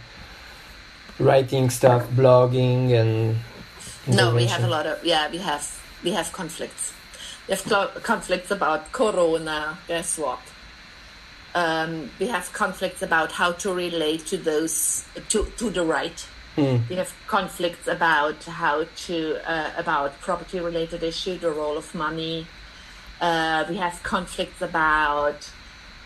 writing 1.18 1.68
stuff, 1.68 2.08
blogging 2.10 2.92
and 2.92 3.36
no, 4.06 4.34
we 4.34 4.46
have 4.46 4.64
a 4.64 4.68
lot 4.68 4.86
of 4.86 5.04
yeah. 5.04 5.30
We 5.30 5.38
have 5.38 5.80
we 6.02 6.12
have 6.12 6.32
conflicts. 6.32 6.91
We 7.49 7.55
have 7.57 8.03
conflicts 8.03 8.51
about 8.51 8.93
Corona. 8.93 9.78
Guess 9.88 10.18
what? 10.18 10.40
Um, 11.55 12.11
we 12.18 12.28
have 12.28 12.53
conflicts 12.53 13.03
about 13.03 13.32
how 13.32 13.53
to 13.53 13.74
relate 13.74 14.26
to 14.26 14.36
those 14.36 15.05
to 15.28 15.45
to 15.59 15.70
the 15.70 15.84
right. 15.84 16.26
Mm. 16.57 16.88
We 16.88 16.97
have 16.97 17.12
conflicts 17.26 17.86
about 17.88 18.45
how 18.45 18.86
to 19.07 19.51
uh, 19.51 19.70
about 19.76 20.20
property 20.20 20.61
related 20.61 21.03
issue, 21.03 21.38
the 21.38 21.51
role 21.51 21.76
of 21.76 21.95
money. 21.95 22.47
Uh, 23.20 23.64
we 23.68 23.76
have 23.76 24.03
conflicts 24.03 24.62
about 24.62 25.51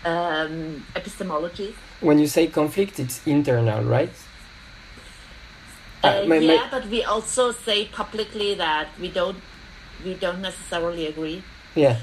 um, 0.04 0.84
epistemology. 0.94 1.74
When 2.00 2.18
you 2.18 2.26
say 2.26 2.46
conflict, 2.46 2.98
it's 2.98 3.26
internal, 3.26 3.84
right? 3.84 4.12
Uh, 6.02 6.24
my, 6.26 6.36
yeah, 6.36 6.68
but 6.70 6.86
we 6.86 7.02
also 7.02 7.52
say 7.52 7.86
publicly 7.86 8.54
that 8.54 8.88
we 9.00 9.08
don't 9.08 9.38
we 10.04 10.14
don't 10.14 10.40
necessarily 10.40 11.06
agree. 11.06 11.42
Yeah. 11.74 11.98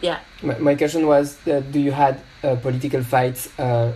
Yeah. 0.00 0.20
My, 0.42 0.58
my, 0.58 0.74
question 0.74 1.06
was, 1.06 1.36
uh, 1.46 1.60
do 1.60 1.78
you 1.78 1.92
had 1.92 2.20
uh, 2.42 2.56
political 2.56 3.02
fights 3.02 3.48
uh, 3.58 3.92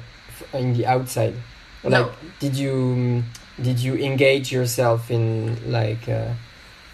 in 0.53 0.75
the 0.75 0.87
outside? 0.87 1.35
Like, 1.83 1.93
no. 1.93 2.13
did 2.41 2.57
you 2.57 3.23
did 3.61 3.79
you 3.79 3.95
engage 3.97 4.53
yourself 4.53 5.11
in 5.11 5.57
like 5.71 6.09
uh, 6.09 6.33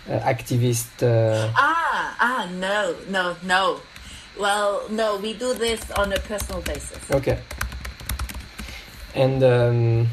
uh, 0.08 0.20
activist? 0.20 0.90
Ah, 1.02 2.16
ah, 2.20 2.50
no, 2.54 2.94
no, 3.08 3.36
no. 3.42 3.80
Well, 4.38 4.86
no, 4.90 5.16
we 5.16 5.34
do 5.34 5.54
this 5.54 5.90
on 5.92 6.12
a 6.12 6.18
personal 6.18 6.62
basis. 6.62 6.98
Okay. 7.10 7.38
And. 9.14 9.42
Um, 9.42 10.08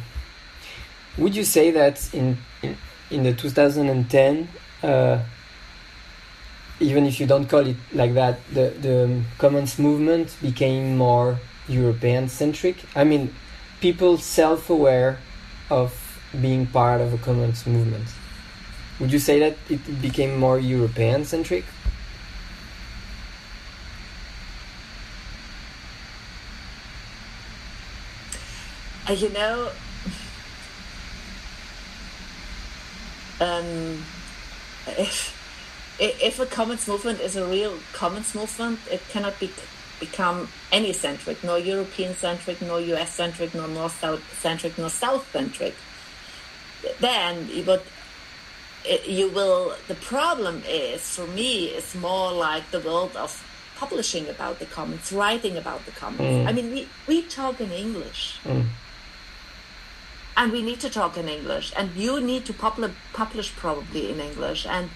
would 1.18 1.36
you 1.36 1.44
say 1.44 1.72
that 1.72 2.14
in 2.14 2.38
in, 2.62 2.78
in 3.10 3.24
the 3.24 3.34
2010, 3.34 4.48
uh, 4.84 5.20
even 6.80 7.06
if 7.06 7.20
you 7.20 7.26
don't 7.28 7.48
call 7.48 7.66
it 7.66 7.78
like 7.94 8.14
that, 8.14 8.40
the 8.54 8.70
the 8.82 9.22
commons 9.38 9.80
movement 9.80 10.36
became 10.42 10.98
more 10.98 11.40
European 11.68 12.30
centric? 12.30 12.78
I 12.96 13.04
mean, 13.04 13.34
people 13.82 14.18
self-aware 14.18 15.20
of 15.70 15.94
being 16.42 16.68
part 16.68 17.02
of 17.02 17.14
a 17.14 17.18
commons 17.18 17.66
movement. 17.66 18.08
Would 19.00 19.12
you 19.12 19.20
say 19.20 19.40
that 19.40 19.58
it 19.70 20.02
became 20.02 20.38
more 20.40 20.60
European 20.60 21.26
centric? 21.26 21.66
Uh, 29.08 29.14
you 29.14 29.30
know, 29.30 29.70
um, 33.40 34.04
if 34.88 35.37
if 36.00 36.40
a 36.40 36.46
commons 36.46 36.88
movement 36.88 37.20
is 37.22 37.36
a 37.36 37.46
real 37.46 37.78
commons 37.94 38.36
movement, 38.36 38.80
it 38.92 39.02
cannot 39.10 39.40
be 39.40 39.50
become 40.00 40.48
any 40.72 40.94
centric, 40.94 41.44
nor 41.44 41.58
European 41.58 42.14
centric, 42.16 42.62
nor 42.62 42.80
US 42.80 43.14
centric, 43.14 43.56
nor 43.56 43.68
North 43.68 44.00
South 44.00 44.22
centric, 44.40 44.78
nor 44.78 44.90
South 44.90 45.30
centric. 45.32 45.76
Then 47.00 47.50
but 47.66 47.84
you 49.06 49.30
will. 49.30 49.74
The 49.88 49.96
problem 49.96 50.64
is 50.68 51.02
for 51.02 51.28
me, 51.28 51.68
it's 51.68 51.96
more 51.96 52.32
like 52.32 52.70
the 52.72 52.80
world 52.80 53.16
of 53.16 53.44
publishing 53.76 54.28
about 54.30 54.60
the 54.60 54.66
commons, 54.66 55.12
writing 55.12 55.58
about 55.58 55.86
the 55.86 55.92
commons. 55.92 56.22
Mm. 56.22 56.48
I 56.48 56.52
mean, 56.54 56.72
we 56.72 56.88
we 57.08 57.24
talk 57.24 57.60
in 57.60 57.72
English. 57.72 58.40
Mm 58.44 58.66
and 60.38 60.52
we 60.52 60.62
need 60.62 60.80
to 60.80 60.90
talk 60.90 61.18
in 61.18 61.28
English, 61.28 61.74
and 61.76 61.90
you 61.96 62.22
need 62.22 62.46
to 62.46 62.54
publish, 62.54 62.92
publish 63.12 63.52
probably 63.56 64.12
in 64.12 64.20
English. 64.20 64.68
And 64.68 64.92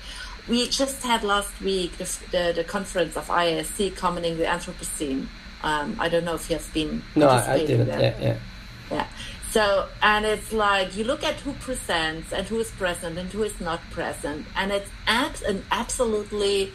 we 0.47 0.67
just 0.67 1.03
had 1.03 1.23
last 1.23 1.59
week 1.61 1.97
the, 1.97 2.05
the, 2.31 2.53
the 2.55 2.63
conference 2.63 3.15
of 3.15 3.27
IASC 3.27 3.95
commenting 3.95 4.37
the 4.37 4.45
Anthropocene. 4.45 5.27
Um, 5.63 5.95
I 5.99 6.09
don't 6.09 6.25
know 6.25 6.35
if 6.35 6.49
you 6.49 6.57
have 6.57 6.73
been. 6.73 7.03
No, 7.15 7.27
I, 7.27 7.53
I 7.53 7.65
didn't. 7.65 7.87
There. 7.87 7.99
Yeah, 7.99 8.19
yeah. 8.19 8.37
Yeah. 8.89 9.07
So, 9.51 9.87
and 10.01 10.25
it's 10.25 10.53
like 10.53 10.95
you 10.95 11.03
look 11.03 11.23
at 11.23 11.35
who 11.41 11.53
presents 11.53 12.31
and 12.31 12.47
who 12.47 12.59
is 12.59 12.71
present 12.71 13.17
and 13.17 13.29
who 13.29 13.43
is 13.43 13.59
not 13.59 13.81
present, 13.91 14.47
and 14.55 14.71
it's 14.71 14.89
abs- 15.07 15.41
and 15.41 15.63
absolutely, 15.71 16.71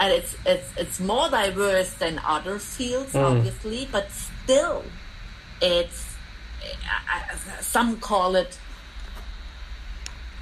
and 0.00 0.12
it's 0.12 0.34
it's 0.46 0.72
it's 0.76 1.00
more 1.00 1.28
diverse 1.28 1.92
than 1.94 2.20
other 2.26 2.58
fields, 2.58 3.12
mm. 3.12 3.22
obviously, 3.22 3.88
but 3.92 4.10
still, 4.10 4.84
it's 5.60 6.16
some 7.60 7.98
call 8.00 8.36
it 8.36 8.58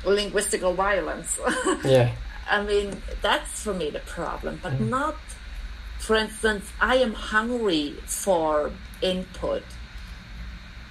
linguistical 0.05 0.75
violence. 0.75 1.39
yeah. 1.85 2.15
I 2.53 2.63
mean, 2.63 3.03
that's 3.23 3.63
for 3.63 3.73
me 3.73 3.89
the 3.89 4.01
problem, 4.01 4.61
but 4.63 4.75
mm. 4.75 4.91
not, 4.91 5.17
for 5.99 6.17
instance, 6.17 6.71
I 6.81 6.97
am 6.97 7.15
hungry 7.15 7.97
for 8.05 8.71
input 9.01 9.63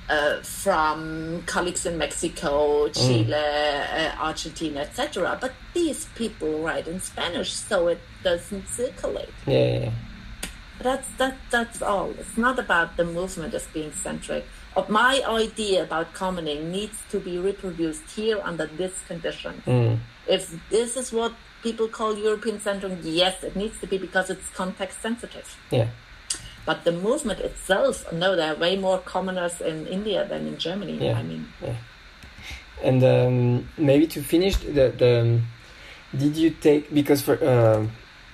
uh, 0.09 0.41
from 0.41 1.43
colleagues 1.45 1.86
in 1.86 1.99
Mexico, 1.99 2.88
mm. 2.88 2.95
Chile, 2.95 3.32
mm. 3.32 4.18
uh, 4.18 4.24
Argentina, 4.24 4.80
etc. 4.82 5.38
But 5.39 5.53
these 5.76 6.05
people 6.16 6.64
write 6.64 6.88
in 6.88 6.99
Spanish, 6.99 7.53
so 7.53 7.89
it 7.89 8.01
doesn't 8.24 8.68
circulate. 8.68 9.30
Yeah, 9.45 9.53
yeah, 9.53 9.80
yeah. 9.80 9.91
That's 10.80 11.07
that. 11.20 11.38
That's 11.51 11.84
all. 11.84 12.09
It's 12.18 12.38
not 12.38 12.57
about 12.57 12.97
the 12.97 13.05
movement 13.05 13.53
as 13.53 13.68
being 13.68 13.93
centric 13.93 14.45
my 14.88 15.22
idea 15.28 15.84
about 15.84 16.14
commoning 16.14 16.72
needs 16.72 16.97
to 17.09 17.20
be 17.20 17.38
reproduced 17.38 18.03
here 18.16 18.39
under 18.43 18.66
this 18.66 18.93
condition. 19.07 19.62
Mm. 19.68 19.99
If 20.28 20.55
this 20.70 20.95
is 20.95 21.12
what 21.12 21.34
people 21.62 21.88
call 21.88 22.18
European 22.18 22.59
centering, 22.59 22.99
yes, 23.03 23.43
it 23.43 23.55
needs 23.55 23.80
to 23.80 23.88
be 23.88 23.97
because 23.97 24.30
it's 24.30 24.49
context 24.49 25.01
sensitive. 25.01 25.57
Yeah. 25.70 25.88
But 26.66 26.84
the 26.84 26.91
movement 26.91 27.39
itself, 27.39 28.12
no, 28.14 28.36
there 28.36 28.53
are 28.53 28.55
way 28.55 28.78
more 28.78 28.99
commoners 28.99 29.62
in 29.62 29.88
India 29.88 30.28
than 30.28 30.47
in 30.47 30.57
Germany. 30.57 30.97
Yeah. 30.99 31.18
I 31.18 31.24
mean, 31.24 31.47
yeah. 31.62 31.76
And 32.84 33.03
um, 33.03 33.70
maybe 33.78 34.07
to 34.07 34.22
finish, 34.22 34.57
the, 34.57 34.93
the 34.97 35.22
um, 35.22 35.47
did 36.16 36.36
you 36.36 36.51
take 36.51 36.93
because 36.93 37.22
for 37.22 37.34
uh, 37.43 37.86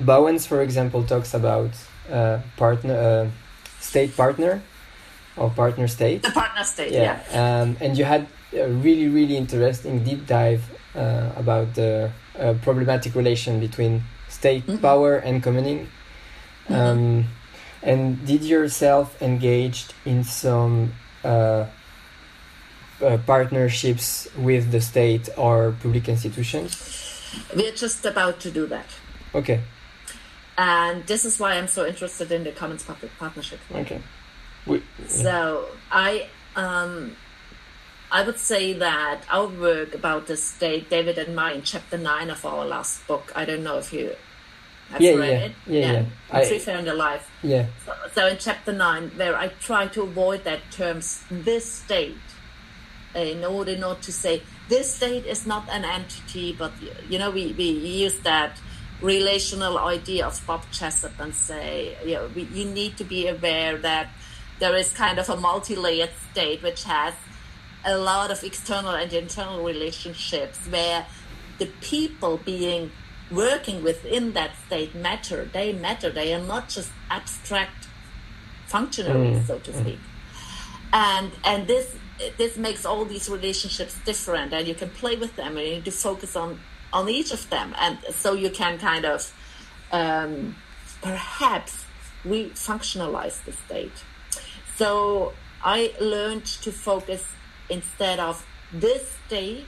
Bauwens, 0.02 0.48
for 0.48 0.62
example, 0.62 1.04
talks 1.04 1.34
about 1.34 1.72
uh, 2.12 2.40
partner, 2.56 2.96
uh, 2.96 3.30
state 3.80 4.16
partner 4.16 4.62
or 5.36 5.50
partner 5.50 5.88
state. 5.88 6.24
The 6.24 6.32
partner 6.32 6.64
state, 6.64 6.92
yeah. 6.92 7.22
yeah. 7.32 7.62
Um, 7.62 7.78
and 7.80 7.98
you 7.98 8.06
had 8.06 8.28
a 8.54 8.70
really, 8.70 9.08
really 9.08 9.38
interesting 9.38 10.04
deep 10.04 10.26
dive 10.26 10.64
uh, 10.98 11.32
about 11.36 11.76
the 11.76 12.12
uh, 12.40 12.56
problematic 12.62 13.16
relation 13.16 13.60
between 13.60 14.04
state 14.28 14.66
mm-hmm. 14.66 14.82
power 14.82 15.18
and 15.18 15.44
commoning. 15.44 15.88
Mm-hmm. 16.68 16.74
Um, 16.74 17.26
and 17.84 18.26
did 18.26 18.44
yourself 18.44 19.22
engaged 19.22 19.94
in 20.06 20.24
some 20.24 20.94
uh, 21.24 21.66
uh, 23.02 23.18
partnerships 23.26 24.28
with 24.36 24.72
the 24.72 24.82
state 24.82 25.30
or 25.38 25.76
public 25.82 26.10
institutions? 26.10 26.74
We're 27.56 27.72
just 27.72 28.06
about 28.06 28.40
to 28.42 28.52
do 28.52 28.66
that. 28.68 28.88
Okay. 29.36 29.62
And 30.58 31.06
this 31.06 31.24
is 31.24 31.40
why 31.40 31.54
I'm 31.54 31.68
so 31.68 31.86
interested 31.86 32.32
in 32.32 32.44
the 32.44 32.52
Commons 32.52 32.84
Public 32.84 33.12
Partnership. 33.20 33.60
Okay. 33.72 34.02
We, 34.66 34.78
yeah. 34.78 35.08
So 35.08 35.66
I 35.92 36.28
um, 36.56 37.16
I 38.12 38.24
would 38.24 38.40
say 38.40 38.74
that 38.74 39.24
our 39.30 39.48
work 39.48 39.94
about 39.94 40.28
the 40.28 40.38
state, 40.38 40.90
David 40.90 41.18
and 41.18 41.36
mine, 41.36 41.62
chapter 41.64 41.98
nine 41.98 42.30
of 42.30 42.46
our 42.46 42.66
last 42.66 43.06
book. 43.08 43.32
I 43.36 43.44
don't 43.44 43.64
know 43.64 43.78
if 43.78 43.92
you 43.92 44.16
have 44.92 45.02
yeah, 45.02 45.12
read 45.14 45.30
yeah, 45.30 45.46
it. 45.46 45.52
Yeah, 45.66 45.80
yeah. 45.80 46.06
yeah. 46.34 46.48
Free, 46.48 46.60
fair, 46.60 46.78
and 46.78 46.88
alive. 46.88 47.30
Yeah. 47.44 47.66
So, 47.86 47.94
so, 48.14 48.28
in 48.28 48.38
chapter 48.38 48.72
nine, 48.72 49.12
where 49.18 49.36
I 49.36 49.50
try 49.50 49.88
to 49.88 50.04
avoid 50.04 50.46
that 50.46 50.72
terms, 50.72 51.24
this 51.30 51.70
state, 51.70 52.16
in 53.14 53.44
order 53.44 53.76
not 53.76 54.02
to 54.04 54.12
say 54.12 54.42
this 54.70 54.94
state 54.94 55.26
is 55.26 55.46
not 55.46 55.68
an 55.70 55.84
entity, 55.84 56.54
but 56.54 56.72
you 57.10 57.20
know, 57.20 57.32
we, 57.32 57.54
we 57.54 57.66
use 57.66 58.20
that 58.20 58.60
relational 59.02 59.78
idea 59.78 60.26
of 60.26 60.42
Bob 60.46 60.64
Jessop 60.72 61.20
and 61.20 61.34
say, 61.36 61.98
you 62.06 62.16
know, 62.16 62.30
we, 62.36 62.44
you 62.44 62.66
need 62.66 62.98
to 62.98 63.04
be 63.04 63.28
aware 63.28 63.78
that 63.78 64.10
there 64.60 64.76
is 64.76 64.92
kind 64.94 65.20
of 65.20 65.30
a 65.30 65.38
multi-layered 65.38 66.10
state 66.32 66.64
which 66.64 66.84
has 66.84 67.14
a 67.86 67.98
lot 67.98 68.32
of 68.32 68.44
external 68.44 68.92
and 68.92 69.12
internal 69.14 69.64
relationships 69.64 70.60
where 70.68 71.06
the 71.58 71.68
people 71.82 72.38
being 72.38 72.92
working 73.32 73.84
within 73.84 74.34
that 74.34 74.52
state 74.66 74.96
matter. 74.96 75.50
They 75.52 75.74
matter. 75.74 76.10
They 76.10 76.34
are 76.34 76.42
not 76.42 76.70
just 76.70 76.92
abstract 77.10 77.88
functionaries, 78.68 79.40
mm. 79.40 79.48
so 79.48 79.60
to 79.60 79.74
speak. 79.74 80.00
And 80.94 81.32
and 81.44 81.68
this 81.68 81.96
this 82.38 82.58
makes 82.58 82.86
all 82.86 83.06
these 83.06 83.30
relationships 83.30 83.96
different, 84.06 84.54
and 84.54 84.68
you 84.68 84.76
can 84.76 84.90
play 84.90 85.16
with 85.16 85.36
them, 85.36 85.58
and 85.58 85.68
you 85.68 85.74
need 85.76 85.86
to 85.86 85.92
focus 85.92 86.36
on 86.36 86.60
on 86.94 87.10
each 87.10 87.32
of 87.32 87.50
them, 87.50 87.76
and 87.80 87.98
so 88.12 88.34
you 88.34 88.50
can 88.50 88.78
kind 88.80 89.06
of 89.06 89.34
um, 89.92 90.56
perhaps 91.02 91.86
re-functionalize 92.24 93.44
the 93.46 93.52
state. 93.52 93.92
So 94.78 95.34
I 95.64 95.94
learned 96.00 96.46
to 96.46 96.72
focus 96.72 97.24
instead 97.70 98.20
of 98.20 98.46
this 98.72 99.16
state, 99.26 99.66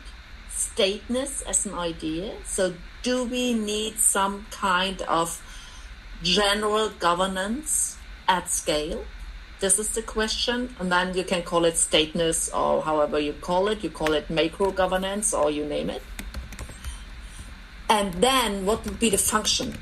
stateness 0.49 1.41
as 1.43 1.65
an 1.65 1.73
idea. 1.73 2.33
So, 2.45 2.73
do 3.01 3.23
we 3.23 3.53
need 3.53 3.97
some 3.97 4.45
kind 4.51 5.01
of 5.03 5.41
general 6.21 6.89
governance 6.99 7.97
at 8.27 8.49
scale? 8.49 9.05
This 9.59 9.79
is 9.79 9.89
the 9.89 10.01
question. 10.01 10.75
And 10.79 10.91
then 10.91 11.15
you 11.15 11.23
can 11.23 11.43
call 11.43 11.65
it 11.65 11.77
stateness 11.77 12.49
or 12.49 12.81
however 12.81 13.19
you 13.19 13.33
call 13.33 13.67
it. 13.67 13.83
You 13.83 13.89
call 13.89 14.13
it 14.13 14.29
macro 14.29 14.71
governance 14.71 15.33
or 15.33 15.51
you 15.51 15.65
name 15.65 15.89
it. 15.89 16.01
And 17.89 18.13
then 18.15 18.65
what 18.65 18.85
would 18.85 18.99
be 18.99 19.09
the 19.09 19.17
function 19.17 19.73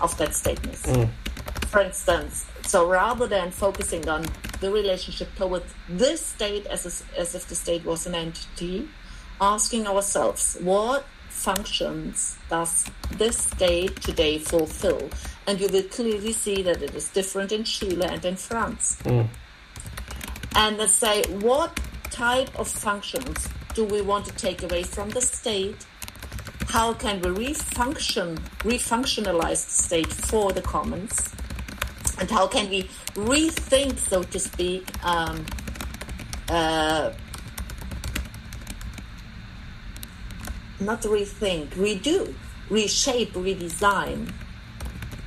of 0.00 0.16
that 0.18 0.34
stateness? 0.34 0.82
Mm. 0.82 1.10
For 1.66 1.80
instance, 1.80 2.46
so 2.66 2.88
rather 2.88 3.26
than 3.26 3.50
focusing 3.50 4.08
on 4.08 4.26
the 4.60 4.70
relationship 4.70 5.34
towards 5.36 5.72
this 5.88 6.20
state 6.20 6.66
as, 6.66 6.84
a, 6.86 7.20
as 7.20 7.34
if 7.34 7.46
the 7.46 7.54
state 7.54 7.84
was 7.84 8.06
an 8.06 8.14
entity, 8.14 8.88
asking 9.40 9.86
ourselves 9.86 10.56
what 10.60 11.04
functions 11.28 12.36
does 12.48 12.86
this 13.12 13.38
state 13.38 14.00
today 14.02 14.38
fulfill? 14.38 15.10
And 15.46 15.60
you 15.60 15.68
will 15.68 15.84
clearly 15.84 16.32
see 16.32 16.62
that 16.62 16.82
it 16.82 16.94
is 16.94 17.08
different 17.10 17.52
in 17.52 17.64
Chile 17.64 18.04
and 18.04 18.24
in 18.24 18.36
France. 18.36 18.98
Mm. 19.04 19.28
And 20.56 20.80
then 20.80 20.88
say, 20.88 21.22
what 21.40 21.78
type 22.10 22.58
of 22.58 22.66
functions 22.66 23.48
do 23.74 23.84
we 23.84 24.00
want 24.00 24.24
to 24.24 24.32
take 24.32 24.62
away 24.62 24.82
from 24.82 25.10
the 25.10 25.20
state? 25.20 25.86
How 26.68 26.94
can 26.94 27.20
we 27.20 27.46
refunction, 27.48 28.38
refunctionalize 28.60 29.66
the 29.66 29.82
state 29.84 30.12
for 30.12 30.52
the 30.52 30.62
commons? 30.62 31.30
And 32.18 32.30
how 32.30 32.46
can 32.46 32.68
we 32.70 32.84
rethink, 33.14 33.98
so 33.98 34.22
to 34.22 34.38
speak, 34.38 34.86
um, 35.04 35.44
uh, 36.48 37.12
not 40.80 41.02
rethink, 41.02 41.68
redo, 41.70 42.34
reshape, 42.70 43.32
redesign 43.34 44.30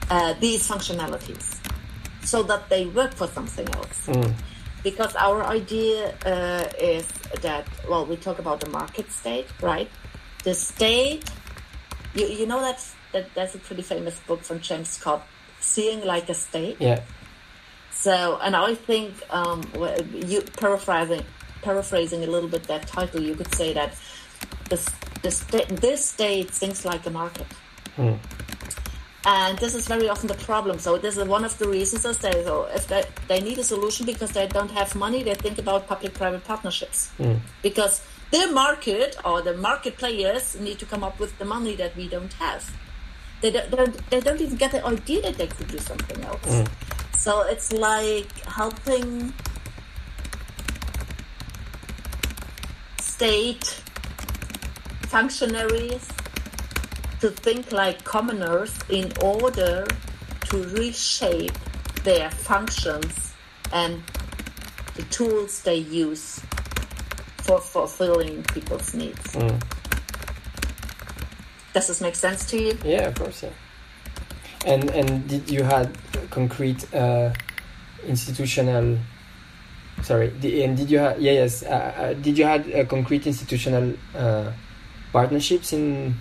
uh, 0.09 0.33
these 0.39 0.67
functionalities 0.67 1.59
so 2.23 2.43
that 2.43 2.69
they 2.69 2.85
work 2.85 3.13
for 3.13 3.27
something 3.27 3.67
else. 3.69 4.07
Mm. 4.07 4.33
Because 4.83 5.15
our 5.15 5.43
idea 5.43 6.15
uh, 6.25 6.69
is 6.79 7.05
that, 7.41 7.67
well, 7.89 8.05
we 8.05 8.15
talk 8.15 8.39
about 8.39 8.61
the 8.61 8.69
market 8.69 9.11
state, 9.11 9.47
right? 9.61 9.89
The 10.43 10.53
state, 10.53 11.29
you, 12.15 12.27
you 12.27 12.45
know 12.45 12.61
that, 12.61 12.85
that 13.11 13.33
that's 13.35 13.55
a 13.55 13.59
pretty 13.59 13.81
famous 13.81 14.17
book 14.21 14.41
from 14.41 14.61
James 14.61 14.89
Scott, 14.89 15.27
seeing 15.59 16.05
like 16.05 16.29
a 16.29 16.33
state. 16.33 16.77
Yeah. 16.79 17.01
So, 17.91 18.39
and 18.41 18.55
I 18.55 18.75
think 18.75 19.13
um, 19.29 19.61
you 20.13 20.41
paraphrasing 20.57 21.25
paraphrasing 21.61 22.23
a 22.23 22.27
little 22.27 22.47
bit 22.47 22.63
that 22.63 22.87
title, 22.87 23.21
you 23.21 23.35
could 23.35 23.53
say 23.53 23.73
that 23.73 23.93
this 24.69 24.87
this, 25.21 25.43
this 25.67 26.05
state 26.05 26.49
thinks 26.49 26.85
like 26.85 27.05
a 27.05 27.09
market. 27.09 27.47
Hmm. 27.95 28.13
And 29.25 29.57
this 29.57 29.75
is 29.75 29.85
very 29.85 30.07
often 30.07 30.27
the 30.27 30.35
problem. 30.35 30.79
So 30.79 30.97
this 30.97 31.17
is 31.17 31.27
one 31.27 31.43
of 31.43 31.57
the 31.57 31.67
reasons 31.67 32.05
I 32.05 32.13
say 32.13 32.43
so 32.45 32.69
if 32.73 32.87
they, 32.87 33.03
they 33.27 33.41
need 33.41 33.57
a 33.57 33.63
solution 33.65 34.05
because 34.05 34.31
they 34.31 34.47
don't 34.47 34.71
have 34.71 34.95
money, 34.95 35.23
they 35.23 35.35
think 35.35 35.57
about 35.57 35.87
public-private 35.87 36.45
partnerships. 36.45 37.11
Mm. 37.19 37.39
Because 37.61 38.01
their 38.31 38.49
market 38.51 39.17
or 39.25 39.41
the 39.41 39.57
market 39.57 39.97
players 39.97 40.57
need 40.57 40.79
to 40.79 40.85
come 40.85 41.03
up 41.03 41.19
with 41.19 41.37
the 41.37 41.45
money 41.45 41.75
that 41.75 41.97
we 41.97 42.07
don't 42.07 42.31
have 42.33 42.71
they 43.41 43.51
don't, 43.51 44.09
they 44.09 44.19
don't 44.19 44.41
even 44.41 44.57
get 44.57 44.71
the 44.71 44.85
idea 44.85 45.21
that 45.21 45.37
they 45.37 45.47
could 45.47 45.67
do 45.67 45.77
something 45.77 46.23
else. 46.23 46.45
Mm. 46.45 46.67
So 47.17 47.41
it's 47.41 47.71
like 47.71 48.31
helping 48.45 49.33
state 52.99 53.81
functionaries 55.07 56.07
to 57.19 57.29
think 57.29 57.71
like 57.71 58.03
commoners 58.03 58.77
in 58.89 59.11
order 59.21 59.85
to 60.49 60.63
reshape 60.69 61.57
their 62.03 62.31
functions 62.31 63.33
and 63.73 64.01
the 64.95 65.03
tools 65.03 65.61
they 65.63 65.75
use 65.75 66.39
for 67.37 67.59
fulfilling 67.59 68.43
people's 68.43 68.93
needs. 68.93 69.35
Mm. 69.35 69.78
Does 71.79 71.87
this 71.87 72.01
make 72.01 72.15
sense 72.15 72.43
to 72.47 72.61
you? 72.61 72.77
Yeah, 72.83 73.07
of 73.07 73.15
course. 73.15 73.41
Yeah. 73.41 73.55
And 74.65 74.89
and 74.91 75.25
did 75.29 75.49
you 75.49 75.63
had 75.63 75.97
concrete 76.29 76.83
uh, 76.93 77.31
institutional? 78.05 78.99
Sorry, 80.03 80.27
and 80.27 80.75
did 80.75 80.91
you 80.91 80.99
have? 80.99 81.21
Yeah, 81.21 81.31
yes. 81.31 81.63
Uh, 81.63 81.69
uh, 81.69 82.13
did 82.15 82.37
you 82.37 82.43
had 82.43 82.69
uh, 82.69 82.83
concrete 82.83 83.25
institutional 83.25 83.93
uh, 84.13 84.51
partnerships 85.13 85.71
in 85.71 86.15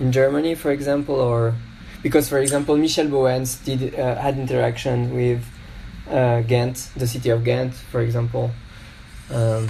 in 0.00 0.12
Germany, 0.12 0.54
for 0.54 0.72
example, 0.72 1.20
or 1.20 1.52
because, 2.02 2.30
for 2.30 2.38
example, 2.38 2.78
Michel 2.78 3.08
Bauwens 3.08 3.62
did 3.62 3.94
uh, 3.94 4.16
had 4.16 4.38
interaction 4.38 5.14
with 5.14 5.44
uh, 6.08 6.40
Ghent, 6.40 6.88
the 6.96 7.06
city 7.06 7.28
of 7.28 7.44
Ghent, 7.44 7.74
for 7.74 8.00
example. 8.00 8.50
Um, 9.30 9.68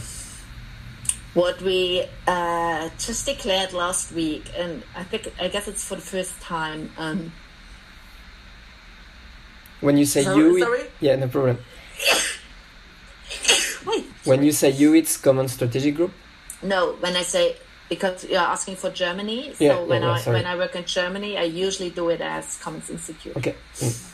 what 1.35 1.61
we 1.63 2.05
uh, 2.27 2.91
just 2.99 3.27
declared 3.27 3.73
last 3.73 4.13
week, 4.13 4.51
and 4.57 4.83
I 4.95 5.05
think 5.05 5.33
I 5.41 5.49
guess 5.49 5.69
it's 5.69 5.85
for 5.85 5.97
the 5.97 6.03
first 6.03 6.39
time. 6.41 6.91
Um, 6.99 7.33
when 9.81 9.97
you 9.97 10.05
say 10.05 10.23
you, 10.23 10.61
sorry? 10.61 10.85
yeah, 11.01 11.17
no 11.17 11.29
problem. 11.29 11.59
when 14.25 14.43
you 14.43 14.53
say 14.53 14.71
you, 14.71 14.95
it's 14.95 15.17
Common 15.17 15.49
Strategic 15.49 15.95
Group. 15.95 16.13
No, 16.63 16.93
when 17.01 17.17
I 17.17 17.23
say 17.23 17.57
because 17.89 18.25
you're 18.25 18.41
asking 18.41 18.77
for 18.77 18.91
Germany, 18.91 19.55
so 19.55 19.65
yeah, 19.65 19.81
when 19.81 20.03
yeah, 20.03 20.21
I 20.27 20.31
when 20.31 20.47
I 20.47 20.57
work 20.57 20.77
in 20.77 20.85
Germany, 20.85 21.39
I 21.39 21.45
usually 21.45 21.91
do 21.91 22.11
it 22.11 22.21
as 22.21 22.59
Commons 22.59 22.91
Institute. 22.91 23.37
Okay. 23.37 23.55
Mm. 23.77 24.09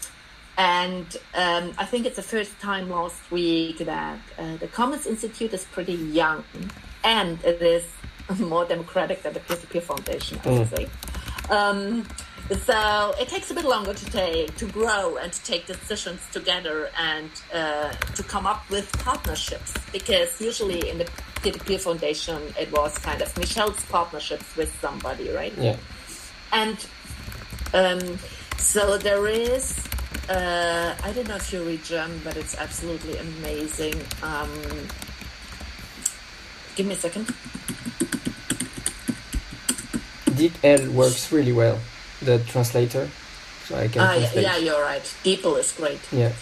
And 0.58 1.16
um, 1.34 1.72
I 1.78 1.84
think 1.84 2.04
it's 2.04 2.16
the 2.16 2.22
first 2.22 2.58
time 2.58 2.90
last 2.90 3.30
week 3.30 3.78
that 3.78 4.18
uh, 4.36 4.56
the 4.56 4.66
Commons 4.66 5.06
Institute 5.06 5.54
is 5.54 5.64
pretty 5.64 5.92
young 5.92 6.42
and 7.04 7.42
it 7.44 7.62
is 7.62 7.84
more 8.38 8.64
democratic 8.64 9.22
than 9.22 9.32
the 9.32 9.40
Peer-to-Peer 9.40 9.80
Foundation, 9.80 10.40
I 10.44 10.50
would 10.50 10.68
mm. 10.68 10.76
say. 10.76 10.88
Um, 11.50 12.06
So 12.50 13.12
it 13.20 13.28
takes 13.28 13.50
a 13.50 13.54
bit 13.54 13.66
longer 13.66 13.92
to 13.92 14.04
take, 14.06 14.56
to 14.56 14.64
grow 14.66 15.18
and 15.18 15.30
to 15.30 15.44
take 15.44 15.66
decisions 15.66 16.20
together 16.32 16.88
and 16.98 17.30
uh, 17.52 17.92
to 17.92 18.22
come 18.22 18.46
up 18.46 18.68
with 18.70 18.90
partnerships. 19.04 19.74
Because 19.92 20.40
usually 20.40 20.88
in 20.88 20.96
the 20.96 21.08
peer-to-peer 21.42 21.78
foundation, 21.78 22.40
it 22.58 22.72
was 22.72 22.96
kind 22.98 23.20
of 23.20 23.36
Michel's 23.36 23.84
partnerships 23.86 24.56
with 24.56 24.74
somebody, 24.80 25.28
right? 25.30 25.52
Yeah. 25.58 25.76
And 26.52 26.86
um, 27.74 28.18
so 28.56 28.96
there 28.96 29.26
is. 29.26 29.78
Uh, 30.30 30.94
I 31.02 31.12
don't 31.12 31.28
know 31.28 31.36
if 31.36 31.52
you 31.52 31.62
read 31.62 31.84
German, 31.84 32.20
but 32.24 32.36
it's 32.36 32.56
absolutely 32.56 33.18
amazing. 33.18 33.94
Um, 34.22 34.50
give 36.78 36.86
me 36.86 36.94
a 36.94 36.96
second. 36.96 37.26
DeepL 40.38 40.88
works 40.94 41.32
really 41.32 41.52
well, 41.52 41.78
the 42.22 42.38
translator, 42.46 43.10
so 43.66 43.74
I 43.76 43.88
can 43.88 44.00
Ah, 44.00 44.12
yeah, 44.14 44.18
translate. 44.20 44.44
yeah, 44.44 44.56
you're 44.58 44.80
right. 44.82 45.02
DeepL 45.24 45.58
is 45.58 45.72
great. 45.72 45.98
Yeah. 46.12 46.32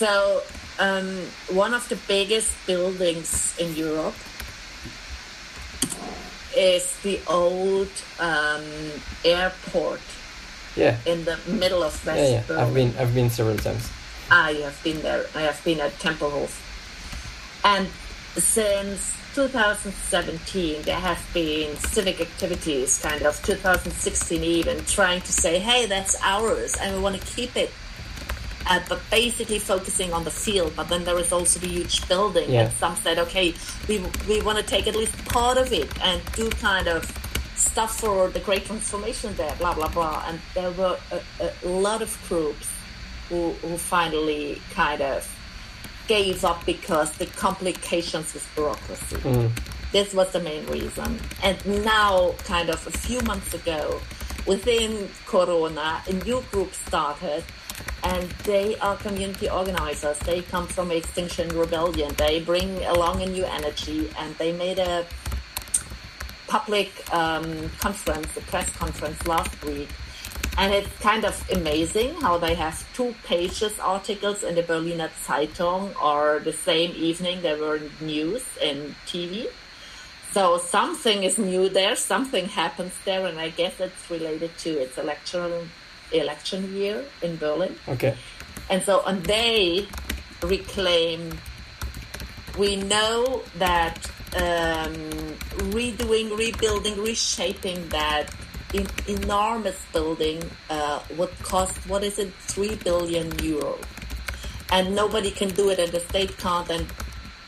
So, 0.00 0.40
um, 0.80 1.20
one 1.52 1.74
of 1.74 1.86
the 1.90 1.96
biggest 2.08 2.50
buildings 2.66 3.54
in 3.58 3.76
Europe 3.76 4.16
is 6.56 6.96
the 7.02 7.20
old 7.28 7.92
um, 8.18 8.64
airport 9.24 10.00
Yeah. 10.76 10.96
in 11.04 11.24
the 11.26 11.36
middle 11.46 11.82
of 11.82 11.92
West 12.06 12.18
Yeah, 12.32 12.42
yeah. 12.48 12.62
I've 12.64 12.72
been 12.72 12.94
I've 12.98 13.14
been 13.14 13.28
several 13.28 13.58
times. 13.58 13.84
I 14.30 14.52
have 14.64 14.78
been 14.82 15.02
there. 15.02 15.26
I 15.34 15.42
have 15.42 15.60
been 15.64 15.80
at 15.80 15.92
Tempelhof. 16.00 16.52
And 17.64 17.88
since 18.38 19.12
2017, 19.34 20.82
there 20.82 20.98
have 20.98 21.24
been 21.32 21.76
civic 21.76 22.20
activities, 22.20 23.00
kind 23.00 23.22
of 23.22 23.42
2016 23.42 24.42
even, 24.42 24.84
trying 24.84 25.20
to 25.22 25.32
say, 25.32 25.58
hey, 25.58 25.86
that's 25.86 26.20
ours 26.22 26.76
and 26.80 26.96
we 26.96 27.02
want 27.02 27.20
to 27.20 27.26
keep 27.26 27.56
it. 27.56 27.70
Uh, 28.64 28.80
but 28.88 29.00
basically 29.10 29.58
focusing 29.58 30.12
on 30.12 30.22
the 30.22 30.30
field. 30.30 30.72
But 30.76 30.88
then 30.88 31.02
there 31.04 31.18
is 31.18 31.32
also 31.32 31.58
the 31.58 31.66
huge 31.66 32.06
building. 32.06 32.48
Yeah. 32.48 32.62
And 32.62 32.72
some 32.74 32.94
said, 32.94 33.18
okay, 33.18 33.54
we, 33.88 34.04
we 34.28 34.40
want 34.42 34.58
to 34.58 34.64
take 34.64 34.86
at 34.86 34.94
least 34.94 35.16
part 35.24 35.58
of 35.58 35.72
it 35.72 35.90
and 36.00 36.22
do 36.34 36.48
kind 36.50 36.86
of 36.86 37.04
stuff 37.56 37.98
for 37.98 38.28
the 38.28 38.38
great 38.40 38.64
transformation 38.64 39.34
there, 39.34 39.54
blah, 39.56 39.74
blah, 39.74 39.88
blah. 39.88 40.24
And 40.28 40.40
there 40.54 40.70
were 40.72 40.96
a, 41.10 41.50
a 41.64 41.68
lot 41.68 42.02
of 42.02 42.16
groups 42.28 42.70
who, 43.28 43.50
who 43.62 43.76
finally 43.76 44.60
kind 44.74 45.00
of 45.00 45.26
gave 46.08 46.44
up 46.44 46.64
because 46.66 47.12
the 47.12 47.26
complications 47.26 48.34
with 48.34 48.48
bureaucracy. 48.54 49.16
This 49.92 50.14
was 50.14 50.30
the 50.32 50.40
main 50.40 50.66
reason. 50.66 51.20
And 51.42 51.84
now, 51.84 52.32
kind 52.44 52.70
of 52.70 52.86
a 52.86 52.90
few 52.90 53.20
months 53.22 53.52
ago, 53.54 54.00
within 54.46 55.08
Corona, 55.26 56.02
a 56.06 56.12
new 56.24 56.42
group 56.50 56.72
started, 56.74 57.44
and 58.02 58.28
they 58.44 58.76
are 58.78 58.96
community 58.96 59.48
organizers. 59.48 60.18
They 60.20 60.42
come 60.42 60.66
from 60.66 60.90
Extinction 60.90 61.48
Rebellion. 61.50 62.14
They 62.16 62.40
bring 62.40 62.82
along 62.84 63.22
a 63.22 63.26
new 63.26 63.44
energy, 63.44 64.10
and 64.18 64.34
they 64.36 64.52
made 64.52 64.78
a 64.78 65.06
public 66.48 66.90
um, 67.12 67.70
conference, 67.78 68.36
a 68.36 68.40
press 68.42 68.68
conference 68.76 69.26
last 69.26 69.64
week. 69.64 69.88
And 70.58 70.72
it's 70.72 70.98
kind 70.98 71.24
of 71.24 71.50
amazing 71.50 72.14
how 72.20 72.38
they 72.38 72.54
have 72.54 72.84
two 72.94 73.14
pages 73.24 73.78
articles 73.78 74.42
in 74.42 74.54
the 74.54 74.62
Berliner 74.62 75.10
Zeitung, 75.24 75.94
or 76.02 76.40
the 76.40 76.52
same 76.52 76.92
evening 76.94 77.42
there 77.42 77.58
were 77.58 77.80
news 78.00 78.44
in 78.60 78.94
TV. 79.06 79.48
So 80.32 80.58
something 80.58 81.24
is 81.24 81.38
new 81.38 81.68
there, 81.68 81.96
something 81.96 82.46
happens 82.46 82.92
there, 83.04 83.26
and 83.26 83.38
I 83.38 83.50
guess 83.50 83.80
it's 83.80 84.10
related 84.10 84.56
to 84.58 84.70
its 84.70 84.98
election 84.98 85.70
election 86.12 86.74
year 86.74 87.04
in 87.22 87.36
Berlin. 87.36 87.74
Okay. 87.88 88.16
And 88.70 88.82
so, 88.82 89.02
and 89.06 89.24
they 89.24 89.86
reclaim, 90.42 91.38
we 92.58 92.76
know 92.76 93.42
that 93.58 93.98
um, 94.36 94.94
redoing, 95.72 96.36
rebuilding, 96.36 97.00
reshaping 97.02 97.88
that 97.88 98.30
in, 98.72 98.86
enormous 99.08 99.80
building 99.92 100.42
uh, 100.70 101.00
would 101.16 101.36
cost, 101.42 101.76
what 101.88 102.02
is 102.02 102.18
it, 102.18 102.32
3 102.34 102.76
billion 102.76 103.38
euro. 103.40 103.78
And 104.70 104.94
nobody 104.94 105.30
can 105.30 105.50
do 105.50 105.70
it, 105.70 105.78
and 105.78 105.92
the 105.92 106.00
state 106.00 106.36
can't, 106.38 106.68
and 106.70 106.86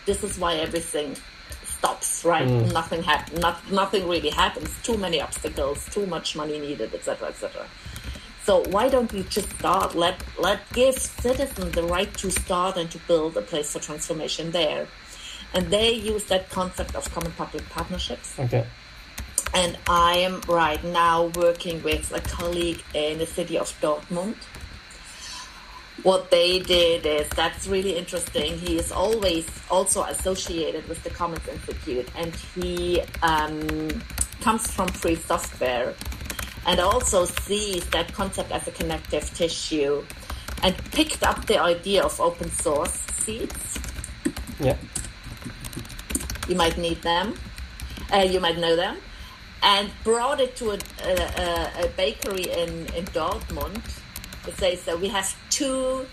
this 0.07 0.23
is 0.23 0.39
why 0.39 0.57
everything 0.57 1.17
stops, 1.65 2.25
right? 2.25 2.47
Nothing 2.47 3.03
happens, 3.03 3.41
not, 3.41 3.71
nothing 3.73 4.09
really 4.09 4.31
happens. 4.31 4.71
Too 4.83 4.97
many 4.97 5.21
obstacles, 5.21 5.87
too 5.91 6.07
much 6.07 6.37
money 6.37 6.59
needed, 6.59 6.95
etc., 6.95 7.29
etc. 7.29 7.67
So 8.45 8.63
why 8.69 8.91
don't 8.91 9.11
we 9.11 9.23
just 9.23 9.49
start? 9.59 9.95
Let 9.95 10.23
let 10.39 10.61
give 10.75 10.99
citizens 10.99 11.73
the 11.75 11.83
right 11.83 12.13
to 12.19 12.31
start 12.31 12.77
and 12.77 12.91
to 12.91 12.99
build 13.09 13.39
a 13.39 13.43
place 13.43 13.73
for 13.73 13.81
transformation 13.81 14.51
there. 14.51 14.87
And 15.55 15.71
they 15.71 15.93
use 15.93 16.25
that 16.25 16.51
concept 16.51 16.95
of 16.95 17.11
common 17.15 17.33
public 17.33 17.67
partnerships. 17.71 18.39
Okay. 18.39 18.67
And 19.55 19.79
I 19.89 20.19
am 20.19 20.41
right 20.49 20.83
now 20.83 21.31
working 21.37 21.81
with 21.85 22.13
a 22.13 22.21
colleague 22.21 22.83
in 22.93 23.19
the 23.19 23.27
city 23.27 23.57
of 23.57 23.69
Dortmund. 23.81 24.35
What 26.03 26.33
they 26.33 26.59
did 26.59 27.07
is 27.07 27.29
that's 27.31 27.69
really 27.69 27.97
interesting. 27.97 28.59
He 28.59 28.77
is 28.77 28.91
always 28.91 29.47
also 29.71 30.03
associated 30.03 30.89
with 30.89 31.03
the 31.05 31.11
Commons 31.11 31.47
Institute, 31.47 32.09
and 32.17 32.35
he 32.35 33.01
um, 33.23 34.03
comes 34.41 34.71
from 34.73 34.89
free 34.89 35.15
software 35.15 35.95
and 36.67 36.81
also 36.81 37.25
sees 37.25 37.87
that 37.91 38.13
concept 38.13 38.51
as 38.51 38.67
a 38.67 38.73
connective 38.73 39.33
tissue 39.35 40.05
and 40.63 40.75
picked 40.91 41.23
up 41.23 41.47
the 41.47 41.59
idea 41.59 42.03
of 42.03 42.21
open 42.21 42.51
source 42.51 42.99
seeds. 43.23 43.79
Yeah. 44.59 44.77
You 46.49 46.57
might 46.57 46.77
need 46.77 47.01
them, 47.03 47.35
uh, 48.13 48.19
you 48.19 48.41
might 48.41 48.59
know 48.59 48.75
them, 48.75 48.97
and 49.65 49.91
brought 50.05 50.41
it 50.41 50.55
to 50.57 50.73
a, 50.73 50.79
a, 51.03 51.85
a- 51.85 51.89
bakery 51.97 52.45
in, 52.51 52.71
in 52.95 53.05
Dortmund. 53.17 53.81
It 54.47 54.55
says 54.59 54.85
that 54.85 55.01
we 55.01 55.09
have 55.09 55.35
two 55.49 56.07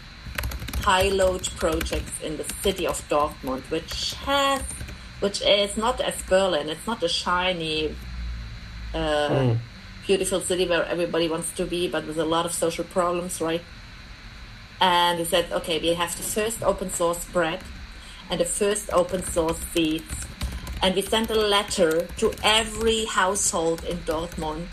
high 0.79 1.09
load 1.09 1.47
projects 1.57 2.21
in 2.23 2.37
the 2.37 2.45
city 2.63 2.87
of 2.87 2.97
Dortmund, 3.09 3.69
which 3.69 4.13
has, 4.25 4.61
which 5.19 5.41
is 5.41 5.75
not 5.75 5.99
as 5.99 6.21
Berlin. 6.23 6.69
It's 6.69 6.87
not 6.87 7.03
a 7.03 7.09
shiny, 7.09 7.93
uh, 8.93 9.55
beautiful 10.07 10.39
city 10.39 10.65
where 10.65 10.85
everybody 10.85 11.27
wants 11.27 11.51
to 11.53 11.65
be, 11.65 11.89
but 11.89 12.07
with 12.07 12.17
a 12.17 12.25
lot 12.25 12.45
of 12.45 12.53
social 12.53 12.85
problems, 12.85 13.41
right? 13.41 13.61
And 14.79 15.19
we 15.19 15.25
said, 15.25 15.51
okay, 15.51 15.77
we 15.79 15.93
have 15.93 16.15
the 16.15 16.23
first 16.23 16.63
open 16.63 16.89
source 16.89 17.23
bread 17.25 17.59
and 18.29 18.39
the 18.39 18.45
first 18.45 18.89
open 18.93 19.23
source 19.23 19.59
seeds. 19.73 20.25
And 20.81 20.95
we 20.95 21.01
sent 21.01 21.29
a 21.29 21.35
letter 21.35 22.07
to 22.17 22.33
every 22.43 23.05
household 23.05 23.83
in 23.85 23.97
Dortmund 23.99 24.67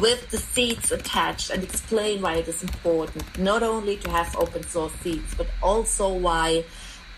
with 0.00 0.28
the 0.30 0.36
seeds 0.36 0.92
attached 0.92 1.50
and 1.50 1.64
explain 1.64 2.20
why 2.20 2.34
it 2.34 2.48
is 2.48 2.62
important 2.62 3.38
not 3.38 3.62
only 3.62 3.96
to 3.96 4.10
have 4.10 4.36
open 4.36 4.62
source 4.62 4.92
seeds, 5.02 5.34
but 5.34 5.46
also 5.62 6.12
why 6.12 6.64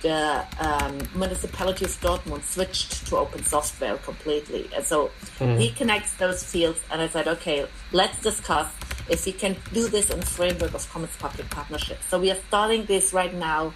the 0.02 0.46
um, 0.60 0.98
municipality 1.14 1.84
of 1.84 1.90
Dortmund 2.00 2.42
switched 2.44 3.06
to 3.08 3.16
open 3.16 3.44
software 3.44 3.96
completely. 3.98 4.70
And 4.74 4.84
so 4.84 5.10
he 5.38 5.72
connects 5.72 6.14
those 6.14 6.42
fields, 6.42 6.80
and 6.90 7.02
I 7.02 7.08
said, 7.08 7.28
okay, 7.28 7.66
let's 7.92 8.18
discuss 8.22 8.68
if 9.10 9.26
we 9.26 9.32
can 9.32 9.56
do 9.72 9.88
this 9.88 10.08
in 10.08 10.20
the 10.20 10.26
framework 10.26 10.72
of 10.72 10.88
Commons 10.90 11.16
Public 11.18 11.50
Partnership. 11.50 11.98
So 12.08 12.18
we 12.18 12.30
are 12.30 12.38
starting 12.48 12.86
this 12.86 13.12
right 13.12 13.34
now 13.34 13.74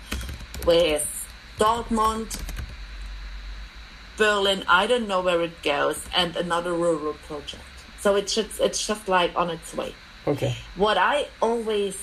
with 0.65 1.11
Dortmund, 1.59 2.41
Berlin, 4.17 4.65
I 4.69 4.87
don't 4.87 5.09
know 5.09 5.21
where 5.21 5.43
it 5.43 5.61
goes, 5.63 6.01
and 6.15 6.37
another 6.37 6.73
rural 6.73 7.15
project. 7.27 7.63
So 8.01 8.15
it's 8.17 8.35
just, 8.35 8.61
it's 8.61 8.87
just 8.87 9.09
like 9.09 9.33
on 9.35 9.51
its 9.51 9.75
way. 9.75 9.95
Okay. 10.27 10.57
What 10.77 10.97
I 10.99 11.29
always 11.43 11.97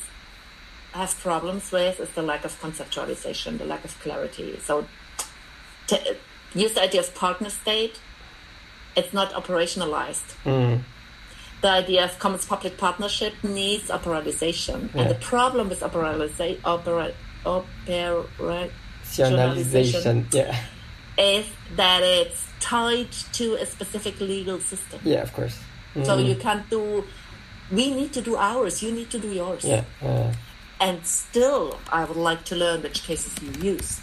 have 0.93 1.17
problems 1.19 1.71
with 1.71 1.99
is 1.99 2.09
the 2.11 2.21
lack 2.21 2.45
of 2.45 2.59
conceptualization, 2.61 3.57
the 3.57 3.65
lack 3.65 3.83
of 3.85 3.97
clarity. 3.99 4.59
So, 4.63 4.85
to 5.87 6.15
use 6.53 6.73
the 6.73 6.83
idea 6.83 6.99
of 7.01 7.15
partner 7.15 7.49
state, 7.49 7.99
it's 8.95 9.11
not 9.13 9.31
operationalized. 9.33 10.35
Mm. 10.43 10.81
The 11.61 11.69
idea 11.69 12.03
of 12.05 12.19
commons 12.19 12.45
public 12.45 12.77
partnership 12.77 13.33
needs 13.43 13.89
operationalization, 13.89 14.93
Yeah. 14.93 15.01
and 15.01 15.09
the 15.11 15.15
problem 15.15 15.69
with 15.69 15.79
operationalization, 15.81 16.59
opera, 16.65 17.13
operationalization 17.45 20.33
Yeah. 20.33 20.55
Is 21.21 21.45
that 21.75 22.01
it's 22.01 22.47
tied 22.59 23.11
to 23.33 23.55
a 23.55 23.65
specific 23.65 24.19
legal 24.19 24.59
system. 24.59 24.99
Yeah, 25.03 25.21
of 25.21 25.31
course. 25.33 25.57
So 26.03 26.17
you 26.17 26.35
can't 26.35 26.67
do. 26.69 27.03
We 27.71 27.93
need 27.93 28.11
to 28.13 28.21
do 28.21 28.35
ours. 28.37 28.81
You 28.81 28.91
need 28.91 29.09
to 29.11 29.19
do 29.19 29.29
yours. 29.31 29.63
Yeah. 29.63 29.83
Uh, 30.01 30.33
And 30.81 31.05
still, 31.05 31.77
I 31.93 32.05
would 32.05 32.17
like 32.17 32.43
to 32.45 32.55
learn 32.55 32.81
which 32.81 33.03
cases 33.03 33.31
you 33.37 33.51
use. 33.77 34.01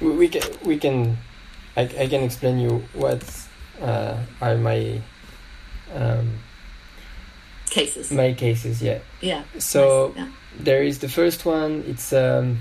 we 0.00 0.10
we 0.16 0.28
can 0.28 0.42
we 0.64 0.76
can 0.76 1.16
I, 1.76 1.82
I 1.82 2.06
can 2.08 2.22
explain 2.22 2.58
you 2.58 2.84
what 2.92 3.22
uh, 3.80 4.16
are 4.40 4.56
my 4.56 5.00
um, 5.94 6.38
cases. 7.70 8.10
my 8.10 8.32
cases. 8.34 8.82
Yeah. 8.82 8.98
Yeah. 9.20 9.44
So 9.58 10.08
nice, 10.08 10.16
yeah. 10.16 10.32
there 10.58 10.82
is 10.82 10.98
the 10.98 11.08
first 11.08 11.44
one. 11.44 11.84
It's 11.86 12.12
a 12.12 12.40
um, 12.40 12.58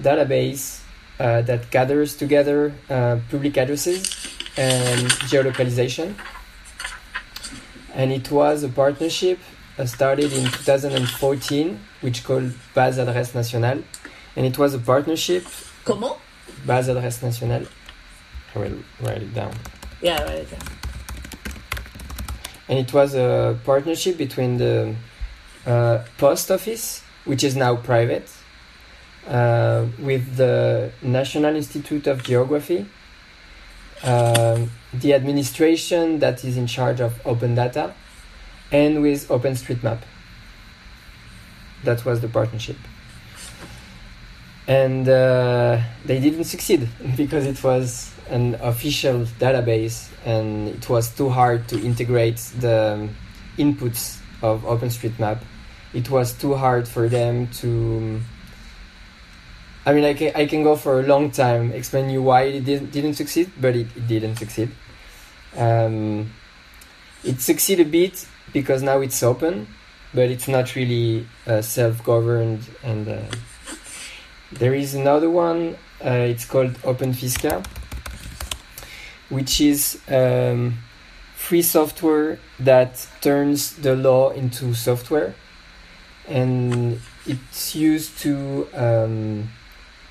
database 0.00 0.80
uh, 1.20 1.42
that 1.42 1.70
gathers 1.70 2.16
together 2.16 2.74
uh, 2.88 3.18
public 3.30 3.56
addresses 3.56 4.00
and 4.56 5.06
geolocalization. 5.30 6.14
And 7.94 8.12
it 8.12 8.30
was 8.30 8.62
a 8.62 8.68
partnership 8.68 9.38
uh, 9.78 9.86
started 9.86 10.32
in 10.32 10.44
2014, 10.44 11.80
which 12.00 12.24
called 12.24 12.52
Base 12.74 12.98
Adresse 12.98 13.34
Nationale. 13.34 13.82
And 14.36 14.46
it 14.46 14.58
was 14.58 14.74
a 14.74 14.78
partnership, 14.78 15.44
Comment? 15.84 16.14
Base 16.66 16.88
Adresse 16.88 17.22
Nationale. 17.22 17.66
I 18.54 18.58
will 18.58 18.78
write 19.00 19.22
it 19.22 19.34
down. 19.34 19.52
Yeah, 20.00 20.22
write 20.22 20.38
it 20.38 20.48
Yeah. 20.52 20.87
And 22.68 22.78
it 22.78 22.92
was 22.92 23.14
a 23.14 23.58
partnership 23.64 24.18
between 24.18 24.58
the 24.58 24.94
uh, 25.66 26.04
post 26.18 26.50
office, 26.50 27.02
which 27.24 27.42
is 27.42 27.56
now 27.56 27.76
private, 27.76 28.30
uh, 29.26 29.86
with 29.98 30.36
the 30.36 30.92
National 31.02 31.56
Institute 31.56 32.06
of 32.06 32.22
Geography, 32.22 32.86
um, 34.02 34.70
the 34.92 35.14
administration 35.14 36.18
that 36.20 36.44
is 36.44 36.56
in 36.56 36.66
charge 36.66 37.00
of 37.00 37.20
open 37.26 37.54
data, 37.54 37.94
and 38.70 39.02
with 39.02 39.28
OpenStreetMap. 39.28 40.00
That 41.84 42.04
was 42.04 42.20
the 42.20 42.28
partnership. 42.28 42.76
And 44.68 45.08
uh, 45.08 45.80
they 46.04 46.20
didn't 46.20 46.44
succeed 46.44 46.88
because 47.16 47.46
it 47.46 47.64
was 47.64 48.12
an 48.28 48.54
official 48.60 49.24
database 49.40 50.08
and 50.26 50.68
it 50.68 50.88
was 50.90 51.08
too 51.08 51.30
hard 51.30 51.66
to 51.68 51.80
integrate 51.82 52.36
the 52.60 53.08
inputs 53.56 54.18
of 54.42 54.62
OpenStreetMap. 54.62 55.40
It 55.94 56.10
was 56.10 56.34
too 56.34 56.54
hard 56.54 56.86
for 56.86 57.08
them 57.08 57.48
to. 57.64 58.20
I 59.86 59.94
mean, 59.94 60.04
I 60.04 60.12
can, 60.12 60.32
I 60.36 60.44
can 60.44 60.62
go 60.62 60.76
for 60.76 61.00
a 61.00 61.02
long 61.02 61.30
time 61.30 61.72
explain 61.72 62.10
you 62.10 62.22
why 62.22 62.42
it 62.42 62.66
didn't, 62.66 62.90
didn't 62.90 63.14
succeed, 63.14 63.50
but 63.58 63.74
it, 63.74 63.86
it 63.96 64.06
didn't 64.06 64.36
succeed. 64.36 64.70
Um, 65.56 66.30
it 67.24 67.40
succeeded 67.40 67.86
a 67.86 67.90
bit 67.90 68.28
because 68.52 68.82
now 68.82 69.00
it's 69.00 69.22
open, 69.22 69.66
but 70.12 70.28
it's 70.30 70.46
not 70.46 70.74
really 70.74 71.26
uh, 71.46 71.62
self-governed. 71.62 72.68
And 72.82 73.08
uh, 73.08 73.22
there 74.52 74.74
is 74.74 74.94
another 74.94 75.30
one. 75.30 75.76
Uh, 76.04 76.30
it's 76.30 76.44
called 76.44 76.74
OpenFisca, 76.82 77.64
which 79.28 79.60
is 79.60 80.00
um, 80.08 80.78
free 81.34 81.62
software 81.62 82.38
that 82.60 83.06
turns 83.20 83.74
the 83.76 83.96
law 83.96 84.30
into 84.30 84.74
software, 84.74 85.34
and 86.28 87.00
it's 87.26 87.74
used 87.74 88.18
to, 88.20 88.68
um, 88.74 89.48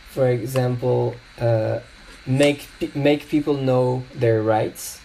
for 0.10 0.28
example, 0.28 1.16
uh, 1.40 1.80
make 2.26 2.68
make 2.96 3.30
people 3.30 3.54
know 3.56 4.04
their 4.14 4.44
rights, 4.44 5.00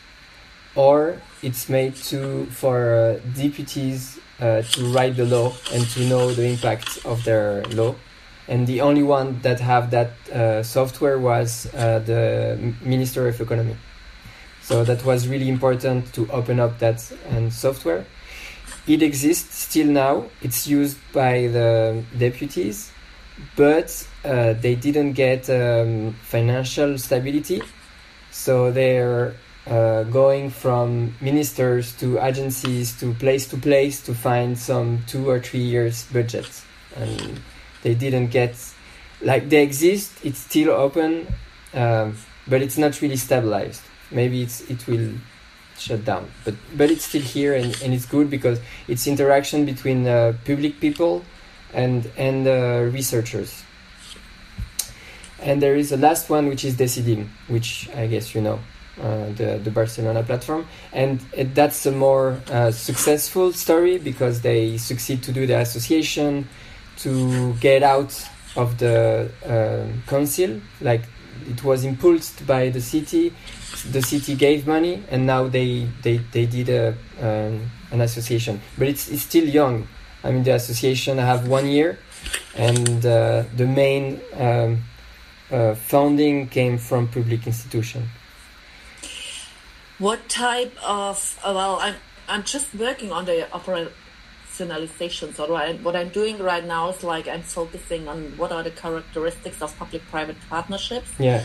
or 0.74 1.20
it's 1.42 1.68
made 1.68 1.94
to 1.94 2.46
for 2.46 2.94
uh, 2.94 3.20
deputies 3.36 4.18
uh, 4.40 4.62
to 4.62 4.84
write 4.92 5.16
the 5.16 5.24
law 5.24 5.52
and 5.72 5.86
to 5.90 6.00
know 6.08 6.32
the 6.32 6.46
impact 6.48 6.98
of 7.04 7.22
their 7.24 7.62
law. 7.66 7.94
And 8.48 8.66
the 8.66 8.80
only 8.80 9.02
one 9.02 9.40
that 9.42 9.60
have 9.60 9.90
that 9.90 10.10
uh, 10.30 10.62
software 10.62 11.18
was 11.18 11.72
uh, 11.74 12.00
the 12.00 12.74
Minister 12.82 13.28
of 13.28 13.40
Economy. 13.40 13.76
So 14.62 14.84
that 14.84 15.04
was 15.04 15.28
really 15.28 15.48
important 15.48 16.12
to 16.14 16.30
open 16.30 16.60
up 16.60 16.78
that 16.78 17.12
and 17.28 17.52
software. 17.52 18.04
It 18.86 19.02
exists 19.02 19.58
still 19.58 19.86
now. 19.86 20.24
It's 20.40 20.66
used 20.66 20.98
by 21.12 21.48
the 21.48 22.02
deputies, 22.18 22.90
but 23.56 24.06
uh, 24.24 24.54
they 24.54 24.74
didn't 24.74 25.12
get 25.12 25.48
um, 25.48 26.14
financial 26.22 26.98
stability. 26.98 27.62
So 28.30 28.72
they're 28.72 29.34
uh, 29.66 30.02
going 30.04 30.50
from 30.50 31.14
ministers 31.20 31.92
to 31.98 32.18
agencies 32.18 32.98
to 32.98 33.14
place 33.14 33.46
to 33.48 33.56
place 33.56 34.00
to 34.02 34.14
find 34.14 34.58
some 34.58 35.04
two 35.06 35.28
or 35.28 35.38
three 35.38 35.60
years 35.60 36.04
budget 36.12 36.48
and 36.96 37.40
they 37.82 37.94
didn't 37.94 38.28
get 38.28 38.54
like 39.20 39.48
they 39.48 39.62
exist 39.62 40.12
it's 40.24 40.40
still 40.40 40.70
open 40.70 41.26
um, 41.74 42.16
but 42.46 42.60
it's 42.60 42.76
not 42.76 43.00
really 43.00 43.16
stabilized. 43.16 43.82
Maybe 44.10 44.42
it's 44.42 44.60
it 44.62 44.86
will 44.86 45.12
shut 45.78 46.04
down 46.04 46.30
but 46.44 46.54
but 46.76 46.90
it's 46.90 47.04
still 47.04 47.22
here 47.22 47.54
and, 47.54 47.74
and 47.82 47.94
it's 47.94 48.04
good 48.04 48.28
because 48.30 48.60
it's 48.86 49.06
interaction 49.06 49.64
between 49.64 50.06
uh, 50.06 50.34
public 50.44 50.80
people 50.80 51.24
and 51.72 52.10
and 52.16 52.46
uh, 52.46 52.90
researchers. 52.92 53.62
And 55.40 55.60
there 55.60 55.74
is 55.74 55.90
a 55.90 55.96
last 55.96 56.30
one 56.30 56.46
which 56.48 56.64
is 56.64 56.76
Decidim 56.76 57.28
which 57.48 57.88
I 57.96 58.06
guess 58.06 58.34
you 58.34 58.42
know 58.42 58.60
uh, 59.00 59.32
the 59.36 59.58
the 59.62 59.70
Barcelona 59.70 60.22
platform, 60.22 60.66
and 60.92 61.20
that's 61.54 61.86
a 61.86 61.92
more 61.92 62.38
uh, 62.50 62.70
successful 62.70 63.52
story 63.54 63.96
because 63.96 64.42
they 64.42 64.76
succeed 64.76 65.22
to 65.22 65.32
do 65.32 65.46
the 65.46 65.58
association, 65.58 66.46
to 67.02 67.54
get 67.54 67.82
out 67.82 68.12
of 68.56 68.78
the 68.78 69.30
uh, 69.44 70.08
council. 70.08 70.60
Like 70.80 71.02
it 71.48 71.62
was 71.64 71.84
impulsed 71.84 72.46
by 72.46 72.70
the 72.70 72.80
city, 72.80 73.32
the 73.90 74.02
city 74.02 74.34
gave 74.34 74.66
money, 74.66 75.02
and 75.10 75.26
now 75.26 75.48
they 75.48 75.88
they, 76.02 76.18
they 76.18 76.46
did 76.46 76.68
a 76.68 76.94
um, 77.20 77.70
an 77.90 78.00
association. 78.00 78.60
But 78.78 78.88
it's 78.88 79.08
it's 79.08 79.22
still 79.22 79.44
young. 79.44 79.88
I 80.24 80.30
mean, 80.30 80.44
the 80.44 80.54
association 80.54 81.18
have 81.18 81.48
one 81.48 81.66
year, 81.66 81.98
and 82.54 83.04
uh, 83.04 83.44
the 83.56 83.66
main 83.66 84.20
um, 84.34 84.84
uh, 85.50 85.74
funding 85.74 86.48
came 86.48 86.78
from 86.78 87.08
public 87.08 87.46
institution. 87.46 88.08
What 89.98 90.28
type 90.28 90.76
of 90.84 91.38
uh, 91.44 91.52
well, 91.54 91.78
I'm 91.80 91.96
I'm 92.28 92.44
just 92.44 92.74
working 92.74 93.10
on 93.12 93.24
the 93.24 93.48
operationalization. 94.52 95.34
So 95.34 95.50
what, 95.50 95.62
I, 95.62 95.72
what 95.74 95.96
I'm 95.96 96.08
doing 96.08 96.38
right 96.38 96.64
now 96.64 96.90
is 96.90 97.02
like 97.02 97.28
I'm 97.28 97.42
focusing 97.42 98.08
on 98.08 98.36
what 98.36 98.52
are 98.52 98.62
the 98.62 98.70
characteristics 98.70 99.62
of 99.62 99.76
public-private 99.78 100.36
partnerships. 100.48 101.08
Yeah. 101.18 101.44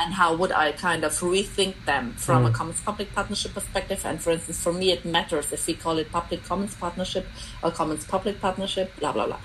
And 0.00 0.14
how 0.14 0.36
would 0.36 0.52
I 0.52 0.72
kind 0.72 1.02
of 1.02 1.12
rethink 1.12 1.74
them 1.84 2.12
from 2.12 2.46
a 2.46 2.52
commons 2.52 2.80
public 2.80 3.12
partnership 3.14 3.54
perspective? 3.54 4.02
And 4.04 4.20
for 4.20 4.30
instance, 4.30 4.62
for 4.62 4.72
me, 4.72 4.92
it 4.92 5.04
matters 5.04 5.50
if 5.50 5.66
we 5.66 5.74
call 5.74 5.98
it 5.98 6.12
public 6.12 6.44
commons 6.44 6.76
partnership 6.76 7.26
or 7.64 7.72
commons 7.72 8.04
public 8.04 8.40
partnership, 8.40 8.94
blah 9.00 9.10
blah 9.10 9.26
blah. 9.26 9.40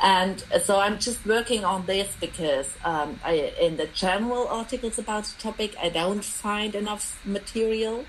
And 0.00 0.44
so 0.62 0.78
I'm 0.78 1.00
just 1.00 1.26
working 1.26 1.64
on 1.64 1.86
this 1.86 2.14
because 2.20 2.68
um, 2.84 3.18
I, 3.24 3.52
in 3.60 3.76
the 3.76 3.88
general 3.88 4.46
articles 4.46 5.00
about 5.00 5.24
the 5.24 5.42
topic, 5.42 5.74
I 5.82 5.88
don't 5.88 6.24
find 6.24 6.76
enough 6.76 7.20
material. 7.24 8.04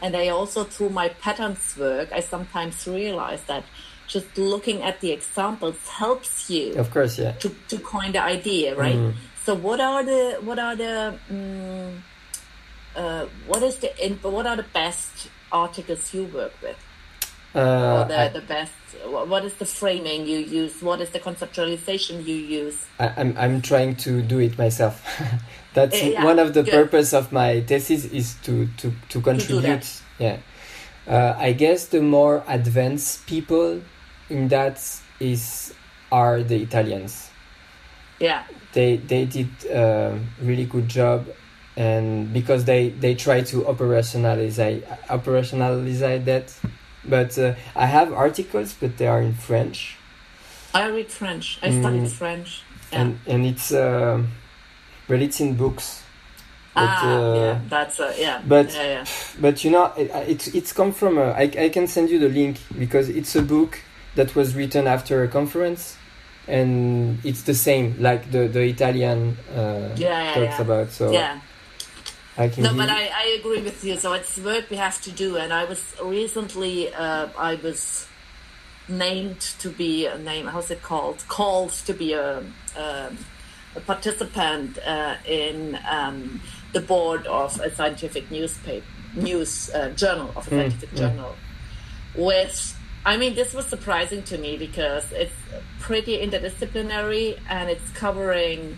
And 0.00 0.16
I 0.16 0.28
also, 0.28 0.64
through 0.64 0.90
my 0.90 1.08
patterns 1.08 1.76
work, 1.78 2.10
I 2.10 2.18
sometimes 2.18 2.88
realize 2.88 3.44
that 3.44 3.62
just 4.08 4.26
looking 4.38 4.82
at 4.82 5.00
the 5.00 5.12
examples 5.12 5.76
helps 5.88 6.48
you 6.50 6.74
Of 6.74 6.90
course, 6.90 7.18
yeah. 7.18 7.32
to, 7.42 7.48
to 7.68 7.78
coin 7.78 8.12
the 8.12 8.22
idea, 8.22 8.74
right? 8.74 8.96
Mhm. 8.96 9.14
So 9.44 9.54
what 9.54 9.80
are 9.80 10.02
the 10.04 10.38
what 10.42 10.58
are 10.58 10.74
the 10.76 11.14
um, 11.30 12.02
uh, 12.96 13.26
what 13.46 13.62
is 13.62 13.76
the 13.76 13.90
in, 14.04 14.16
what 14.22 14.46
are 14.46 14.56
the 14.56 14.66
best 14.74 15.28
articles 15.52 16.12
you 16.14 16.24
work 16.24 16.52
with? 16.62 16.76
Uh, 17.54 17.60
or 17.60 18.04
the, 18.08 18.18
I- 18.20 18.28
the 18.28 18.40
best 18.42 18.72
what 19.04 19.44
is 19.44 19.54
the 19.54 19.64
framing 19.66 20.26
you 20.26 20.38
use 20.38 20.82
what 20.82 21.00
is 21.00 21.10
the 21.10 21.20
conceptualization 21.20 22.24
you 22.26 22.34
use 22.34 22.76
I, 22.98 23.12
I'm 23.16 23.34
I'm 23.38 23.62
trying 23.62 23.96
to 24.04 24.20
do 24.22 24.38
it 24.40 24.58
myself. 24.58 25.00
That's 25.74 26.02
yeah, 26.02 26.24
one 26.24 26.38
of 26.38 26.52
the 26.54 26.62
good. 26.62 26.72
purpose 26.72 27.12
of 27.14 27.30
my 27.32 27.60
thesis 27.62 28.04
is 28.06 28.34
to 28.44 28.66
to 28.78 28.92
to 29.12 29.20
contribute. 29.20 29.86
yeah, 30.18 30.38
uh, 31.06 31.34
I 31.38 31.52
guess 31.52 31.86
the 31.86 32.00
more 32.02 32.42
advanced 32.48 33.26
people 33.26 33.80
in 34.30 34.48
that 34.48 34.80
is 35.20 35.72
are 36.10 36.42
the 36.42 36.56
Italians. 36.62 37.30
yeah 38.20 38.42
They 38.72 38.96
they 38.96 39.24
did 39.26 39.48
a 39.72 40.18
really 40.42 40.64
good 40.66 40.88
job, 40.88 41.26
and 41.76 42.32
because 42.32 42.64
they 42.64 42.90
they 42.90 43.14
try 43.14 43.42
to 43.42 43.62
operationalize 43.62 44.58
operationalize 45.08 46.24
that. 46.24 46.52
But 47.04 47.38
uh, 47.38 47.54
I 47.76 47.86
have 47.86 48.12
articles, 48.12 48.74
but 48.74 48.98
they 48.98 49.06
are 49.06 49.22
in 49.22 49.34
French. 49.34 49.96
i 50.74 50.84
read 50.86 51.08
french 51.10 51.58
i 51.62 51.70
studied 51.70 52.04
Mm. 52.04 52.08
french 52.20 52.60
yeah. 52.92 53.00
and 53.00 53.18
and 53.26 53.46
it's 53.46 53.72
uh, 53.72 54.20
but 55.08 55.20
it's 55.22 55.40
in 55.40 55.54
books. 55.56 56.02
But, 56.74 56.82
ah 56.84 57.08
uh, 57.08 57.34
yeah 57.34 57.58
that's 57.68 57.96
uh, 58.00 58.12
yeah 58.18 58.42
but- 58.46 58.70
yeah, 58.74 59.00
yeah. 59.00 59.04
But 59.40 59.64
you 59.64 59.70
know, 59.72 59.86
it, 59.96 60.10
it's 60.28 60.46
it's 60.58 60.72
come 60.76 60.92
from 60.92 61.16
a. 61.18 61.32
I, 61.32 61.44
I 61.66 61.68
can 61.72 61.86
send 61.88 62.10
you 62.10 62.18
the 62.20 62.28
link 62.28 62.58
because 62.78 63.08
it's 63.08 63.34
a 63.34 63.42
book 63.42 63.80
that 64.18 64.34
was 64.34 64.54
written 64.54 64.86
after 64.86 65.22
a 65.22 65.28
conference, 65.28 65.96
and 66.46 67.18
it's 67.24 67.42
the 67.42 67.54
same 67.54 67.96
like 67.98 68.30
the 68.30 68.48
the 68.48 68.62
Italian 68.74 69.36
uh, 69.54 69.88
Yeah, 69.96 70.34
talks 70.34 70.58
yeah. 70.58 70.62
about. 70.66 70.90
So 70.90 71.12
yeah 71.12 71.40
hacking. 72.38 72.64
No, 72.64 72.74
but 72.74 72.88
I, 72.88 73.10
I 73.14 73.36
agree 73.38 73.62
with 73.62 73.84
you. 73.84 73.96
So 73.96 74.12
it's 74.14 74.38
work 74.38 74.70
we 74.70 74.76
have 74.76 75.00
to 75.02 75.10
do. 75.10 75.36
And 75.36 75.52
I 75.52 75.64
was 75.64 75.82
recently, 76.02 76.94
uh, 76.94 77.28
I 77.36 77.56
was 77.56 78.06
named 78.88 79.40
to 79.58 79.68
be 79.70 80.06
a 80.06 80.16
name. 80.18 80.46
How's 80.46 80.70
it 80.70 80.82
called? 80.82 81.24
Called 81.28 81.72
to 81.86 81.92
be 81.92 82.12
a, 82.14 82.38
um, 82.38 83.18
a 83.76 83.80
participant 83.84 84.78
uh, 84.86 85.16
in 85.26 85.78
um, 85.90 86.40
the 86.72 86.80
board 86.80 87.26
of 87.26 87.60
a 87.60 87.74
scientific 87.74 88.30
newspaper 88.30 88.86
news 89.14 89.70
uh, 89.74 89.90
journal 89.90 90.30
of 90.36 90.46
a 90.46 90.50
Mm, 90.50 90.58
scientific 90.58 90.94
journal. 90.94 91.34
With, 92.14 92.77
I 93.04 93.16
mean, 93.16 93.34
this 93.34 93.54
was 93.54 93.66
surprising 93.66 94.22
to 94.24 94.38
me 94.38 94.56
because 94.56 95.12
it's 95.12 95.34
pretty 95.80 96.18
interdisciplinary 96.18 97.38
and 97.48 97.70
it's 97.70 97.88
covering 97.90 98.76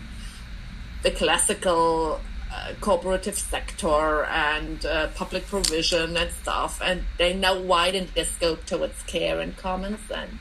the 1.03 1.11
classical 1.11 2.21
uh, 2.53 2.73
cooperative 2.79 3.37
sector 3.37 4.23
and 4.25 4.85
uh, 4.85 5.07
public 5.15 5.47
provision 5.47 6.15
and 6.17 6.31
stuff, 6.31 6.81
and 6.83 7.03
they 7.17 7.33
now 7.33 7.59
widened 7.59 8.09
their 8.09 8.25
scope 8.25 8.65
towards 8.65 9.01
care 9.03 9.39
and 9.39 9.57
commons, 9.57 9.99
and 10.13 10.37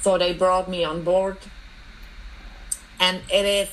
so 0.00 0.18
they 0.18 0.32
brought 0.32 0.68
me 0.68 0.82
on 0.82 1.04
board. 1.04 1.36
And 2.98 3.20
it 3.30 3.44
is, 3.44 3.68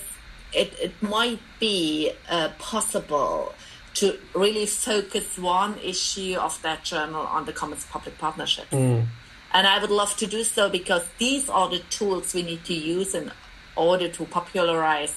it 0.54 0.74
it 0.80 1.02
might 1.02 1.40
be 1.60 2.12
uh, 2.30 2.50
possible 2.60 3.54
to 3.96 4.18
really 4.34 4.66
focus 4.66 5.38
one 5.38 5.78
issue 5.80 6.36
of 6.40 6.62
that 6.62 6.84
journal 6.84 7.22
on 7.28 7.46
the 7.46 7.54
commons 7.54 7.86
public 7.86 8.18
partnerships. 8.18 8.72
Mm. 8.72 9.06
And 9.54 9.68
I 9.68 9.80
would 9.80 9.92
love 9.92 10.16
to 10.18 10.28
do 10.28 10.44
so 10.44 10.70
because 10.70 11.04
these 11.18 11.50
are 11.50 11.70
the 11.70 11.80
tools 11.90 12.34
we 12.34 12.44
need 12.44 12.64
to 12.66 12.74
use 12.74 13.14
in 13.14 13.32
order 13.76 14.08
to 14.08 14.26
popularize, 14.26 15.16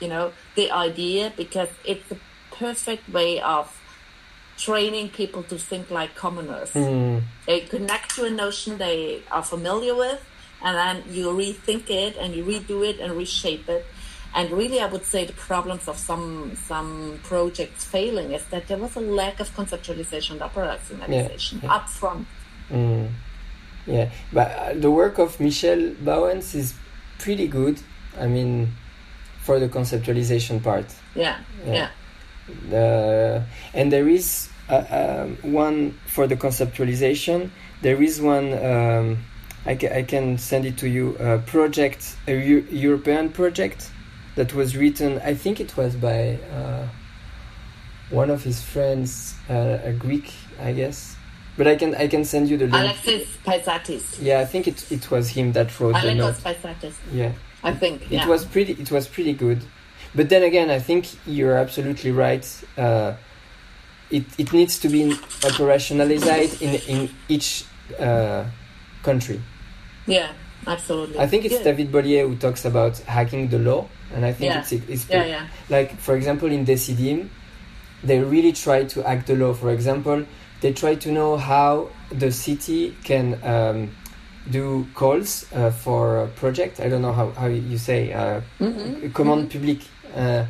you 0.00 0.08
know, 0.08 0.32
the 0.54 0.70
idea 0.70 1.32
because 1.36 1.68
it's 1.84 2.10
a 2.12 2.16
perfect 2.52 3.08
way 3.08 3.40
of 3.40 3.80
training 4.56 5.08
people 5.08 5.42
to 5.42 5.58
think 5.58 5.90
like 5.90 6.14
commoners. 6.14 6.70
Mm. 6.70 7.24
They 7.46 7.60
connect 7.60 8.14
to 8.14 8.24
a 8.24 8.30
notion 8.30 8.78
they 8.78 9.22
are 9.30 9.42
familiar 9.42 9.96
with 9.96 10.24
and 10.62 10.76
then 10.76 11.14
you 11.14 11.28
rethink 11.28 11.90
it 11.90 12.16
and 12.16 12.34
you 12.34 12.44
redo 12.44 12.88
it 12.88 13.00
and 13.00 13.12
reshape 13.14 13.68
it. 13.68 13.84
And 14.34 14.50
really, 14.50 14.80
I 14.80 14.86
would 14.86 15.04
say 15.04 15.24
the 15.24 15.32
problems 15.32 15.86
of 15.88 15.96
some 15.96 16.56
some 16.66 17.20
projects 17.22 17.84
failing 17.84 18.32
is 18.32 18.44
that 18.46 18.66
there 18.68 18.78
was 18.78 18.96
a 18.96 19.00
lack 19.00 19.40
of 19.40 19.54
conceptualization 19.54 20.32
and 20.32 20.40
operationalization 20.40 21.62
yeah. 21.62 21.72
up 21.74 21.88
front. 21.88 22.26
Yeah, 23.86 24.10
but 24.32 24.50
uh, 24.50 24.72
the 24.74 24.90
work 24.90 25.18
of 25.18 25.38
Michel 25.40 25.90
Bauwens 26.02 26.54
is 26.54 26.74
pretty 27.18 27.46
good. 27.46 27.80
I 28.18 28.26
mean, 28.26 28.72
for 29.42 29.58
the 29.60 29.68
conceptualization 29.68 30.62
part. 30.62 30.86
Yeah, 31.14 31.38
Yeah. 31.66 31.90
yeah. 32.70 32.78
Uh, 32.78 33.42
and 33.72 33.92
there 33.92 34.08
is 34.08 34.48
uh, 34.68 34.84
um, 34.90 35.52
one 35.52 35.98
for 36.06 36.26
the 36.26 36.36
conceptualization. 36.36 37.50
There 37.82 38.02
is 38.02 38.20
one. 38.20 38.52
Um, 38.64 39.24
I, 39.66 39.74
ca- 39.76 39.96
I 39.96 40.02
can 40.02 40.36
send 40.38 40.66
it 40.66 40.76
to 40.78 40.88
you. 40.88 41.16
A 41.18 41.38
project, 41.38 42.16
a 42.26 42.34
European 42.70 43.30
project, 43.30 43.90
that 44.36 44.54
was 44.54 44.76
written. 44.76 45.20
I 45.24 45.34
think 45.34 45.60
it 45.60 45.76
was 45.76 45.94
by 45.96 46.38
uh, 46.52 46.88
one 48.10 48.30
of 48.30 48.42
his 48.42 48.62
friends, 48.62 49.34
uh, 49.48 49.78
a 49.84 49.92
Greek, 49.92 50.32
I 50.60 50.72
guess. 50.72 51.16
But 51.56 51.68
I 51.68 51.76
can 51.76 51.94
I 51.94 52.08
can 52.08 52.24
send 52.24 52.48
you 52.48 52.56
the 52.56 52.66
link. 52.66 52.74
Alexis 52.74 53.28
Pazaitis. 53.46 54.20
Yeah, 54.20 54.40
I 54.40 54.44
think 54.44 54.66
it 54.66 54.90
it 54.90 55.10
was 55.10 55.28
him 55.28 55.52
that 55.52 55.78
wrote 55.78 55.94
the 56.02 56.14
note. 56.14 56.24
Alexis 56.24 56.44
Pazaitis. 56.44 56.94
Yeah. 57.12 57.32
I 57.62 57.72
think. 57.72 58.12
It 58.12 58.26
was 58.26 58.44
pretty. 58.44 58.72
It 58.72 58.90
was 58.90 59.08
pretty 59.08 59.32
good, 59.32 59.62
but 60.14 60.28
then 60.28 60.42
again, 60.42 60.68
I 60.70 60.78
think 60.78 61.06
you're 61.26 61.56
absolutely 61.56 62.10
right. 62.10 62.44
Uh, 62.76 63.14
it 64.10 64.24
it 64.36 64.52
needs 64.52 64.78
to 64.80 64.88
be 64.88 65.12
operationalized 65.40 66.60
in 66.60 66.74
in 66.86 67.10
each 67.28 67.64
uh, 67.98 68.44
country. 69.02 69.40
Yeah, 70.06 70.32
absolutely. 70.66 71.18
I 71.18 71.26
think 71.26 71.46
it's 71.46 71.56
Good. 71.56 71.64
David 71.64 71.92
Bollier 71.92 72.28
who 72.28 72.36
talks 72.36 72.64
about 72.64 72.98
hacking 72.98 73.48
the 73.48 73.58
law, 73.58 73.88
and 74.14 74.24
I 74.24 74.32
think 74.32 74.52
Yeah. 74.52 74.60
it's 74.60 74.72
it's 74.72 75.06
Yeah, 75.10 75.24
yeah. 75.26 75.46
like 75.68 75.96
for 75.98 76.16
example 76.16 76.50
in 76.50 76.64
Decidim, 76.64 77.28
they 78.02 78.20
really 78.20 78.52
try 78.52 78.84
to 78.84 79.04
act 79.06 79.26
the 79.26 79.34
law. 79.34 79.52
For 79.54 79.70
example, 79.70 80.24
they 80.60 80.72
try 80.72 80.94
to 80.94 81.10
know 81.10 81.36
how 81.36 81.88
the 82.10 82.30
city 82.30 82.94
can 83.04 83.38
um, 83.42 83.90
do 84.50 84.86
calls 84.94 85.46
uh, 85.52 85.70
for 85.70 86.18
a 86.24 86.26
project. 86.28 86.80
I 86.80 86.88
don't 86.88 87.02
know 87.02 87.12
how, 87.12 87.30
how 87.30 87.46
you 87.46 87.78
say 87.78 88.12
uh, 88.12 88.40
Mhm, 88.60 89.12
command 89.14 89.50
public, 89.50 89.78
uh, 90.16 90.44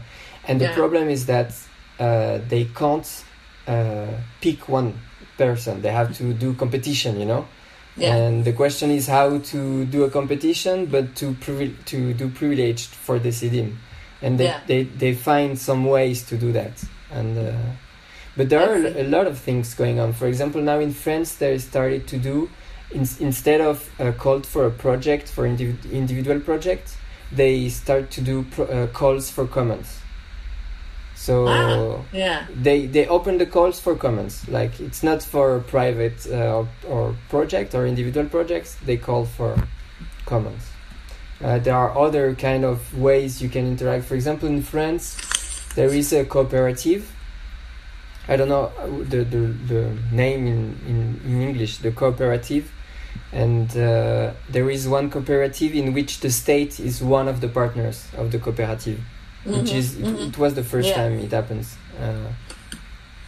and 0.48 0.60
the 0.60 0.68
problem 0.74 1.08
is 1.08 1.26
that 1.26 1.52
uh, 1.98 2.38
they 2.48 2.66
can't 2.74 3.24
uh, 3.66 4.06
pick 4.40 4.68
one 4.68 4.92
person. 5.38 5.80
They 5.82 5.90
have 5.92 6.12
to 6.18 6.32
do 6.34 6.54
competition, 6.54 7.18
you 7.18 7.26
know. 7.26 7.46
Yeah. 7.96 8.16
And 8.16 8.44
the 8.44 8.52
question 8.52 8.90
is 8.90 9.06
how 9.06 9.38
to 9.38 9.84
do 9.84 10.02
a 10.04 10.10
competition, 10.10 10.86
but 10.86 11.14
to 11.16 11.32
privi- 11.34 11.76
to 11.86 12.12
do 12.12 12.28
privileged 12.28 12.88
for 12.90 13.18
the 13.20 13.30
CDM, 13.30 13.76
and 14.20 14.38
they, 14.38 14.46
Yeah. 14.46 14.60
they 14.66 14.82
they 14.84 15.14
find 15.14 15.56
some 15.58 15.84
ways 15.84 16.22
to 16.24 16.36
do 16.36 16.52
that. 16.52 16.72
And 17.12 17.38
uh, 17.38 17.52
but 18.36 18.48
there 18.48 18.60
are 18.68 18.74
a 18.98 19.04
lot 19.04 19.26
of 19.28 19.38
things 19.38 19.74
going 19.74 20.00
on. 20.00 20.12
For 20.12 20.26
example, 20.26 20.60
now 20.60 20.80
in 20.80 20.92
France, 20.92 21.36
they 21.36 21.56
started 21.58 22.08
to 22.08 22.16
do 22.18 22.50
in, 22.90 23.06
instead 23.20 23.60
of 23.60 23.88
uh, 24.00 24.10
called 24.12 24.44
for 24.46 24.66
a 24.66 24.70
project 24.70 25.28
for 25.28 25.46
individ- 25.46 25.90
individual 25.92 26.40
project, 26.40 26.96
they 27.30 27.68
start 27.68 28.10
to 28.10 28.20
do 28.20 28.42
pro- 28.50 28.66
uh, 28.66 28.86
calls 28.88 29.30
for 29.30 29.46
comments. 29.46 30.00
So 31.16 31.46
Ah, 31.48 32.02
yeah. 32.12 32.46
they 32.62 32.86
they 32.86 33.06
open 33.06 33.38
the 33.38 33.46
calls 33.46 33.80
for 33.80 33.94
comments. 33.96 34.46
Like 34.48 34.80
it's 34.80 35.02
not 35.02 35.22
for 35.22 35.60
private 35.60 36.26
uh, 36.26 36.64
or, 36.88 37.14
project 37.30 37.74
or 37.74 37.86
individual 37.86 38.26
projects. 38.28 38.76
They 38.84 38.96
call 38.96 39.24
for 39.24 39.56
comments. 40.26 40.66
Uh, 41.42 41.58
there 41.58 41.74
are 41.74 41.96
other 41.96 42.34
kind 42.34 42.64
of 42.64 42.78
ways 42.98 43.40
you 43.42 43.48
can 43.48 43.66
interact. 43.66 44.04
For 44.06 44.14
example 44.14 44.48
in 44.48 44.62
france 44.62 45.16
there 45.74 45.88
is 45.88 46.12
a 46.12 46.24
cooperative. 46.24 47.10
I 48.28 48.36
don't 48.36 48.48
know 48.48 48.72
uh, 48.78 48.86
the 49.08 49.24
the, 49.24 49.42
the 49.68 49.96
name 50.12 50.46
in, 50.46 50.78
in, 50.86 51.20
in 51.24 51.42
english 51.42 51.78
the 51.78 51.92
cooperative. 51.92 52.70
And 53.32 53.70
uh, 53.76 54.32
there 54.48 54.70
is 54.70 54.86
one 54.88 55.10
cooperative 55.10 55.74
in 55.74 55.92
which 55.92 56.20
the 56.20 56.30
state 56.30 56.78
is 56.80 57.02
one 57.02 57.28
of 57.28 57.40
the 57.40 57.48
partners 57.48 58.06
of 58.16 58.30
the 58.30 58.38
cooperative 58.38 59.00
which 59.44 59.70
Mhm, 59.70 59.76
is 59.76 59.96
it, 59.98 60.04
mhm. 60.04 60.28
it 60.28 60.38
was 60.38 60.54
the 60.54 60.64
first 60.64 60.88
Yeah. 60.88 60.94
time 60.96 61.18
it 61.18 61.30
happens. 61.30 61.76
Uh, 62.00 62.28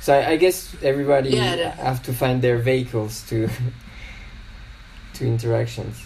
so 0.00 0.14
I, 0.14 0.30
I 0.32 0.36
guess 0.36 0.74
everybody 0.82 1.30
Yeah, 1.30 1.70
have 1.76 2.02
to 2.04 2.12
find 2.12 2.40
their 2.42 2.58
vehicles 2.58 3.22
to 3.28 3.48
to 5.14 5.26
interactions. 5.26 5.96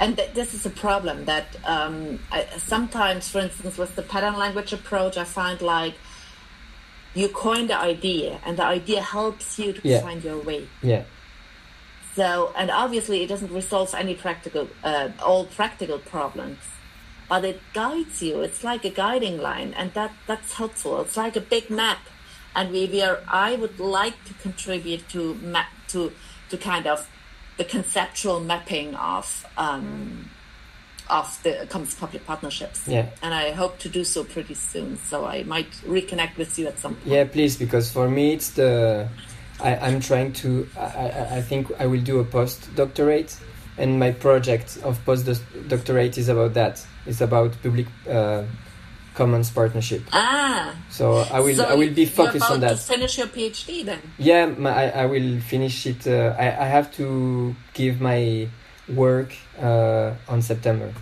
And 0.00 0.16
th- 0.16 0.32
this 0.34 0.54
is 0.54 0.64
a 0.66 0.70
problem 0.70 1.24
that 1.24 1.56
um, 1.64 2.20
I, 2.30 2.46
sometimes, 2.58 3.28
for 3.28 3.40
instance, 3.40 3.76
with 3.78 3.96
the 3.96 4.02
pattern 4.02 4.36
language 4.38 4.72
approach, 4.72 5.16
I 5.16 5.24
find 5.24 5.60
like 5.60 5.94
you 7.14 7.28
coin 7.28 7.66
the 7.66 7.76
idea, 7.76 8.38
and 8.46 8.56
the 8.58 8.64
idea 8.64 9.00
helps 9.02 9.58
you 9.58 9.72
to 9.72 9.80
Yeah. 9.82 10.00
find 10.00 10.22
your 10.22 10.38
way. 10.38 10.68
Yeah, 10.82 11.02
So, 12.14 12.52
and 12.56 12.70
obviously, 12.70 13.22
it 13.24 13.28
doesn't 13.28 13.52
resolve 13.52 13.94
any 13.94 14.14
practical, 14.14 14.68
uh, 14.84 15.08
all 15.24 15.46
practical 15.46 15.98
problems, 15.98 16.58
but 17.28 17.44
it 17.44 17.60
guides 17.72 18.22
you. 18.22 18.40
It's 18.40 18.64
like 18.64 18.84
a 18.84 18.90
guiding 18.90 19.38
line, 19.38 19.74
and 19.74 19.92
that 19.94 20.12
that's 20.26 20.54
helpful. 20.54 21.00
It's 21.02 21.16
like 21.16 21.36
a 21.36 21.40
big 21.40 21.70
map, 21.70 21.98
and 22.54 22.70
we, 22.70 22.86
we 22.86 23.02
are. 23.02 23.20
I 23.28 23.56
would 23.56 23.78
like 23.78 24.22
to 24.24 24.34
contribute 24.34 25.08
to 25.10 25.34
map 25.34 25.68
to 25.88 26.12
to 26.50 26.56
kind 26.56 26.86
of 26.86 27.08
the 27.56 27.64
conceptual 27.64 28.40
mapping 28.40 28.94
of 28.94 29.46
um, 29.56 30.30
of 31.10 31.38
the 31.42 31.66
commons 31.68 31.94
public 31.94 32.24
partnerships. 32.26 32.86
Yeah. 32.86 33.10
and 33.22 33.34
I 33.34 33.50
hope 33.52 33.78
to 33.80 33.88
do 33.88 34.04
so 34.04 34.24
pretty 34.24 34.54
soon. 34.54 34.98
So 34.98 35.24
I 35.24 35.42
might 35.42 35.70
reconnect 35.86 36.36
with 36.36 36.58
you 36.58 36.66
at 36.66 36.78
some 36.78 36.94
point. 36.94 37.06
yeah. 37.06 37.24
Please, 37.24 37.56
because 37.56 37.90
for 37.90 38.08
me 38.08 38.34
it's 38.34 38.50
the 38.50 39.08
I, 39.60 39.76
I'm 39.76 40.00
trying 40.00 40.32
to. 40.34 40.68
I, 40.76 40.80
I, 40.80 41.36
I 41.36 41.42
think 41.42 41.70
I 41.80 41.86
will 41.86 42.00
do 42.00 42.20
a 42.20 42.24
postdoctorate, 42.24 43.36
and 43.78 43.98
my 43.98 44.10
project 44.10 44.78
of 44.82 44.98
postdoctorate 45.04 46.18
is 46.18 46.28
about 46.28 46.54
that. 46.54 46.84
It's 47.06 47.20
about 47.20 47.54
public 47.62 47.86
uh, 48.08 48.42
commons 49.14 49.50
partnership. 49.50 50.02
Ah, 50.12 50.74
So 50.90 51.18
I 51.32 51.40
will 51.40 51.54
so 51.56 51.64
I 51.64 51.74
will 51.74 51.94
be 51.94 52.06
focused 52.06 52.50
on 52.50 52.60
that. 52.60 52.76
To 52.76 52.82
finish 52.94 53.18
your 53.18 53.28
PhD 53.28 53.84
then. 53.84 54.00
Yeah, 54.18 54.46
my, 54.46 54.70
I, 54.70 55.02
I 55.02 55.06
will 55.06 55.40
finish 55.40 55.86
it. 55.86 56.06
Uh, 56.06 56.34
I, 56.38 56.46
I 56.46 56.66
have 56.66 56.90
to 56.96 57.54
give 57.74 58.00
my 58.00 58.48
work 58.88 59.32
uh, 59.60 60.14
on 60.28 60.42
September, 60.42 60.92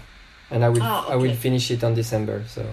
and 0.51 0.65
I 0.65 0.69
will 0.69 0.83
Oh, 0.83 1.07
I 1.11 1.17
will 1.17 1.35
finish 1.35 1.71
it 1.71 1.83
on 1.85 1.95
December. 1.95 2.45
So 2.49 2.65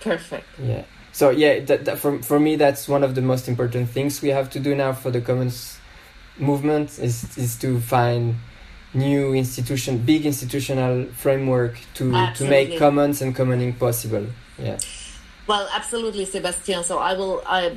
Perfect. 0.00 0.46
yeah, 0.62 0.82
so 1.12 1.30
yeah, 1.30 1.60
that, 1.60 1.84
that 1.84 1.98
for 1.98 2.22
for 2.22 2.40
me 2.40 2.56
that's 2.56 2.88
one 2.88 3.04
of 3.04 3.14
the 3.14 3.22
most 3.22 3.48
important 3.48 3.88
things 3.90 4.22
we 4.22 4.30
have 4.30 4.50
to 4.50 4.60
do 4.60 4.74
now 4.74 4.92
for 4.92 5.10
the 5.10 5.20
commons 5.20 5.78
movement 6.38 6.98
is 6.98 7.36
is 7.36 7.56
to 7.58 7.78
find 7.80 8.34
new 8.94 9.34
institution, 9.34 9.98
big 9.98 10.26
institutional 10.26 11.06
framework 11.12 11.78
to 11.94 12.12
to 12.34 12.44
make 12.44 12.78
commons 12.78 13.22
and 13.22 13.34
commoning 13.34 13.72
possible. 13.74 14.26
Yeah, 14.58 14.78
Well, 15.46 15.68
absolutely, 15.74 16.24
Sebastian. 16.24 16.84
So 16.84 16.98
I 16.98 17.14
will. 17.14 17.42
I 17.46 17.76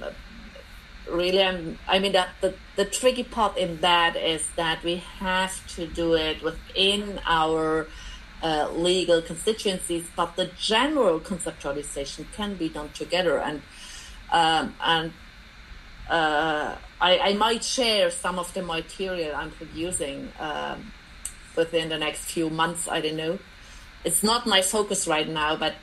really 1.10 1.42
am. 1.42 1.78
I 1.88 2.00
mean, 2.00 2.12
that 2.14 2.30
the 2.42 2.54
the 2.76 2.86
tricky 2.86 3.24
part 3.24 3.58
in 3.58 3.82
that 3.82 4.16
is 4.16 4.44
that 4.56 4.84
we 4.84 4.98
have 5.20 5.66
to 5.76 5.88
do 5.88 6.14
it 6.14 6.44
within 6.44 7.20
our 7.26 7.88
uh, 8.44 8.70
legal 8.72 9.22
constituencies, 9.22 10.06
but 10.16 10.36
the 10.36 10.50
general 10.60 11.20
conceptualization 11.20 12.26
can 12.34 12.56
be 12.56 12.70
done 12.70 12.90
together. 12.94 13.40
And 13.40 13.62
um, 14.32 14.76
and 14.84 15.14
uh, 16.10 16.76
I, 17.02 17.20
I, 17.20 17.34
might 17.34 17.64
share 17.64 18.12
some 18.12 18.38
of 18.38 18.54
the 18.54 18.62
material 18.62 19.36
I'm 19.36 19.52
producing 19.52 20.32
um, 20.40 20.92
within 21.56 21.90
the 21.90 21.98
next 21.98 22.26
few 22.26 22.50
months. 22.50 22.88
I 22.88 23.02
don't 23.02 23.18
know. 23.18 23.40
It's 24.04 24.24
not 24.24 24.46
my 24.46 24.62
focus 24.62 25.08
right 25.08 25.28
now, 25.28 25.56
but 25.56 25.76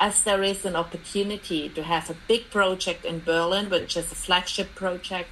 as 0.00 0.22
there 0.24 0.42
is 0.42 0.64
an 0.64 0.74
opportunity 0.74 1.68
to 1.68 1.82
have 1.82 2.10
a 2.10 2.16
big 2.26 2.50
project 2.50 3.04
in 3.04 3.20
Berlin, 3.20 3.70
which 3.70 3.96
is 3.96 4.10
a 4.10 4.14
flagship 4.14 4.74
project, 4.74 5.28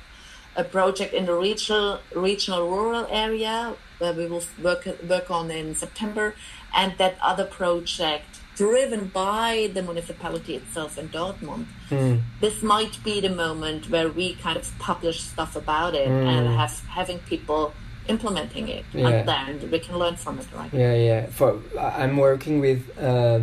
a 0.54 0.64
project 0.64 1.12
in 1.14 1.26
the 1.26 1.34
regional 1.34 2.00
regional 2.14 2.68
rural 2.68 3.06
area 3.10 3.74
where 3.98 4.12
we 4.12 4.26
will 4.26 4.44
work 4.62 4.86
work 5.08 5.30
on 5.30 5.50
in 5.50 5.74
September, 5.74 6.34
and 6.74 6.96
that 6.98 7.16
other 7.20 7.44
project 7.44 8.40
driven 8.56 9.06
by 9.08 9.70
the 9.72 9.82
municipality 9.82 10.54
itself 10.54 10.98
in 10.98 11.08
Dortmund. 11.08 11.64
Mm. 11.88 12.20
This 12.40 12.62
might 12.62 13.02
be 13.02 13.20
the 13.20 13.30
moment 13.30 13.88
where 13.88 14.08
we 14.08 14.34
kind 14.34 14.58
of 14.58 14.66
publish 14.78 15.22
stuff 15.22 15.56
about 15.56 15.94
it 15.94 16.08
mm. 16.08 16.26
and 16.26 16.46
have 16.46 16.78
having 16.88 17.18
people 17.20 17.72
implementing 18.10 18.68
it, 18.68 18.84
yeah. 18.92 19.08
and 19.08 19.28
then 19.28 19.70
we 19.70 19.78
can 19.78 19.96
learn 19.96 20.16
from 20.16 20.38
it, 20.38 20.46
right? 20.54 20.70
Yeah, 20.72 20.94
yeah. 20.94 21.26
For 21.26 21.60
I'm 21.78 22.16
working 22.16 22.60
with 22.60 22.98
uh, 22.98 23.40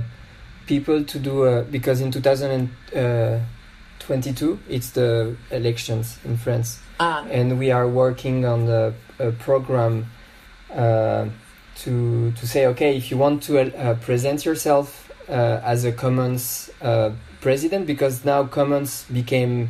people 0.68 1.04
to 1.04 1.20
do 1.20 1.46
uh, 1.46 1.64
because 1.64 2.02
in 2.02 2.12
2022 2.12 2.70
uh, 2.94 4.58
it's 4.70 4.92
the 4.92 5.36
elections 5.52 6.20
in 6.26 6.38
France, 6.38 6.80
ah. 7.00 7.26
and 7.32 7.58
we 7.58 7.72
are 7.72 7.88
working 7.88 8.46
on 8.46 8.66
the, 8.66 8.94
a 9.20 9.32
program 9.32 10.06
uh, 10.74 11.28
to 11.84 12.32
to 12.32 12.48
say, 12.48 12.66
okay, 12.68 12.98
if 12.98 13.12
you 13.12 13.18
want 13.18 13.44
to 13.44 13.60
uh, 13.60 13.94
present 13.96 14.46
yourself 14.46 15.12
uh, 15.30 15.62
as 15.64 15.86
a 15.86 15.92
Commons 15.92 16.70
uh, 16.82 17.12
president, 17.42 17.88
because 17.88 18.26
now 18.26 18.46
Commons 18.46 19.06
became 19.12 19.70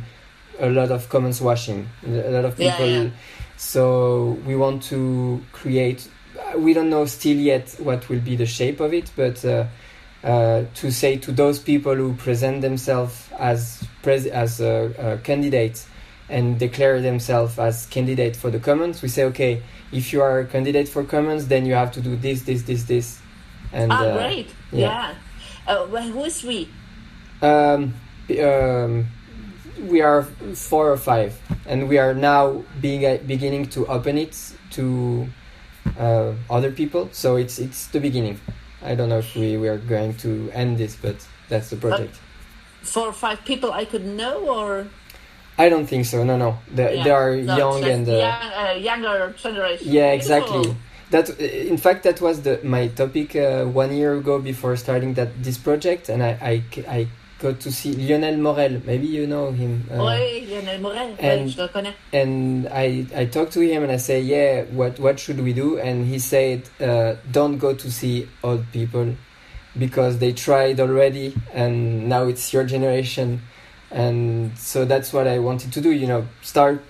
a 0.58 0.68
lot 0.68 0.90
of 0.90 1.08
Commons 1.08 1.40
washing. 1.40 1.88
A 2.06 2.30
lot 2.30 2.44
of 2.44 2.56
people. 2.56 2.86
Yeah, 2.86 3.02
yeah. 3.02 3.10
So 3.58 4.38
we 4.46 4.54
want 4.54 4.84
to 4.84 5.42
create. 5.52 6.08
We 6.56 6.72
don't 6.72 6.88
know 6.88 7.04
still 7.06 7.36
yet 7.36 7.74
what 7.80 8.08
will 8.08 8.20
be 8.20 8.36
the 8.36 8.46
shape 8.46 8.78
of 8.78 8.94
it, 8.94 9.10
but 9.16 9.44
uh, 9.44 9.66
uh, 10.22 10.64
to 10.74 10.92
say 10.92 11.16
to 11.16 11.32
those 11.32 11.58
people 11.58 11.94
who 11.94 12.14
present 12.14 12.62
themselves 12.62 13.28
as 13.36 13.84
pres- 14.02 14.26
as 14.26 14.60
a, 14.60 14.94
a 14.98 15.18
candidate 15.18 15.84
and 16.28 16.58
declare 16.58 17.00
themselves 17.00 17.58
as 17.58 17.86
candidate 17.86 18.36
for 18.36 18.50
the 18.50 18.60
Commons, 18.60 19.02
we 19.02 19.08
say, 19.08 19.24
okay, 19.24 19.62
if 19.90 20.12
you 20.12 20.22
are 20.22 20.40
a 20.40 20.46
candidate 20.46 20.88
for 20.88 21.02
Commons, 21.02 21.48
then 21.48 21.66
you 21.66 21.74
have 21.74 21.90
to 21.92 22.00
do 22.00 22.16
this, 22.16 22.42
this, 22.42 22.62
this, 22.62 22.84
this. 22.84 23.20
And, 23.72 23.90
ah, 23.90 24.02
uh, 24.02 24.18
great. 24.18 24.50
Yeah. 24.70 25.14
yeah. 25.66 25.74
Uh, 25.74 25.86
who 25.86 26.24
is 26.24 26.44
we? 26.44 26.68
Um, 27.42 27.94
um, 28.40 29.06
we 29.80 30.00
are 30.00 30.22
four 30.54 30.90
or 30.92 30.96
five, 30.96 31.38
and 31.66 31.88
we 31.88 31.98
are 31.98 32.14
now 32.14 32.64
being 32.80 33.04
uh, 33.04 33.18
beginning 33.26 33.66
to 33.70 33.86
open 33.86 34.18
it 34.18 34.36
to 34.72 35.28
uh, 35.98 36.32
other 36.50 36.70
people. 36.70 37.08
So 37.12 37.36
it's 37.36 37.58
it's 37.58 37.86
the 37.88 38.00
beginning. 38.00 38.40
I 38.82 38.94
don't 38.94 39.08
know 39.08 39.18
if 39.18 39.34
we, 39.34 39.56
we 39.56 39.68
are 39.68 39.78
going 39.78 40.14
to 40.18 40.50
end 40.52 40.78
this, 40.78 40.96
but 40.96 41.16
that's 41.48 41.70
the 41.70 41.76
project. 41.76 42.18
four 42.82 43.08
or 43.08 43.12
five 43.12 43.44
people 43.44 43.72
I 43.72 43.84
could 43.84 44.04
know, 44.04 44.48
or 44.48 44.86
I 45.58 45.68
don't 45.68 45.86
think 45.86 46.06
so. 46.06 46.24
No, 46.24 46.36
no. 46.36 46.58
They, 46.72 46.96
yeah. 46.96 47.04
they 47.04 47.10
are 47.10 47.46
so 47.46 47.56
young 47.56 47.84
and 47.84 48.08
uh, 48.08 48.12
young, 48.12 48.52
uh, 48.52 48.72
younger 48.78 49.34
generation. 49.36 49.86
Yeah, 49.90 50.12
exactly. 50.12 50.76
That 51.10 51.30
in 51.40 51.78
fact 51.78 52.02
that 52.04 52.20
was 52.20 52.42
the 52.42 52.60
my 52.62 52.88
topic 52.88 53.34
uh, 53.34 53.64
one 53.64 53.94
year 53.96 54.14
ago 54.14 54.38
before 54.38 54.76
starting 54.76 55.14
that 55.14 55.42
this 55.42 55.56
project, 55.56 56.08
and 56.08 56.22
I 56.22 56.30
I, 56.40 56.62
I 56.86 57.08
got 57.38 57.60
to 57.60 57.72
see 57.72 57.92
Lionel 57.92 58.36
Morel. 58.36 58.80
Maybe 58.84 59.06
you 59.06 59.26
know 59.26 59.52
him. 59.52 59.88
Uh, 59.90 60.04
oui, 60.04 60.46
Lionel 60.50 60.80
Morel. 60.80 61.16
And, 61.18 61.50
connais. 61.50 61.94
And 62.12 62.68
I, 62.68 63.06
I 63.14 63.24
talked 63.26 63.52
to 63.52 63.60
him 63.60 63.82
and 63.82 63.92
I 63.92 63.96
say, 63.96 64.20
yeah, 64.20 64.64
what 64.64 64.98
what 64.98 65.18
should 65.18 65.40
we 65.40 65.52
do? 65.52 65.78
And 65.78 66.06
he 66.06 66.18
said, 66.18 66.68
uh, 66.80 67.16
don't 67.30 67.58
go 67.58 67.74
to 67.74 67.90
see 67.90 68.28
old 68.42 68.70
people 68.72 69.14
because 69.78 70.18
they 70.18 70.32
tried 70.32 70.80
already, 70.80 71.34
and 71.52 72.08
now 72.08 72.24
it's 72.24 72.52
your 72.52 72.64
generation 72.64 73.40
and 73.90 74.56
so 74.58 74.84
that's 74.84 75.12
what 75.12 75.26
I 75.26 75.38
wanted 75.38 75.72
to 75.72 75.80
do. 75.80 75.90
You 75.90 76.06
know, 76.06 76.26
start 76.42 76.82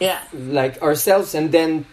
yeah 0.00 0.22
like 0.32 0.80
ourselves, 0.82 1.34
and 1.34 1.52
then 1.52 1.86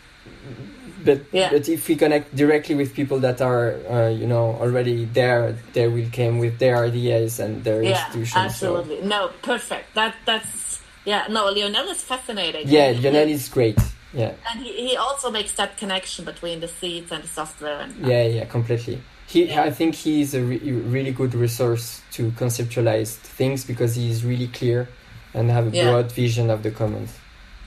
but 1.08 1.20
yeah. 1.32 1.50
but 1.50 1.68
if 1.70 1.88
we 1.88 1.96
connect 1.96 2.36
directly 2.36 2.76
with 2.76 2.94
people 2.94 3.20
that 3.20 3.42
are 3.42 3.80
uh, 3.90 4.10
you 4.10 4.28
know 4.28 4.46
already 4.60 5.06
there, 5.06 5.56
they 5.74 5.88
will 5.88 6.10
come 6.12 6.38
with 6.38 6.60
their 6.60 6.84
ideas 6.84 7.40
and 7.40 7.64
their 7.64 7.82
yeah, 7.82 7.96
institutions. 7.96 8.46
Absolutely, 8.52 9.00
so. 9.00 9.08
no, 9.08 9.22
perfect. 9.42 9.96
That 9.96 10.14
that's 10.26 10.82
yeah. 11.06 11.26
No, 11.30 11.50
Lionel 11.50 11.88
is 11.96 12.04
fascinating. 12.04 12.68
Yeah, 12.68 12.92
Lionel 12.92 13.30
is 13.30 13.48
great. 13.48 13.80
Yeah, 14.14 14.34
and 14.52 14.62
he, 14.62 14.90
he 14.90 14.98
also 14.98 15.32
makes 15.32 15.54
that 15.54 15.78
connection 15.78 16.26
between 16.26 16.60
the 16.60 16.68
seeds 16.68 17.12
and 17.12 17.24
the 17.24 17.28
software. 17.28 17.80
And, 17.80 18.06
yeah, 18.06 18.24
yeah, 18.24 18.46
completely 18.46 19.02
he 19.28 19.46
yeah. 19.46 19.64
i 19.64 19.70
think 19.70 19.94
he's 19.94 20.34
a 20.34 20.42
re 20.42 20.58
really 20.96 21.12
good 21.12 21.34
resource 21.36 22.02
to 22.12 22.32
conceptualize 22.32 23.16
things 23.16 23.66
because 23.66 23.96
he's 23.96 24.24
really 24.24 24.48
clear 24.48 24.88
and 25.34 25.52
have 25.52 25.68
a 25.68 25.84
broad 25.84 26.12
vision 26.12 26.50
of 26.50 26.64
the 26.64 26.72
commons 26.72 27.12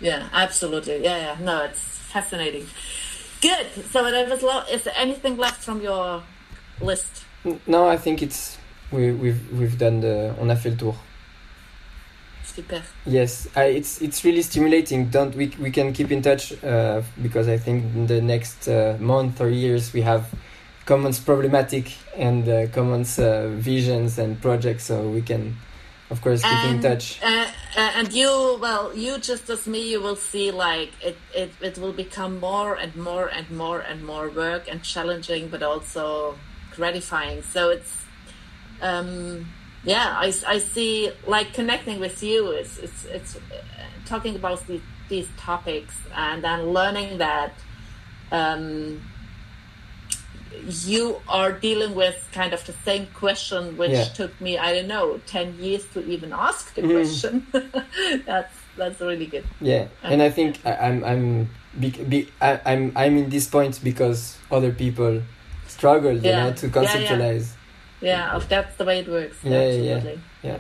yeah 0.00 0.28
absolutely 0.32 1.04
yeah 1.04 1.18
yeah 1.18 1.36
no 1.44 1.64
it's 1.64 1.80
fascinating 2.14 2.66
good 3.40 3.66
so 3.90 4.10
there 4.10 4.28
was 4.28 4.42
is 4.70 4.84
there 4.84 4.94
anything 4.96 5.36
left 5.36 5.62
from 5.62 5.80
your 5.80 6.22
list 6.80 7.24
no 7.66 7.88
i 7.88 7.96
think 7.96 8.22
it's 8.22 8.58
we, 8.92 9.12
we've 9.12 9.52
we've 9.52 9.78
done 9.78 10.00
the 10.00 10.34
on 10.40 10.50
a 10.50 10.56
fait 10.56 10.70
le 10.70 10.76
tour 10.76 10.94
Super. 12.42 12.82
Yes, 13.06 13.48
I, 13.54 13.66
it's 13.66 14.02
it's 14.02 14.24
really 14.24 14.42
stimulating. 14.42 15.08
Don't 15.08 15.34
we 15.36 15.52
we 15.60 15.70
can 15.70 15.92
keep 15.92 16.10
in 16.10 16.20
touch 16.20 16.52
uh, 16.64 17.00
because 17.22 17.46
I 17.48 17.56
think 17.56 17.84
in 17.94 18.06
the 18.08 18.20
next 18.20 18.66
uh, 18.66 18.96
month 18.98 19.40
or 19.40 19.48
years 19.48 19.92
we 19.92 20.02
have 20.02 20.26
commons 20.84 21.20
problematic 21.20 21.92
and 22.16 22.48
uh, 22.48 22.66
commons 22.68 23.20
uh, 23.20 23.48
visions 23.54 24.18
and 24.18 24.40
projects 24.42 24.86
so 24.86 25.08
we 25.08 25.22
can 25.22 25.56
of 26.10 26.20
course 26.20 26.42
keep 26.42 26.52
and, 26.52 26.76
in 26.76 26.80
touch. 26.80 27.20
uh, 27.22 27.46
uh, 27.76 27.92
and 27.96 28.12
you 28.12 28.58
well 28.60 28.94
you 28.94 29.18
just 29.18 29.48
as 29.50 29.66
me 29.66 29.90
you 29.90 30.00
will 30.00 30.16
see 30.16 30.50
like 30.50 30.92
it, 31.02 31.16
it 31.34 31.52
it 31.60 31.78
will 31.78 31.92
become 31.92 32.40
more 32.40 32.74
and 32.74 32.94
more 32.96 33.28
and 33.28 33.50
more 33.50 33.80
and 33.80 34.04
more 34.04 34.28
work 34.30 34.68
and 34.70 34.82
challenging 34.82 35.48
but 35.48 35.62
also 35.62 36.36
gratifying. 36.74 37.42
So 37.42 37.70
it's 37.70 38.00
um 38.82 39.46
yeah 39.84 40.14
i, 40.18 40.32
I 40.46 40.58
see 40.58 41.10
like 41.26 41.52
connecting 41.54 42.00
with 42.00 42.22
you 42.22 42.50
it's 42.50 42.78
it's 42.78 43.04
it's 43.06 43.36
uh, 43.36 43.40
talking 44.06 44.36
about 44.36 44.66
these, 44.66 44.82
these 45.08 45.28
topics 45.38 45.96
and 46.14 46.42
then 46.44 46.70
learning 46.70 47.18
that 47.18 47.52
um 48.32 49.00
you 50.62 51.20
are 51.28 51.52
dealing 51.52 51.94
with 51.94 52.28
kind 52.32 52.52
of 52.52 52.64
the 52.66 52.72
same 52.84 53.06
question, 53.14 53.76
which 53.76 53.90
yeah. 53.90 54.04
took 54.04 54.38
me, 54.40 54.58
I 54.58 54.72
don't 54.72 54.88
know, 54.88 55.20
10 55.26 55.58
years 55.58 55.84
to 55.94 56.04
even 56.06 56.32
ask 56.32 56.74
the 56.74 56.82
mm. 56.82 56.92
question. 56.92 57.46
that's, 58.26 58.54
that's 58.76 59.00
really 59.00 59.26
good. 59.26 59.44
Yeah. 59.60 59.88
And 60.02 60.22
I 60.22 60.30
think 60.30 60.60
I, 60.64 60.72
am 60.72 61.04
I'm, 61.04 61.50
be, 61.78 61.90
be, 61.90 62.28
I, 62.40 62.60
I'm, 62.64 62.92
I'm 62.96 63.16
in 63.16 63.30
this 63.30 63.46
point 63.46 63.80
because 63.82 64.38
other 64.50 64.72
people 64.72 65.22
struggle, 65.66 66.12
you 66.12 66.30
yeah. 66.30 66.44
know, 66.44 66.52
to 66.54 66.68
conceptualize. 66.68 67.52
Yeah, 68.00 68.32
yeah. 68.32 68.44
that's 68.48 68.76
the 68.76 68.84
way 68.84 69.00
it 69.00 69.08
works. 69.08 69.36
Yeah, 69.42 69.56
Absolutely. 69.56 70.20
yeah, 70.42 70.50
yeah. 70.50 70.58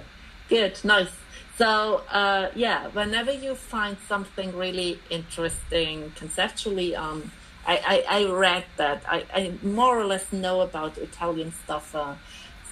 Good, 0.48 0.84
nice. 0.84 1.10
So, 1.56 2.02
uh, 2.10 2.50
yeah, 2.54 2.88
whenever 2.88 3.32
you 3.32 3.54
find 3.54 3.96
something 4.08 4.56
really 4.56 4.98
interesting 5.10 6.12
conceptually 6.16 6.96
um, 6.96 7.30
I, 7.66 8.04
I, 8.08 8.20
I 8.20 8.24
read 8.32 8.64
that. 8.76 9.02
I, 9.08 9.24
I 9.32 9.52
more 9.62 9.98
or 9.98 10.04
less 10.04 10.32
know 10.32 10.60
about 10.60 10.98
Italian 10.98 11.52
stuff, 11.52 11.94
uh, 11.94 12.14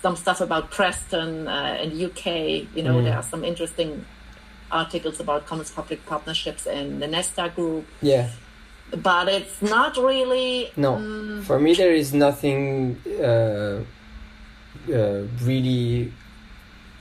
some 0.02 0.16
stuff 0.16 0.40
about 0.40 0.70
Preston 0.70 1.47
uh, 1.48 1.78
in 1.82 2.05
UK. 2.05 2.27
You 2.74 2.82
know, 2.82 2.97
mm. 2.97 3.05
there 3.05 3.16
are 3.16 3.23
some 3.23 3.44
interesting 3.44 4.05
articles 4.70 5.20
about 5.20 5.47
commons 5.47 5.70
public 5.70 6.05
partnerships 6.06 6.66
and 6.66 7.02
the 7.02 7.06
Nesta 7.06 7.52
group. 7.55 7.86
Yeah. 8.02 8.31
But 8.90 9.28
it's 9.28 9.60
not 9.60 9.97
really. 9.97 10.73
No, 10.77 10.94
um, 10.94 11.43
for 11.43 11.59
me 11.59 11.74
there 11.74 11.93
is 11.93 12.15
nothing 12.15 12.97
uh, 13.20 13.82
uh 14.90 15.24
really. 15.43 16.12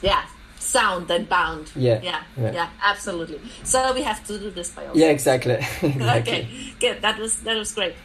Yeah, 0.01 0.26
sound 0.68 1.10
and 1.11 1.27
bound. 1.30 1.72
Yeah. 1.76 1.99
yeah. 2.03 2.22
Yeah. 2.38 2.52
Yeah. 2.53 2.69
Absolutely. 2.84 3.39
So 3.64 3.94
we 3.94 4.02
have 4.03 4.22
to 4.27 4.38
do 4.39 4.49
this 4.52 4.69
by 4.72 4.81
ourselves. 4.81 4.99
Yeah. 4.99 5.10
Exactly. 5.10 5.53
exactly. 5.81 6.19
Okay. 6.22 6.48
Good. 6.80 7.02
That 7.02 7.18
was 7.19 7.34
that 7.45 7.57
was 7.57 7.73
great. 7.73 7.95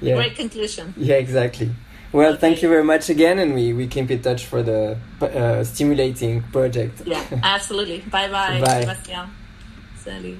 Yeah. 0.00 0.16
Great 0.16 0.34
conclusion. 0.36 0.94
Yeah. 0.96 1.16
Exactly. 1.16 1.70
Well, 2.12 2.32
Okay. 2.32 2.40
thank 2.40 2.62
you 2.62 2.68
very 2.68 2.84
much 2.84 3.10
again, 3.10 3.38
and 3.38 3.52
we, 3.54 3.72
we 3.74 3.86
keep 3.88 4.10
in 4.10 4.22
touch 4.22 4.46
for 4.46 4.62
the 4.62 4.96
uh, 5.20 5.64
stimulating 5.64 6.40
project. 6.52 7.02
Yeah, 7.04 7.22
absolutely. 7.42 7.98
Bye 8.10 8.28
bye, 8.30 8.60
Bye. 8.60 8.80
Sebastian. 8.82 9.26
Salut. 9.98 10.38